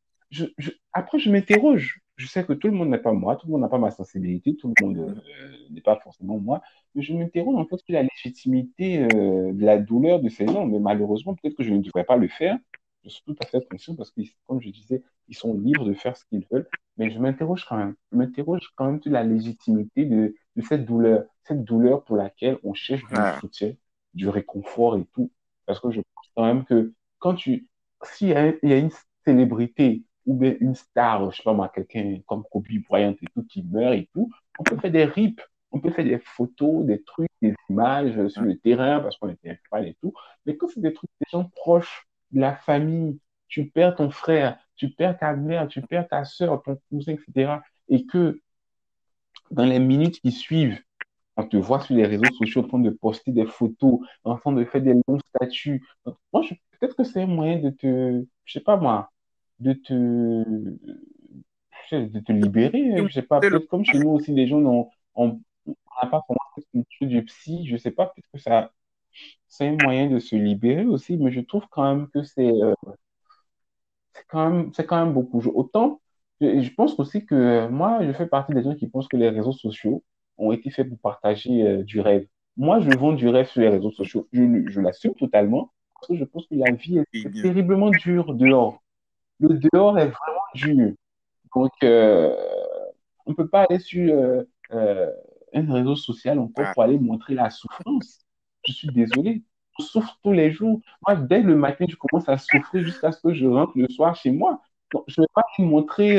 après, 0.93 1.19
je 1.19 1.31
m'interroge. 1.31 2.01
Je 2.19 2.27
sais 2.27 2.45
que 2.45 2.53
tout 2.53 2.67
le 2.67 2.75
monde 2.75 2.89
n'est 2.91 2.99
pas 2.99 3.13
moi, 3.13 3.37
tout 3.37 3.47
le 3.47 3.53
monde 3.53 3.63
n'a 3.63 3.69
pas 3.69 3.79
ma 3.79 3.93
sensibilité, 3.93 4.57
tout 4.57 4.75
le 4.77 4.85
monde 4.85 4.99
euh, 4.99 5.51
n'est 5.71 5.81
pas 5.81 5.97
forcément 6.01 6.39
moi, 6.39 6.61
mais 6.95 7.03
je 7.03 7.15
m'interroge 7.15 7.57
en 7.57 7.65
fait 7.65 7.79
sur 7.79 7.95
la 7.95 8.03
légitimité 8.03 9.05
euh, 9.05 9.53
de 9.53 9.65
la 9.65 9.79
douleur 9.79 10.21
de 10.21 10.29
ces 10.29 10.47
gens. 10.47 10.67
Mais 10.67 10.81
malheureusement, 10.81 11.35
peut-être 11.37 11.55
que 11.57 11.63
je 11.63 11.73
ne 11.73 11.81
devrais 11.81 12.05
pas 12.05 12.17
le 12.17 12.29
faire. 12.29 12.59
Je 13.05 13.11
suis 13.11 13.23
tout 13.25 13.37
à 13.41 13.47
fait 13.47 13.67
conscient 13.71 13.95
parce 13.95 14.11
que, 14.11 14.21
comme 14.47 14.61
je 14.61 14.69
disais, 14.71 15.03
ils 15.29 15.37
sont 15.37 15.55
libres 15.55 15.85
de 15.85 15.95
faire 15.95 16.17
ce 16.17 16.25
qu'ils 16.27 16.45
veulent. 16.51 16.69
Mais 16.97 17.11
je 17.11 17.19
m'interroge 17.21 17.65
quand 17.69 17.77
même. 17.77 17.95
Je 18.11 18.19
m'interroge 18.19 18.69
quand 18.75 18.87
même 18.87 19.01
sur 19.01 19.13
la 19.13 19.23
légitimité 19.23 20.05
de, 20.05 20.35
de 20.57 20.63
cette 20.63 20.85
douleur, 20.85 21.25
cette 21.45 21.63
douleur 21.65 22.03
pour 22.05 22.17
laquelle 22.17 22.59
on 22.65 22.75
cherche 22.75 23.03
du 23.07 23.15
Ah. 23.15 23.39
soutien, 23.41 23.73
du 24.15 24.29
réconfort 24.29 24.97
et 24.99 25.05
tout. 25.15 25.31
Parce 25.67 25.79
que 25.79 25.91
je 25.93 26.01
pense 26.01 26.27
quand 26.35 26.45
même 26.45 26.65
que 26.65 26.93
quand 27.21 27.35
tu, 27.35 27.69
s'il 28.03 28.29
y 28.29 28.33
a 28.35 28.77
une 28.77 28.91
célébrité 29.25 30.03
ou 30.29 30.35
bien 30.35 30.55
une 30.61 30.75
star, 30.75 31.31
je 31.31 31.39
sais 31.39 31.43
pas 31.43 31.55
moi, 31.55 31.71
quelqu'un 31.75 32.19
comme 32.27 32.45
Kobe 32.53 32.67
Bryant 32.89 33.17
et 33.21 33.27
tout 33.35 33.43
qui 33.49 33.63
meurt 33.63 33.95
et 33.95 34.09
tout, 34.13 34.31
on 34.59 34.63
peut 34.63 34.77
faire 34.77 34.93
des 34.93 35.05
rips, 35.05 35.41
on 35.73 35.81
peut 35.81 35.91
faire 35.91 36.05
des 36.05 36.19
photos, 36.19 36.85
des 36.85 37.03
trucs, 37.03 37.31
des 37.41 37.55
images 37.71 38.29
sur 38.29 38.43
le 38.43 38.59
terrain 38.59 39.01
parce 39.01 39.17
qu'on 39.17 39.31
était 39.31 39.59
fan 39.71 39.85
et 39.85 39.97
tout. 40.01 40.13
Mais 40.45 40.57
quand 40.57 40.69
c'est 40.69 40.81
des 40.81 40.93
trucs 40.93 41.11
des 41.21 41.27
gens 41.31 41.51
proches, 41.57 42.07
de 42.31 42.41
la 42.41 42.55
famille, 42.55 43.19
tu 43.49 43.71
perds 43.71 43.97
ton 43.97 44.11
frère, 44.11 44.59
tu 44.77 44.91
perds 44.91 45.19
ta 45.19 45.35
mère, 45.35 45.67
tu 45.67 45.81
perds 45.81 46.09
ta 46.09 46.25
soeur, 46.25 46.63
ton 46.63 46.79
cousin, 46.91 47.15
etc. 47.15 47.63
Et 47.89 48.05
que 48.05 48.43
dans 49.51 49.65
les 49.65 49.79
minutes 49.79 50.21
qui 50.21 50.31
suivent, 50.31 50.79
on 51.39 51.45
te 51.45 51.57
voit 51.57 51.81
sur 51.81 51.95
les 51.95 52.05
réseaux 52.05 52.31
sociaux 52.39 52.63
en 52.65 52.69
train 52.69 52.79
de 52.81 52.91
poster 52.91 53.33
des 53.33 53.47
photos, 53.47 54.01
en 54.25 54.37
train 54.37 54.53
de 54.53 54.65
faire 54.67 54.83
des 54.83 54.95
longs 55.07 55.21
statuts. 55.21 55.87
Moi, 56.33 56.43
peut-être 56.79 56.97
que 56.97 57.05
c'est 57.05 57.23
un 57.23 57.27
moyen 57.27 57.61
de 57.61 57.71
te, 57.71 58.25
je 58.45 58.53
sais 58.53 58.61
pas 58.61 58.77
moi, 58.77 59.11
de 59.61 59.73
te, 59.73 59.95
de 61.93 62.21
te 62.21 62.33
libérer. 62.33 63.07
Je 63.07 63.13
sais 63.13 63.23
pas, 63.23 63.41
peut-être 63.41 63.67
comme 63.67 63.85
chez 63.85 63.99
nous 63.99 64.11
aussi, 64.11 64.33
les 64.33 64.47
gens 64.47 64.61
n'ont 64.61 64.91
on 65.15 65.41
on 65.67 65.75
n'a 66.03 66.11
pas 66.11 66.23
cette 66.55 66.67
culture 66.71 67.09
du 67.09 67.25
psy, 67.25 67.67
je 67.67 67.77
sais 67.77 67.91
pas, 67.91 68.07
peut-être 68.07 68.29
que 68.33 68.39
ça, 68.39 68.73
c'est 69.49 69.69
un 69.69 69.77
moyen 69.83 70.09
de 70.09 70.19
se 70.19 70.37
libérer 70.37 70.87
aussi, 70.87 71.17
mais 71.17 71.33
je 71.33 71.41
trouve 71.41 71.67
quand 71.71 71.83
même 71.83 72.09
que 72.09 72.23
c'est 72.23 72.53
euh, 72.53 72.75
c'est 74.15 74.25
quand 74.29 74.51
même, 74.51 74.73
c'est 74.75 74.87
quand 74.87 75.05
même 75.05 75.15
beaucoup. 75.15 75.41
Autant, 75.55 76.01
je, 76.41 76.61
je 76.63 76.75
pense 76.75 76.99
aussi 76.99 77.25
que 77.27 77.35
euh, 77.35 77.69
moi, 77.69 78.05
je 78.05 78.13
fais 78.13 78.27
partie 78.27 78.53
des 78.55 78.63
gens 78.63 78.75
qui 78.75 78.89
pensent 78.89 79.09
que 79.09 79.17
les 79.17 79.29
réseaux 79.29 79.53
sociaux 79.53 80.03
ont 80.37 80.53
été 80.53 80.71
faits 80.71 80.89
pour 80.89 80.99
partager 80.99 81.63
euh, 81.63 81.83
du 81.83 82.01
rêve. 82.01 82.27
Moi, 82.57 82.81
je 82.81 82.91
vends 82.97 83.13
du 83.13 83.29
rêve 83.29 83.47
sur 83.47 83.61
les 83.61 83.69
réseaux 83.69 83.93
sociaux. 83.93 84.29
Je, 84.33 84.65
je 84.69 84.81
l'assume 84.81 85.15
totalement 85.15 85.73
parce 85.95 86.09
que 86.09 86.17
je 86.17 86.25
pense 86.25 86.47
que 86.47 86.55
la 86.55 86.73
vie 86.73 86.99
est, 86.99 87.43
terriblement 87.43 87.91
dure 87.91 88.35
dehors. 88.35 88.83
Le 89.41 89.59
dehors 89.73 89.99
est 89.99 90.09
vraiment 90.09 90.41
dur. 90.55 90.93
Donc, 91.55 91.73
euh, 91.83 92.35
on 93.27 93.31
ne 93.31 93.37
peut 93.37 93.49
pas 93.49 93.63
aller 93.69 93.79
sur 93.79 94.13
euh, 94.13 94.43
euh, 94.73 95.11
un 95.55 95.73
réseau 95.73 95.97
social 95.97 96.39
encore 96.39 96.67
Ah. 96.69 96.73
pour 96.75 96.83
aller 96.83 96.99
montrer 96.99 97.35
la 97.35 97.51
souffrance. 97.51 98.21
Je 98.67 98.73
suis 98.73 98.89
désolé. 98.89 99.43
Je 99.79 99.85
souffre 99.85 100.19
tous 100.23 100.33
les 100.33 100.51
jours. 100.51 100.81
Moi, 101.07 101.17
dès 101.17 101.41
le 101.43 101.55
matin, 101.57 101.87
je 101.89 101.97
commence 101.97 102.29
à 102.29 102.37
souffrir 102.37 102.85
jusqu'à 102.85 103.13
ce 103.13 103.21
que 103.21 103.33
je 103.33 103.47
rentre 103.47 103.73
le 103.77 103.89
soir 103.89 104.15
chez 104.17 104.31
moi. 104.33 104.61
Donc, 104.93 105.05
je 105.07 105.21
ne 105.21 105.25
vais 105.25 105.31
pas 105.35 105.45
aller 105.57 105.67
montrer 105.67 106.19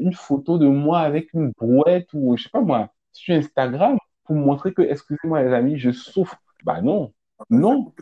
une 0.00 0.12
photo 0.14 0.58
de 0.58 0.66
moi 0.66 1.00
avec 1.00 1.32
une 1.34 1.52
brouette 1.52 2.08
ou, 2.14 2.36
je 2.36 2.44
sais 2.44 2.48
pas 2.50 2.60
moi, 2.60 2.88
sur 3.12 3.34
Instagram 3.34 3.98
pour 4.24 4.36
montrer 4.36 4.72
que, 4.72 4.82
excusez-moi 4.82 5.42
les 5.42 5.52
amis, 5.52 5.78
je 5.78 5.92
souffre. 5.92 6.36
Bah 6.64 6.80
non, 6.80 7.12
non. 7.50 7.92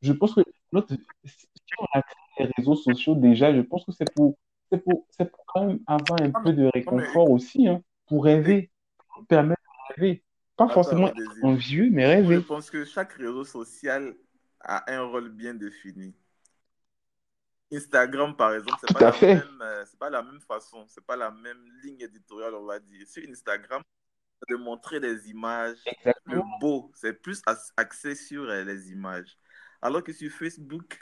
Je 0.00 0.12
pense 0.12 0.34
que 0.34 0.42
notre, 0.72 0.94
si 1.24 1.46
on 1.80 1.98
a 1.98 2.02
les 2.38 2.50
réseaux 2.56 2.74
sociaux 2.76 3.14
déjà, 3.14 3.54
je 3.54 3.60
pense 3.62 3.84
que 3.84 3.92
c'est 3.92 4.10
pour, 4.14 4.36
c'est 4.70 4.78
pour, 4.82 5.06
c'est 5.10 5.30
pour 5.30 5.44
quand 5.46 5.66
même 5.66 5.80
avoir 5.86 6.20
un 6.22 6.30
peu 6.32 6.52
de 6.52 6.70
réconfort 6.74 7.30
aussi, 7.30 7.68
hein, 7.68 7.82
pour 8.06 8.24
rêver, 8.24 8.70
pour 9.14 9.26
permettre 9.26 9.62
de 9.90 9.94
rêver. 10.02 10.24
Pas 10.56 10.68
Attends, 10.68 10.74
forcément 10.74 11.08
être 11.08 11.16
envieux, 11.42 11.90
mais 11.92 12.06
Je 12.28 12.38
rêver. 12.38 12.40
pense 12.40 12.70
que 12.70 12.84
chaque 12.84 13.12
réseau 13.12 13.44
social 13.44 14.16
a 14.60 14.92
un 14.92 15.02
rôle 15.04 15.30
bien 15.30 15.54
défini. 15.54 16.12
Instagram, 17.72 18.36
par 18.36 18.54
exemple, 18.54 18.78
c'est 18.80 18.92
pas 18.92 19.06
euh, 19.62 19.84
c'est 19.86 19.98
pas 19.98 20.10
la 20.10 20.22
même 20.22 20.40
façon, 20.40 20.86
c'est 20.88 21.04
pas 21.04 21.16
la 21.16 21.30
même 21.30 21.58
ligne 21.82 22.00
éditoriale, 22.00 22.54
on 22.54 22.64
va 22.66 22.78
dire. 22.78 23.06
Sur 23.08 23.22
Instagram, 23.28 23.82
de 24.48 24.56
montrer 24.56 25.00
des 25.00 25.30
images, 25.30 25.78
le 26.24 26.42
Exactement. 26.42 26.58
beau, 26.60 26.92
c'est 26.96 27.14
plus 27.14 27.42
axé 27.76 28.14
sur 28.16 28.44
euh, 28.44 28.64
les 28.64 28.92
images. 28.92 29.38
Alors 29.82 30.04
que 30.04 30.12
sur 30.12 30.30
Facebook, 30.32 31.00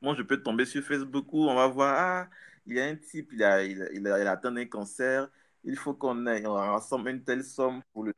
moi, 0.00 0.14
je 0.14 0.22
peux 0.22 0.42
tomber 0.42 0.64
sur 0.64 0.82
Facebook 0.82 1.32
où 1.32 1.48
on 1.48 1.54
va 1.54 1.66
voir, 1.66 1.94
ah, 1.98 2.28
il 2.66 2.76
y 2.76 2.80
a 2.80 2.86
un 2.86 2.96
type, 2.96 3.30
il 3.32 3.42
a, 3.42 3.64
il 3.64 3.82
a, 3.82 3.92
il 3.92 4.06
a, 4.06 4.20
il 4.20 4.26
a 4.26 4.32
atteint 4.32 4.56
un 4.56 4.66
cancer, 4.66 5.28
il 5.64 5.76
faut 5.76 5.94
qu'on 5.94 6.24
rassemble 6.54 7.10
une 7.10 7.22
telle 7.22 7.44
somme 7.44 7.82
pour 7.92 8.04
le. 8.04 8.12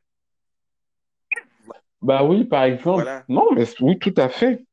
Bah 2.01 2.23
oui, 2.23 2.45
par 2.45 2.63
exemple. 2.63 3.03
Voilà. 3.03 3.25
Non, 3.27 3.51
mais 3.53 3.65
oui, 3.81 3.99
tout 3.99 4.13
à 4.17 4.29
fait. 4.29 4.65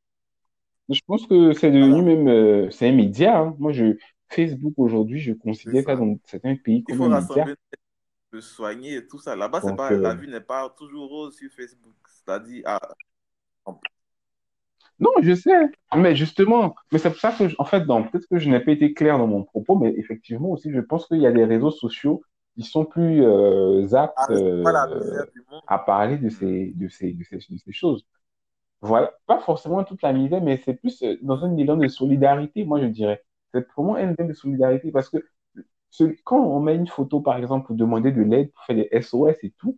Je 0.89 1.01
pense 1.05 1.27
que 1.27 1.51
c'est 1.53 1.71
devenu 1.71 2.01
même, 2.01 2.27
euh, 2.27 2.69
c'est 2.71 2.87
un 2.87 2.93
média. 2.93 3.39
hein. 3.39 3.55
Moi, 3.59 3.73
je, 3.73 3.97
Facebook 4.29 4.73
aujourd'hui, 4.77 5.19
je 5.19 5.33
considère 5.33 5.83
ça 5.83 5.95
ça. 5.95 5.95
dans 5.97 6.17
certains 6.23 6.55
pays 6.55 6.77
Il 6.77 6.83
comme 6.85 6.97
faut 6.97 7.03
un 7.05 7.09
rassembler 7.09 7.43
média. 7.43 7.55
telle 7.69 7.79
de 8.33 8.41
soigner 8.41 8.95
et 8.95 9.07
tout 9.07 9.19
ça. 9.19 9.35
Là-bas, 9.35 9.61
c'est 9.61 9.75
pas, 9.75 9.91
la 9.91 10.11
euh, 10.11 10.13
vie 10.15 10.27
n'est 10.27 10.41
pas 10.41 10.69
toujours 10.77 11.09
rose 11.09 11.35
sur 11.35 11.51
Facebook. 11.51 11.95
C'est-à-dire, 12.07 12.63
ah, 12.65 12.79
non, 14.99 15.11
je 15.21 15.33
sais. 15.35 15.51
Mais 15.95 16.15
justement, 16.15 16.75
mais 16.91 16.99
c'est 16.99 17.09
pour 17.11 17.19
ça 17.19 17.31
que, 17.31 17.47
je- 17.47 17.55
en 17.59 17.65
fait, 17.65 17.85
peut-être 17.85 18.27
que 18.29 18.39
je 18.39 18.49
n'ai 18.49 18.59
pas 18.59 18.71
été 18.71 18.93
clair 18.93 19.17
dans 19.17 19.27
mon 19.27 19.43
propos, 19.43 19.75
mais 19.77 19.93
effectivement 19.97 20.49
aussi, 20.51 20.71
je 20.71 20.79
pense 20.79 21.07
qu'il 21.07 21.19
y 21.21 21.27
a 21.27 21.31
des 21.31 21.45
réseaux 21.45 21.71
sociaux 21.71 22.23
qui 22.55 22.63
sont 22.63 22.85
plus 22.85 23.23
euh, 23.23 23.87
aptes 23.93 24.17
ah, 24.17 24.31
euh, 24.31 25.23
à 25.67 25.79
parler 25.79 26.17
de 26.17 26.29
ces, 26.29 26.73
de 26.75 26.87
ces, 26.87 27.13
de 27.13 27.23
ces, 27.23 27.37
de 27.37 27.57
ces 27.57 27.71
choses. 27.73 28.05
Voilà, 28.81 29.13
pas 29.27 29.39
forcément 29.39 29.83
toute 29.83 30.01
la 30.03 30.13
misère, 30.13 30.41
mais 30.43 30.57
c'est 30.65 30.75
plus 30.75 31.01
euh, 31.03 31.17
dans 31.23 31.43
un 31.45 31.57
élan 31.57 31.77
de 31.77 31.87
solidarité, 31.87 32.65
moi 32.65 32.81
je 32.81 32.87
dirais. 32.87 33.23
C'est 33.53 33.67
vraiment 33.75 33.95
un 33.95 34.13
élan 34.13 34.27
de 34.27 34.33
solidarité 34.33 34.91
parce 34.91 35.09
que 35.09 35.19
quand 36.23 36.39
on 36.39 36.59
met 36.59 36.75
une 36.75 36.87
photo, 36.87 37.21
par 37.21 37.37
exemple, 37.37 37.67
pour 37.67 37.75
demander 37.75 38.11
de 38.11 38.21
l'aide, 38.21 38.51
pour 38.51 38.63
faire 38.65 38.75
des 38.75 38.87
SOS 38.91 39.37
et 39.43 39.51
tout, 39.57 39.77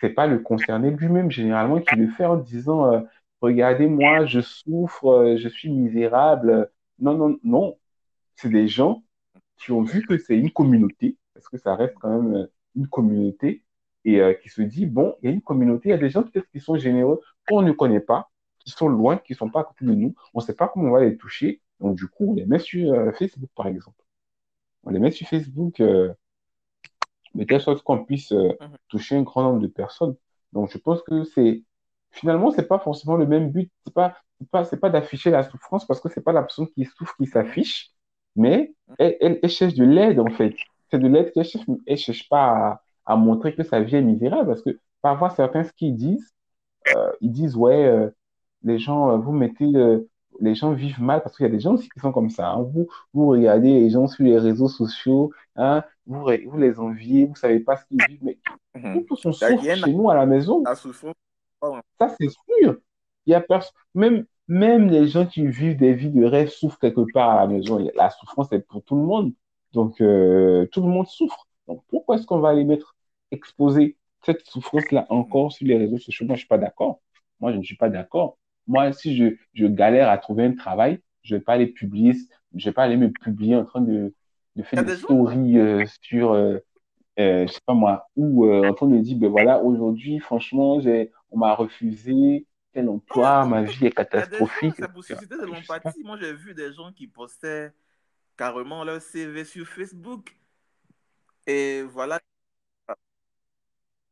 c'est 0.00 0.10
pas 0.10 0.26
le 0.26 0.38
concerné 0.40 0.90
lui-même 0.90 1.30
généralement 1.30 1.80
qui 1.80 1.96
le 1.96 2.08
fait 2.08 2.26
en 2.26 2.36
disant 2.36 2.92
euh, 2.92 3.00
Regardez, 3.40 3.86
moi, 3.86 4.24
je 4.26 4.40
souffre, 4.40 5.06
euh, 5.08 5.36
je 5.36 5.48
suis 5.48 5.70
misérable. 5.70 6.70
Non, 6.98 7.14
non, 7.16 7.38
non. 7.44 7.78
C'est 8.36 8.50
des 8.50 8.68
gens 8.68 9.04
qui 9.58 9.72
ont 9.72 9.82
vu 9.82 10.06
que 10.06 10.18
c'est 10.18 10.36
une 10.38 10.50
communauté, 10.52 11.16
parce 11.34 11.48
que 11.48 11.58
ça 11.58 11.74
reste 11.76 11.94
quand 12.00 12.10
même 12.22 12.34
euh, 12.36 12.46
une 12.76 12.88
communauté, 12.88 13.64
et 14.04 14.20
euh, 14.20 14.34
qui 14.34 14.48
se 14.48 14.62
dit, 14.62 14.86
bon, 14.86 15.16
il 15.22 15.26
y 15.26 15.32
a 15.32 15.34
une 15.34 15.42
communauté, 15.42 15.88
il 15.90 15.92
y 15.92 15.94
a 15.94 15.98
des 15.98 16.10
gens 16.10 16.22
peut-être 16.22 16.48
qui 16.50 16.60
sont 16.60 16.76
généreux, 16.78 17.20
qu'on 17.48 17.62
ne 17.62 17.72
connaît 17.72 18.00
pas, 18.00 18.30
qui 18.60 18.70
sont 18.70 18.88
loin, 18.88 19.18
qui 19.18 19.32
ne 19.32 19.36
sont 19.38 19.50
pas 19.50 19.60
à 19.60 19.64
côté 19.64 19.84
de 19.84 19.92
nous, 19.94 20.14
on 20.34 20.40
ne 20.40 20.44
sait 20.44 20.54
pas 20.54 20.68
comment 20.68 20.88
on 20.90 20.92
va 20.92 21.04
les 21.04 21.16
toucher, 21.16 21.62
Donc, 21.80 21.96
du 21.96 22.08
coup, 22.08 22.30
on 22.30 22.34
les 22.34 22.46
met 22.46 22.58
sur 22.58 22.92
euh, 22.94 23.12
Facebook, 23.12 23.50
par 23.54 23.66
exemple. 23.66 24.02
On 24.84 24.90
les 24.90 24.98
met 24.98 25.10
sur 25.10 25.26
Facebook, 25.28 25.80
euh, 25.80 26.12
de 27.34 27.44
telle 27.44 27.60
sorte 27.60 27.82
qu'on 27.82 28.04
puisse 28.04 28.32
Mhm. 28.32 28.76
toucher 28.88 29.16
un 29.16 29.22
grand 29.22 29.42
nombre 29.42 29.60
de 29.60 29.66
personnes. 29.68 30.16
Donc, 30.52 30.70
je 30.72 30.78
pense 30.78 31.02
que 31.02 31.24
c'est, 31.24 31.62
finalement, 32.16 32.50
c'est 32.50 32.66
pas 32.66 32.78
forcément 32.78 33.16
le 33.16 33.26
même 33.26 33.50
but. 33.50 33.70
C'est 33.84 33.94
pas, 33.94 34.16
pas, 34.50 34.64
pas 34.64 34.90
d'afficher 34.90 35.30
la 35.30 35.42
souffrance 35.42 35.86
parce 35.86 36.00
que 36.00 36.08
c'est 36.08 36.20
pas 36.22 36.32
la 36.32 36.42
personne 36.42 36.68
qui 36.68 36.84
souffre 36.84 37.14
qui 37.16 37.26
s'affiche, 37.26 37.90
mais 38.34 38.74
elle, 38.98 39.16
elle, 39.20 39.38
elle 39.42 39.50
cherche 39.50 39.74
de 39.74 39.84
l'aide, 39.84 40.20
en 40.20 40.30
fait. 40.30 40.54
C'est 40.90 40.98
de 40.98 41.08
l'aide 41.08 41.32
qu'elle 41.32 41.44
cherche. 41.44 41.64
Elle 41.86 41.96
cherche 41.96 42.28
pas 42.28 42.46
à, 43.06 43.12
à 43.12 43.16
montrer 43.16 43.54
que 43.54 43.62
sa 43.62 43.80
vie 43.80 43.96
est 43.96 44.02
misérable 44.02 44.48
parce 44.48 44.62
que 44.62 44.78
parfois, 45.02 45.30
certains, 45.30 45.64
ce 45.64 45.72
qu'ils 45.72 45.94
disent, 45.96 46.32
euh, 46.96 47.10
ils 47.20 47.32
disent, 47.32 47.56
ouais, 47.56 47.84
euh, 47.86 48.10
les 48.62 48.78
gens, 48.78 49.10
euh, 49.10 49.16
vous 49.16 49.32
mettez, 49.32 49.66
les 50.40 50.54
gens 50.54 50.72
vivent 50.72 51.00
mal 51.02 51.22
parce 51.22 51.36
qu'il 51.36 51.44
y 51.46 51.48
a 51.48 51.52
des 51.52 51.60
gens 51.60 51.74
aussi 51.74 51.88
qui 51.88 52.00
sont 52.00 52.12
comme 52.12 52.30
ça. 52.30 52.50
hein. 52.50 52.62
Vous, 52.62 52.86
vous 53.14 53.26
regardez 53.28 53.72
les 53.80 53.90
gens 53.90 54.06
sur 54.06 54.24
les 54.24 54.38
réseaux 54.38 54.68
sociaux, 54.68 55.32
hein, 55.56 55.82
vous, 56.06 56.20
vous 56.46 56.58
les 56.58 56.78
enviez, 56.78 57.26
vous 57.26 57.36
savez 57.36 57.60
pas 57.60 57.76
ce 57.76 57.84
qu'ils 57.86 58.04
vivent, 58.08 58.20
mais 58.22 58.38
nous 58.74 58.90
Mhm. 59.00 59.04
tous 59.06 59.24
on 59.24 59.32
souffre 59.32 59.62
chez 59.62 59.92
nous 59.92 60.10
à 60.10 60.14
la 60.14 60.26
maison. 60.26 60.62
la 60.64 60.74
souffrance. 60.74 61.14
Ça, 61.98 62.08
c'est 62.20 62.28
sûr. 62.28 62.76
Il 63.26 63.32
y 63.32 63.34
a 63.34 63.44
même, 63.94 64.26
même 64.48 64.88
les 64.88 65.08
gens 65.08 65.26
qui 65.26 65.46
vivent 65.46 65.76
des 65.76 65.94
vies 65.94 66.10
de 66.10 66.24
rêve 66.24 66.48
souffrent 66.48 66.78
quelque 66.78 67.10
part 67.12 67.30
à 67.30 67.40
la 67.40 67.46
maison. 67.46 67.78
La 67.94 68.10
souffrance 68.10 68.52
est 68.52 68.60
pour 68.60 68.82
tout 68.82 68.96
le 68.96 69.02
monde. 69.02 69.32
Donc, 69.72 70.00
euh, 70.00 70.66
tout 70.72 70.82
le 70.82 70.88
monde 70.88 71.06
souffre. 71.06 71.46
Donc, 71.66 71.82
pourquoi 71.88 72.16
est-ce 72.16 72.26
qu'on 72.26 72.38
va 72.38 72.50
aller 72.50 72.64
mettre, 72.64 72.94
exposer 73.30 73.96
cette 74.24 74.46
souffrance-là 74.46 75.06
encore 75.10 75.52
sur 75.52 75.66
les 75.66 75.76
réseaux 75.76 75.98
sociaux? 75.98 76.26
Moi, 76.26 76.36
je 76.36 76.40
suis 76.40 76.48
pas 76.48 76.58
d'accord. 76.58 77.00
Moi, 77.40 77.52
je 77.52 77.58
ne 77.58 77.62
suis 77.62 77.76
pas 77.76 77.88
d'accord. 77.88 78.38
Moi, 78.66 78.92
si 78.92 79.16
je, 79.16 79.36
je 79.54 79.66
galère 79.66 80.08
à 80.08 80.18
trouver 80.18 80.44
un 80.44 80.54
travail, 80.54 81.00
je 81.22 81.34
vais 81.36 81.40
pas 81.40 81.54
aller 81.54 81.66
publier, 81.66 82.14
je 82.54 82.64
vais 82.64 82.72
pas 82.72 82.84
aller 82.84 82.96
me 82.96 83.10
publier 83.10 83.56
en 83.56 83.64
train 83.64 83.80
de, 83.80 84.14
de 84.56 84.62
faire 84.62 84.84
des 84.84 84.96
stories 84.96 85.58
euh, 85.58 85.84
sur, 86.02 86.32
euh, 86.32 86.58
euh, 87.18 87.46
je 87.46 87.52
sais 87.52 87.60
pas 87.66 87.74
moi, 87.74 88.08
ou 88.16 88.46
euh, 88.46 88.68
en 88.68 88.74
train 88.74 88.86
de 88.88 88.98
dire, 88.98 89.18
ben 89.18 89.28
voilà, 89.30 89.62
aujourd'hui, 89.62 90.18
franchement, 90.20 90.80
j'ai, 90.80 91.12
on 91.30 91.38
m'a 91.38 91.54
refusé 91.54 92.46
tel 92.72 92.88
emploi, 92.88 93.44
en 93.44 93.46
ma 93.46 93.62
vie 93.62 93.86
est 93.86 93.92
catastrophique, 93.92 94.76
c'est 94.78 94.88
pour 94.92 95.04
susciter 95.04 95.36
de 95.36 95.44
l'empathie. 95.44 96.02
Moi, 96.04 96.18
j'ai 96.20 96.32
vu 96.32 96.54
des 96.54 96.72
gens 96.72 96.92
qui 96.92 97.06
postaient 97.06 97.72
carrément 98.36 98.84
leur 98.84 99.02
CV 99.02 99.44
sur 99.44 99.66
Facebook. 99.68 100.36
Et 101.46 101.82
voilà, 101.82 102.20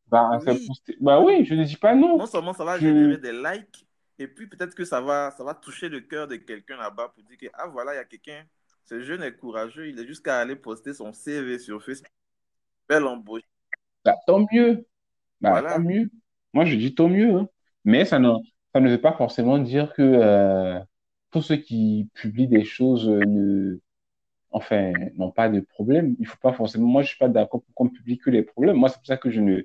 Bah, 0.09 0.39
oui, 0.47 0.69
bah 1.01 1.21
oui, 1.21 1.45
je 1.45 1.55
ne 1.55 1.65
dis 1.65 1.77
pas 1.77 1.95
non. 1.95 2.19
non 2.19 2.27
seulement 2.27 2.53
ça 2.53 2.65
va 2.65 2.79
Je, 2.81 2.87
générer 2.87 3.19
des 3.19 3.33
likes, 3.33 3.87
et 4.19 4.29
puis 4.29 4.47
peut-être 4.47 4.75
que 4.75 4.85
ça 4.85 5.01
va, 5.01 5.31
ça 5.37 5.45
va 5.45 5.55
toucher 5.55 5.89
le 5.89 6.01
cœur 6.01 6.29
de 6.29 6.37
quelqu'un 6.37 6.77
là-bas 6.77 7.09
pour 7.11 7.23
dire 7.25 7.37
que, 7.39 7.47
ah 7.55 7.67
voilà, 7.67 7.95
il 7.95 7.97
y 7.97 8.01
a 8.01 8.05
quelqu'un, 8.05 8.45
ce 8.85 9.01
jeune 9.01 9.23
est 9.23 9.37
courageux, 9.37 9.89
il 9.89 9.99
est 9.99 10.07
jusqu'à 10.07 10.39
aller 10.41 10.57
poster 10.57 10.95
son 10.95 11.13
CV 11.13 11.59
sur 11.59 11.83
Facebook. 11.83 12.11
Belle 12.89 13.05
embauche. 13.07 13.43
bah, 14.05 14.17
tant 14.27 14.47
mieux. 14.53 14.87
Bah, 15.41 15.63
tant 15.69 15.79
Voilà. 15.79 15.79
mieux. 15.81 16.11
Moi, 16.55 16.67
je 16.67 16.77
dis 16.77 16.95
tant 16.97 17.09
mieux. 17.11 17.35
hein. 17.35 17.49
Mais 17.85 18.07
ça 18.07 18.21
ne, 18.21 18.31
ça 18.75 18.81
ne 18.81 18.91
veut 18.91 19.01
pas 19.03 19.13
forcément 19.15 19.59
dire 19.59 19.95
que 19.95 20.03
euh, 20.03 20.81
tous 21.33 21.43
ceux 21.43 21.57
qui 21.57 22.11
publient 22.15 22.49
des 22.49 22.65
choses 22.65 23.09
euh, 23.09 23.21
ne, 23.27 23.81
enfin, 24.51 24.93
n'ont 25.17 25.31
pas 25.33 25.49
de 25.51 25.61
problème. 25.61 26.17
Il 26.21 26.27
faut 26.27 26.39
pas 26.43 26.53
forcément. 26.55 26.87
Moi, 26.89 27.03
je 27.03 27.09
suis 27.11 27.19
pas 27.19 27.29
d'accord 27.29 27.63
pour 27.65 27.75
qu'on 27.75 27.91
publie 27.91 28.19
que 28.19 28.31
les 28.31 28.43
problèmes. 28.45 28.77
Moi, 28.79 28.91
c'est 28.91 28.99
pour 28.99 29.07
ça 29.09 29.19
que 29.19 29.31
je 29.31 29.41
ne, 29.43 29.63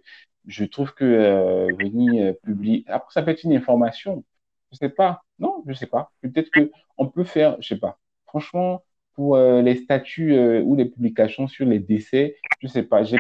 je 0.48 0.66
trouve 0.66 0.94
que 0.96 1.06
euh, 1.06 1.68
venir 1.80 2.26
euh, 2.32 2.34
publier. 2.44 2.86
Après, 2.88 3.12
ça 3.14 3.24
peut 3.24 3.32
être 3.32 3.44
une 3.46 3.54
information. 3.56 4.26
Je 4.72 4.78
sais 4.78 4.90
pas. 4.90 5.24
Non, 5.40 5.64
je 5.68 5.74
sais 5.74 5.88
pas. 5.88 6.12
Peut-être 6.22 6.52
que 6.52 6.72
on 6.98 7.08
peut 7.08 7.26
faire. 7.26 7.58
Je 7.62 7.70
sais 7.70 7.80
pas. 7.80 8.00
Franchement, 8.28 8.84
pour 9.16 9.38
les 9.38 9.76
statuts 9.76 10.38
ou 10.62 10.76
les 10.76 10.86
publications 10.86 11.48
sur 11.48 11.66
les 11.66 11.80
décès, 11.80 12.38
je 12.62 12.68
sais 12.68 12.84
pas. 12.84 13.04
Je, 13.04 13.18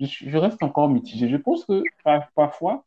je 0.00 0.38
reste 0.38 0.62
encore 0.62 0.88
mitigé. 0.88 1.28
Je 1.28 1.36
pense 1.36 1.64
que 1.66 1.82
par- 2.04 2.30
parfois, 2.32 2.85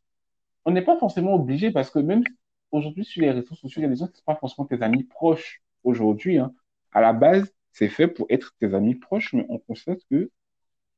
on 0.66 0.72
n'est 0.72 0.82
pas 0.84 0.98
forcément 0.98 1.34
obligé 1.36 1.72
parce 1.72 1.90
que 1.90 2.00
même 2.00 2.24
aujourd'hui 2.72 3.06
sur 3.06 3.22
les 3.22 3.32
réseaux 3.32 3.56
sociaux, 3.56 3.82
il 3.82 3.84
y 3.84 3.86
a 3.86 3.90
des 3.90 3.96
gens 3.96 4.08
qui 4.08 4.14
ne 4.14 4.18
sont 4.18 4.24
pas 4.26 4.36
forcément 4.36 4.68
tes 4.68 4.82
amis 4.82 5.04
proches 5.04 5.62
aujourd'hui. 5.84 6.38
hein. 6.38 6.54
À 6.92 7.02
la 7.02 7.14
base, 7.14 7.54
c'est 7.72 7.90
fait 7.90 8.08
pour 8.08 8.28
être 8.30 8.56
tes 8.60 8.74
amis 8.74 8.96
proches, 8.96 9.34
mais 9.34 9.46
on 9.50 9.60
constate 9.60 10.00
que 10.10 10.32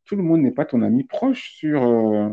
tout 0.06 0.16
le 0.16 0.24
monde 0.24 0.42
n'est 0.42 0.52
pas 0.52 0.66
ton 0.66 0.82
ami 0.82 1.04
proche 1.04 1.52
sur, 1.54 1.84
euh, 1.84 2.30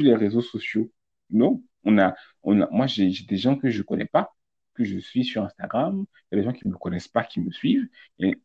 les 0.00 0.14
réseaux 0.14 0.42
sociaux. 0.42 0.90
Non, 1.30 1.62
on 1.84 1.98
a, 1.98 2.14
on 2.42 2.60
a, 2.60 2.68
moi, 2.70 2.86
j'ai 2.86 3.10
des 3.28 3.36
gens 3.36 3.56
que 3.56 3.70
je 3.70 3.82
connais 3.82 4.06
pas, 4.06 4.34
que 4.74 4.84
je 4.84 4.98
suis 4.98 5.24
sur 5.24 5.42
Instagram. 5.44 6.04
Il 6.32 6.36
y 6.36 6.38
a 6.38 6.42
des 6.42 6.48
gens 6.48 6.52
qui 6.52 6.68
me 6.68 6.76
connaissent 6.76 7.08
pas, 7.08 7.24
qui 7.24 7.40
me 7.40 7.50
suivent. 7.50 7.88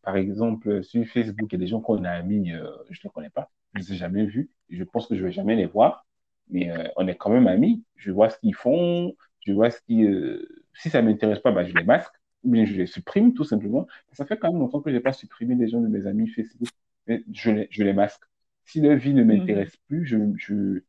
Par 0.01 0.15
exemple, 0.17 0.83
sur 0.83 1.05
Facebook, 1.07 1.49
il 1.51 1.53
y 1.53 1.55
a 1.55 1.59
des 1.59 1.67
gens 1.67 1.81
qu'on 1.81 2.03
a 2.03 2.11
amis, 2.11 2.51
euh, 2.53 2.69
je 2.89 2.99
ne 2.99 3.03
les 3.05 3.09
connais 3.09 3.29
pas, 3.29 3.51
je 3.73 3.79
ne 3.79 3.83
les 3.85 3.93
ai 3.93 3.97
jamais 3.97 4.25
vus. 4.25 4.49
Je 4.69 4.83
pense 4.83 5.07
que 5.07 5.15
je 5.15 5.23
vais 5.23 5.31
jamais 5.31 5.55
les 5.55 5.65
voir. 5.65 6.05
Mais 6.49 6.69
euh, 6.69 6.87
on 6.97 7.07
est 7.07 7.15
quand 7.15 7.29
même 7.29 7.47
amis. 7.47 7.83
Je 7.95 8.11
vois 8.11 8.29
ce 8.29 8.37
qu'ils 8.39 8.55
font, 8.55 9.15
je 9.45 9.53
vois 9.53 9.71
ce 9.71 9.79
qui, 9.81 10.05
euh, 10.05 10.45
si 10.73 10.89
ça 10.89 11.01
m'intéresse 11.01 11.39
pas, 11.39 11.51
bah, 11.51 11.65
je 11.65 11.73
les 11.73 11.83
masque, 11.83 12.13
ou 12.43 12.51
bien 12.51 12.65
je 12.65 12.73
les 12.73 12.87
supprime 12.87 13.33
tout 13.33 13.43
simplement. 13.43 13.87
Ça 14.13 14.25
fait 14.25 14.37
quand 14.37 14.51
même 14.51 14.59
longtemps 14.59 14.81
que 14.81 14.91
j'ai 14.91 14.99
pas 14.99 15.13
supprimé 15.13 15.55
des 15.55 15.67
gens 15.67 15.81
de 15.81 15.87
mes 15.87 16.05
amis 16.07 16.27
Facebook. 16.29 16.69
Mais 17.07 17.23
je 17.31 17.51
les, 17.51 17.67
je 17.71 17.83
les 17.83 17.93
masque. 17.93 18.23
Si 18.65 18.81
leur 18.81 18.97
vie 18.97 19.13
ne 19.13 19.23
Mhm. 19.25 19.25
m'intéresse 19.25 19.75
plus, 19.87 20.05
je, 20.05 20.17
je, 20.37 20.81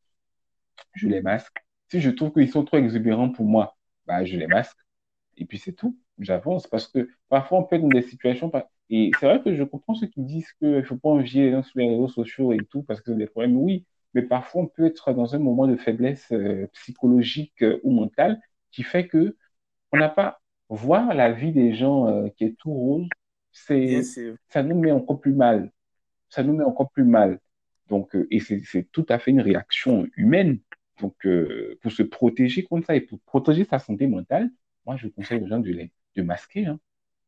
je 0.94 1.08
les 1.08 1.22
masque. 1.22 1.56
Si 1.90 2.00
je 2.00 2.10
trouve 2.10 2.32
qu'ils 2.32 2.50
sont 2.50 2.64
trop 2.64 2.78
exubérants 2.78 3.30
pour 3.30 3.44
moi, 3.46 3.76
bah, 4.06 4.24
je 4.24 4.36
les 4.36 4.46
masque. 4.46 4.78
Et 5.36 5.46
puis 5.46 5.58
c'est 5.58 5.72
tout. 5.74 5.98
J'avance 6.18 6.66
parce 6.68 6.88
que 6.88 7.10
parfois 7.28 7.60
on 7.60 7.64
peut 7.64 7.76
être 7.76 7.82
dans 7.82 7.90
des 7.90 8.02
situations. 8.02 8.52
Et 8.90 9.14
c'est 9.14 9.26
vrai 9.26 9.42
que 9.42 9.54
je 9.54 9.64
comprends 9.64 9.94
ceux 9.94 10.08
qui 10.08 10.22
disent 10.22 10.52
qu'il 10.54 10.70
ne 10.70 10.82
faut 10.82 10.98
pas 10.98 11.10
envier 11.10 11.44
les 11.46 11.52
gens 11.52 11.62
sur 11.62 11.80
les 11.80 11.88
réseaux 11.90 12.08
sociaux 12.08 12.52
et 12.52 12.66
tout 12.66 12.82
parce 12.84 13.00
que 13.00 13.12
c'est 13.12 13.18
des 13.18 13.26
problèmes. 13.26 13.56
Oui, 13.56 13.86
mais 14.14 14.22
parfois 14.22 14.62
on 14.62 14.66
peut 14.66 14.86
être 14.86 15.12
dans 15.12 15.34
un 15.34 15.38
moment 15.38 15.66
de 15.66 15.76
faiblesse 15.76 16.30
euh, 16.32 16.66
psychologique 16.74 17.62
euh, 17.62 17.80
ou 17.84 17.92
mentale 17.92 18.40
qui 18.70 18.82
fait 18.82 19.06
que 19.08 19.36
on 19.92 19.98
n'a 19.98 20.08
pas 20.10 20.40
voir 20.68 21.14
la 21.14 21.32
vie 21.32 21.52
des 21.52 21.74
gens 21.74 22.08
euh, 22.08 22.28
qui 22.30 22.44
est 22.44 22.56
tout 22.58 22.72
rose, 22.72 23.08
c'est 23.52 24.10
ça 24.48 24.62
nous 24.62 24.78
met 24.80 24.92
encore 24.92 25.20
plus 25.20 25.34
mal 25.34 25.72
ça 26.30 26.42
nous 26.42 26.54
met 26.54 26.64
encore 26.64 26.90
plus 26.90 27.04
mal. 27.04 27.40
Donc, 27.88 28.16
et 28.30 28.40
c'est 28.40 28.90
tout 28.92 29.06
à 29.08 29.18
fait 29.18 29.30
une 29.32 29.40
réaction 29.40 30.06
humaine. 30.16 30.60
Donc, 31.00 31.26
pour 31.82 31.92
se 31.92 32.02
protéger 32.02 32.64
contre 32.64 32.86
ça 32.86 32.96
et 32.96 33.00
pour 33.02 33.20
protéger 33.20 33.64
sa 33.64 33.78
santé 33.78 34.06
mentale, 34.06 34.50
moi, 34.86 34.96
je 34.96 35.08
conseille 35.08 35.42
aux 35.42 35.46
gens 35.48 35.60
de 35.60 35.70
les 35.70 35.92
de 36.16 36.22
masquer. 36.22 36.66
hein. 36.66 36.80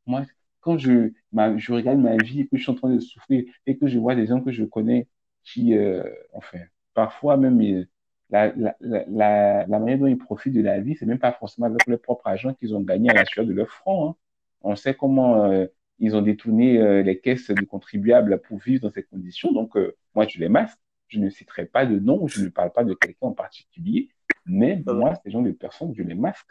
Moi, 0.06 0.26
quand 0.60 0.78
je, 0.78 1.12
ma, 1.32 1.56
je 1.58 1.72
regarde 1.72 1.98
ma 2.00 2.16
vie 2.18 2.42
et 2.42 2.48
que 2.48 2.56
je 2.56 2.62
suis 2.62 2.72
en 2.72 2.74
train 2.76 2.90
de 2.94 3.00
souffrir 3.00 3.44
et 3.66 3.78
que 3.78 3.86
je 3.88 3.98
vois 3.98 4.14
des 4.16 4.26
gens 4.26 4.40
que 4.42 4.52
je 4.52 4.64
connais 4.64 5.08
qui, 5.44 5.76
euh, 5.76 6.04
enfin, 6.32 6.58
parfois 6.94 7.36
même, 7.36 7.60
ils- 7.60 7.88
la, 8.30 8.52
la, 8.56 8.74
la, 8.80 9.66
manière 9.66 9.98
dont 9.98 10.06
ils 10.06 10.18
profitent 10.18 10.54
de 10.54 10.62
la 10.62 10.80
vie, 10.80 10.96
c'est 10.96 11.06
même 11.06 11.18
pas 11.18 11.32
forcément 11.32 11.66
avec 11.66 11.86
leur 11.86 12.00
propre 12.00 12.26
argent 12.26 12.54
qu'ils 12.54 12.74
ont 12.74 12.80
gagné 12.80 13.10
à 13.10 13.14
la 13.14 13.24
sueur 13.24 13.46
de 13.46 13.52
leur 13.52 13.68
front. 13.68 14.08
hein. 14.10 14.16
On 14.62 14.76
sait 14.76 14.94
comment 14.94 15.44
euh, 15.44 15.66
ils 15.98 16.16
ont 16.16 16.22
détourné 16.22 16.78
euh, 16.78 17.02
les 17.02 17.20
caisses 17.20 17.50
du 17.50 17.66
contribuable 17.66 18.40
pour 18.40 18.58
vivre 18.58 18.82
dans 18.82 18.90
ces 18.90 19.02
conditions. 19.04 19.52
Donc, 19.52 19.76
euh, 19.76 19.94
moi, 20.14 20.26
je 20.26 20.38
les 20.38 20.48
masque. 20.48 20.78
Je 21.08 21.20
ne 21.20 21.28
citerai 21.30 21.66
pas 21.66 21.86
de 21.86 21.98
nom, 21.98 22.26
je 22.26 22.42
ne 22.44 22.48
parle 22.48 22.72
pas 22.72 22.82
de 22.82 22.94
quelqu'un 22.94 23.26
en 23.28 23.32
particulier, 23.32 24.08
mais 24.46 24.82
moi, 24.86 25.14
ces 25.22 25.30
gens 25.30 25.42
de 25.42 25.52
personnes, 25.52 25.94
je 25.94 26.02
les 26.02 26.14
masque. 26.14 26.48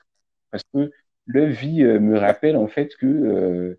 Parce 0.51 0.63
que 0.73 0.91
leur 1.25 1.49
vie 1.49 1.83
me 1.83 2.17
rappelle 2.19 2.55
en 2.55 2.67
fait 2.67 2.95
que 2.95 3.77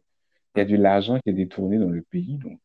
il 0.55 0.59
y 0.59 0.62
a 0.62 0.64
de 0.64 0.77
l'argent 0.77 1.18
qui 1.20 1.31
est 1.31 1.33
détourné 1.33 1.79
dans 1.79 1.88
le 1.88 2.03
pays. 2.03 2.38
Donc, 2.38 2.61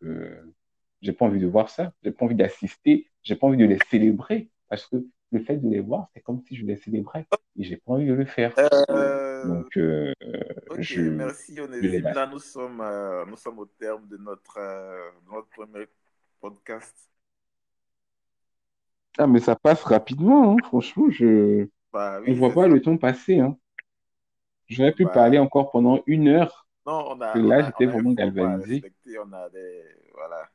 j'ai 1.01 1.13
pas 1.13 1.25
envie 1.25 1.39
de 1.39 1.47
voir 1.47 1.69
ça. 1.69 1.93
J'ai 2.03 2.11
pas 2.11 2.25
envie 2.25 2.35
d'assister. 2.35 3.08
J'ai 3.23 3.35
pas 3.35 3.47
envie 3.47 3.57
de 3.57 3.65
les 3.65 3.79
célébrer. 3.89 4.49
Parce 4.69 4.85
que 4.87 4.97
le 5.31 5.39
fait 5.39 5.57
de 5.57 5.69
les 5.69 5.79
voir, 5.79 6.09
c'est 6.13 6.21
comme 6.21 6.41
si 6.47 6.55
je 6.55 6.65
les 6.65 6.77
célébrais. 6.77 7.27
Et 7.57 7.63
j'ai 7.63 7.77
pas 7.77 7.93
envie 7.93 8.07
de 8.07 8.13
le 8.13 8.25
faire. 8.25 8.53
Euh, 8.89 9.43
Donc, 9.43 9.77
euh, 9.77 10.13
je, 10.77 11.01
merci 11.09 11.59
Onésime. 11.59 12.03
masque. 12.03 12.15
Là, 12.15 12.27
nous 12.27 12.39
sommes, 12.39 12.81
euh, 12.81 13.25
nous 13.25 13.37
sommes 13.37 13.59
au 13.59 13.65
terme 13.65 14.07
de 14.07 14.17
notre, 14.17 14.57
euh, 14.57 15.11
notre 15.31 15.49
premier 15.49 15.87
podcast. 16.39 17.09
Ah, 19.19 19.27
mais 19.27 19.39
ça 19.39 19.55
passe 19.55 19.83
rapidement, 19.83 20.53
hein. 20.53 20.57
Franchement, 20.63 21.09
je 21.11 21.67
Bah 21.93 22.19
on 22.25 22.33
oui, 22.33 22.35
voit 22.35 22.51
c'est 22.51 22.55
pas 22.55 22.67
ça. 22.67 22.69
le 22.69 22.81
temps 22.81 22.97
passer, 22.97 23.39
hein. 23.39 23.57
J'aurais 24.69 24.93
pu 24.93 25.05
parler 25.09 25.37
Bah, 25.37 25.39
encore 25.39 25.69
pendant 25.69 26.01
une 26.07 26.29
heure, 26.29 26.65
non, 26.85 27.11
on 27.11 27.21
a, 27.21 27.39
on 27.43 27.49
là, 27.49 27.61
on 27.61 27.67
j'étais 27.67 27.85
vraiment 27.85 28.13
galvanisé. 28.13 28.85
On 29.19 29.33
a 29.33 29.49
des, 29.49 29.83
voilà. 30.13 30.49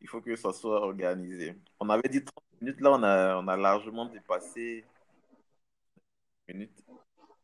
Il 0.00 0.08
faut 0.08 0.20
que 0.20 0.34
ça 0.36 0.52
soit 0.52 0.80
organisé. 0.82 1.54
On 1.78 1.88
avait 1.90 2.08
dit 2.08 2.24
30 2.24 2.44
minutes, 2.60 2.80
là, 2.80 2.92
on 2.92 3.02
a, 3.02 3.36
on 3.36 3.48
a 3.48 3.56
largement 3.56 4.06
dépassé 4.06 4.84
une 6.48 6.58
minute. 6.58 6.84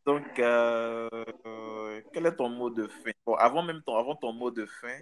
Donc, 0.05 0.39
euh, 0.39 1.09
quel 2.13 2.27
est 2.27 2.37
ton 2.37 2.49
mot 2.49 2.71
de 2.71 2.87
fin? 2.87 3.11
Avant 3.39 3.63
même 3.63 3.83
ton, 3.83 3.97
avant 3.97 4.15
ton 4.17 4.33
mot 4.33 4.51
de 4.51 4.67
fin, 4.67 5.01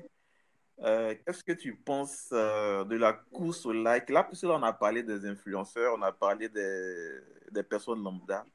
euh, 0.80 1.14
qu'est-ce 1.26 1.44
que 1.44 1.52
tu 1.52 1.76
penses 1.76 2.30
euh, 2.32 2.84
de 2.84 2.96
la 2.96 3.12
course 3.12 3.66
au 3.66 3.72
like? 3.72 4.10
Là, 4.10 4.24
puisque 4.24 4.44
là, 4.44 4.56
on 4.58 4.62
a 4.62 4.72
parlé 4.72 5.02
des 5.02 5.26
influenceurs, 5.26 5.94
on 5.98 6.02
a 6.02 6.12
parlé 6.12 6.48
des, 6.48 7.20
des 7.52 7.62
personnes 7.62 8.02
lambda, 8.02 8.46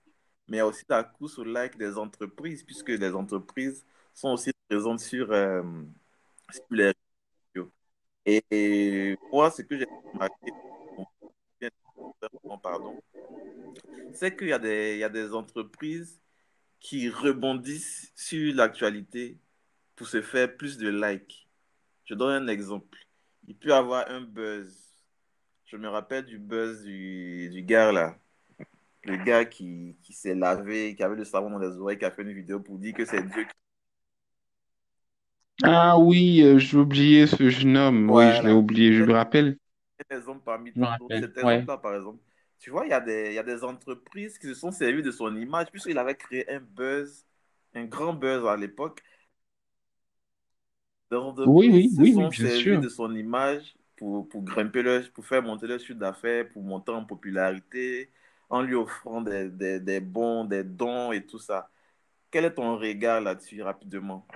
mais 0.48 0.58
il 0.58 0.60
y 0.60 0.62
a 0.62 0.68
aussi 0.68 0.84
la 0.90 1.04
course 1.04 1.38
au 1.40 1.44
like 1.44 1.78
des 1.78 1.98
entreprises, 1.98 2.64
puisque 2.64 2.90
les 2.90 3.14
entreprises 3.16 3.86
sont 4.14 4.30
aussi 4.30 4.52
présente 4.68 5.00
sur, 5.00 5.28
sur 5.28 6.64
les. 6.72 6.94
Et, 8.52 9.18
moi, 9.32 9.50
ce 9.50 9.64
que 9.64 9.78
j'ai 9.78 9.88
remarqué, 10.14 10.52
pardon, 12.62 13.02
c'est 14.14 14.36
qu'il 14.36 14.50
y, 14.50 14.54
a 14.54 14.60
des, 14.60 14.98
y 14.98 15.04
a 15.04 15.10
des 15.10 15.34
entreprises 15.34 16.22
qui 16.80 17.10
rebondissent 17.10 18.12
sur 18.16 18.54
l'actualité 18.56 19.40
pour 19.96 20.08
se 20.08 20.22
faire 20.22 20.56
plus 20.56 20.78
de 20.78 20.90
likes. 20.90 21.50
Je 22.06 22.14
donne 22.14 22.44
un 22.44 22.48
exemple. 22.48 23.00
Il 23.48 23.56
peut 23.56 23.74
avoir 23.74 24.10
un 24.10 24.22
buzz. 24.22 24.78
Je 25.66 25.78
me 25.78 25.88
rappelle 25.88 26.26
du 26.26 26.38
buzz 26.38 26.84
du, 26.84 27.50
du 27.50 27.64
gars 27.64 27.92
là. 27.92 28.18
Le 29.06 29.18
gars 29.24 29.46
qui, 29.46 29.98
qui 30.04 30.14
s'est 30.14 30.36
lavé, 30.36 30.96
qui 30.96 31.04
avait 31.04 31.16
le 31.16 31.24
savon 31.26 31.50
dans 31.50 31.60
les 31.60 31.78
oreilles, 31.78 31.98
qui 31.98 32.06
a 32.06 32.12
fait 32.12 32.22
une 32.22 32.34
vidéo 32.34 32.60
pour 32.60 32.78
dire 32.78 32.94
que 32.94 33.06
c'est 33.06 33.24
Dieu 33.24 33.44
qui... 33.44 33.56
Ah 35.64 35.98
oui, 35.98 36.42
euh, 36.44 36.58
j'ai 36.60 36.78
oublié 36.78 37.26
ce 37.28 37.50
jeune 37.50 37.78
homme. 37.78 38.10
Oui, 38.10 38.32
je 38.34 38.44
l'ai 38.46 38.52
Voilà. 38.52 38.54
oublié, 38.54 38.94
je 38.94 39.04
me 39.04 39.14
rappelle. 39.14 39.58
un 40.12 40.18
exemple 40.18 40.42
parmi 40.44 40.74
Je 40.76 40.80
me 40.82 40.86
tant 40.86 40.94
d'autres. 40.94 41.18
rappelle. 41.18 41.20
Cet 41.20 41.38
Ouais. 41.42 41.66
exemple-là, 41.66 41.78
par 41.78 41.96
exemple. 41.96 42.20
Tu 42.60 42.70
vois, 42.72 42.86
il 42.86 42.90
y 42.90 42.94
a 42.94 43.00
des, 43.02 43.28
il 43.30 43.34
y 43.34 43.40
a 43.40 43.44
des 43.44 43.64
entreprises 43.64 44.38
qui 44.38 44.48
se 44.48 44.54
sont 44.54 44.72
servies 44.72 45.04
de 45.04 45.12
son 45.12 45.36
image, 45.36 45.68
puisqu'il 45.72 45.98
avait 45.98 46.16
créé 46.16 46.50
un 46.52 46.60
buzz, 46.60 47.26
un 47.74 47.86
grand 47.86 48.14
buzz 48.14 48.46
à 48.48 48.58
l'époque. 48.58 49.02
Des 51.12 51.18
Oui, 51.44 51.70
oui, 51.70 51.90
entreprises 51.90 51.96
se 51.96 52.06
oui, 52.06 52.14
oui, 52.16 52.28
sont 52.28 52.30
bien 52.30 52.48
servies 52.48 52.78
sûr. 52.78 52.80
de 52.80 52.88
son 52.90 53.14
image 53.16 53.76
pour, 53.98 54.28
pour 54.30 54.44
grimper 54.44 54.84
leur, 54.84 55.02
pour 55.12 55.26
faire 55.26 55.42
monter 55.42 55.66
leur 55.68 55.80
chiffre 55.80 55.94
d'affaires, 56.00 56.48
pour 56.50 56.62
monter 56.64 56.92
en 56.92 57.04
popularité, 57.06 58.12
en 58.50 58.62
lui 58.62 58.76
offrant 58.76 59.22
des, 59.22 59.50
des, 59.50 59.80
des 59.80 60.00
bons, 60.00 60.46
des 60.46 60.64
dons 60.64 61.12
et 61.12 61.26
tout 61.26 61.40
ça. 61.40 61.70
Quel 62.32 62.46
est 62.46 62.54
ton 62.56 62.78
regard 62.78 63.22
là-dessus, 63.22 63.64
rapidement? 63.64 64.28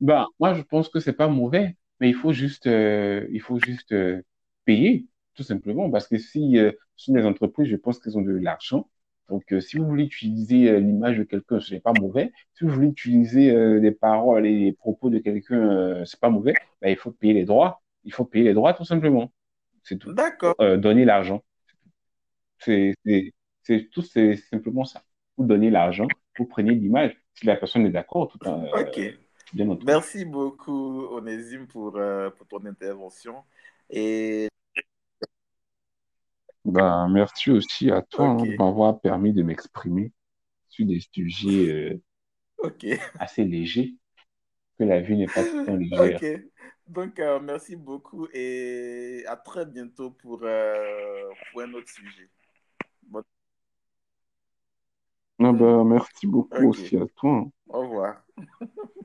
Ben, 0.00 0.26
moi, 0.38 0.54
je 0.54 0.62
pense 0.62 0.88
que 0.88 1.00
c'est 1.00 1.14
pas 1.14 1.28
mauvais, 1.28 1.76
mais 2.00 2.08
il 2.08 2.14
faut 2.14 2.32
juste, 2.32 2.66
euh, 2.66 3.26
il 3.30 3.40
faut 3.40 3.58
juste 3.58 3.92
euh, 3.92 4.22
payer, 4.64 5.06
tout 5.34 5.42
simplement, 5.42 5.90
parce 5.90 6.06
que 6.06 6.18
si 6.18 6.58
euh, 6.58 6.72
ce 6.96 7.06
sont 7.06 7.14
des 7.14 7.24
entreprises, 7.24 7.68
je 7.68 7.76
pense 7.76 7.98
qu'elles 7.98 8.18
ont 8.18 8.22
de 8.22 8.32
l'argent. 8.32 8.88
Donc, 9.28 9.52
euh, 9.52 9.60
si 9.60 9.78
vous 9.78 9.86
voulez 9.86 10.04
utiliser 10.04 10.78
l'image 10.80 11.18
de 11.18 11.24
quelqu'un, 11.24 11.60
ce 11.60 11.74
n'est 11.74 11.80
pas 11.80 11.92
mauvais. 11.98 12.32
Si 12.54 12.64
vous 12.64 12.70
voulez 12.70 12.88
utiliser 12.88 13.52
les 13.80 13.90
paroles 13.90 14.46
et 14.46 14.56
les 14.56 14.72
propos 14.72 15.10
de 15.10 15.18
quelqu'un, 15.18 16.04
c'est 16.04 16.20
pas 16.20 16.30
mauvais. 16.30 16.54
Ben, 16.80 16.90
il 16.90 16.96
faut 16.96 17.10
payer 17.10 17.32
les 17.32 17.44
droits. 17.44 17.82
Il 18.04 18.12
faut 18.12 18.24
payer 18.24 18.44
les 18.44 18.54
droits, 18.54 18.72
tout 18.72 18.84
simplement. 18.84 19.32
C'est 19.82 19.98
tout. 19.98 20.12
D'accord, 20.12 20.54
donner 20.78 21.04
l'argent. 21.04 21.42
C'est, 22.60 22.94
tout, 23.90 24.02
c'est 24.02 24.36
simplement 24.36 24.84
ça. 24.84 25.02
Vous 25.36 25.44
donnez 25.44 25.70
l'argent, 25.70 26.06
vous 26.38 26.46
prenez 26.46 26.74
l'image. 26.74 27.20
Si 27.34 27.46
la 27.46 27.56
personne 27.56 27.84
est 27.84 27.90
d'accord, 27.90 28.28
tout, 28.28 28.38
ok. 28.48 29.00
Bien 29.52 29.68
entendu. 29.68 29.86
Merci 29.86 30.24
beaucoup, 30.24 31.06
Onésime, 31.06 31.66
pour, 31.66 31.96
euh, 31.96 32.30
pour 32.30 32.46
ton 32.46 32.64
intervention. 32.66 33.42
Et 33.90 34.48
Ben, 36.64 37.08
merci 37.08 37.52
aussi 37.52 37.90
à 37.92 38.02
toi 38.02 38.30
hein, 38.30 38.36
de 38.36 38.56
m'avoir 38.56 38.98
permis 39.00 39.32
de 39.32 39.42
m'exprimer 39.42 40.12
sur 40.68 40.84
des 40.84 41.00
sujets 41.12 42.00
euh, 42.62 42.98
assez 43.20 43.44
légers, 43.44 43.94
que 44.78 44.84
la 44.84 45.00
vie 45.00 45.16
n'est 45.16 45.26
pas 45.26 45.44
temps 45.44 45.76
légère. 45.76 46.20
Donc, 46.88 47.18
euh, 47.18 47.40
merci 47.40 47.76
beaucoup 47.76 48.28
et 48.32 49.24
à 49.26 49.36
très 49.36 49.66
bientôt 49.66 50.10
pour, 50.10 50.40
euh, 50.42 51.30
pour 51.52 51.62
un 51.62 51.72
autre 51.74 51.88
sujet. 51.88 52.28
Bon, 53.04 53.22
Ah 55.38 55.52
ben, 55.52 55.84
merci 55.84 56.26
beaucoup 56.26 56.68
aussi 56.68 56.96
à 56.96 57.06
toi. 57.16 57.44
hein. 57.72 58.16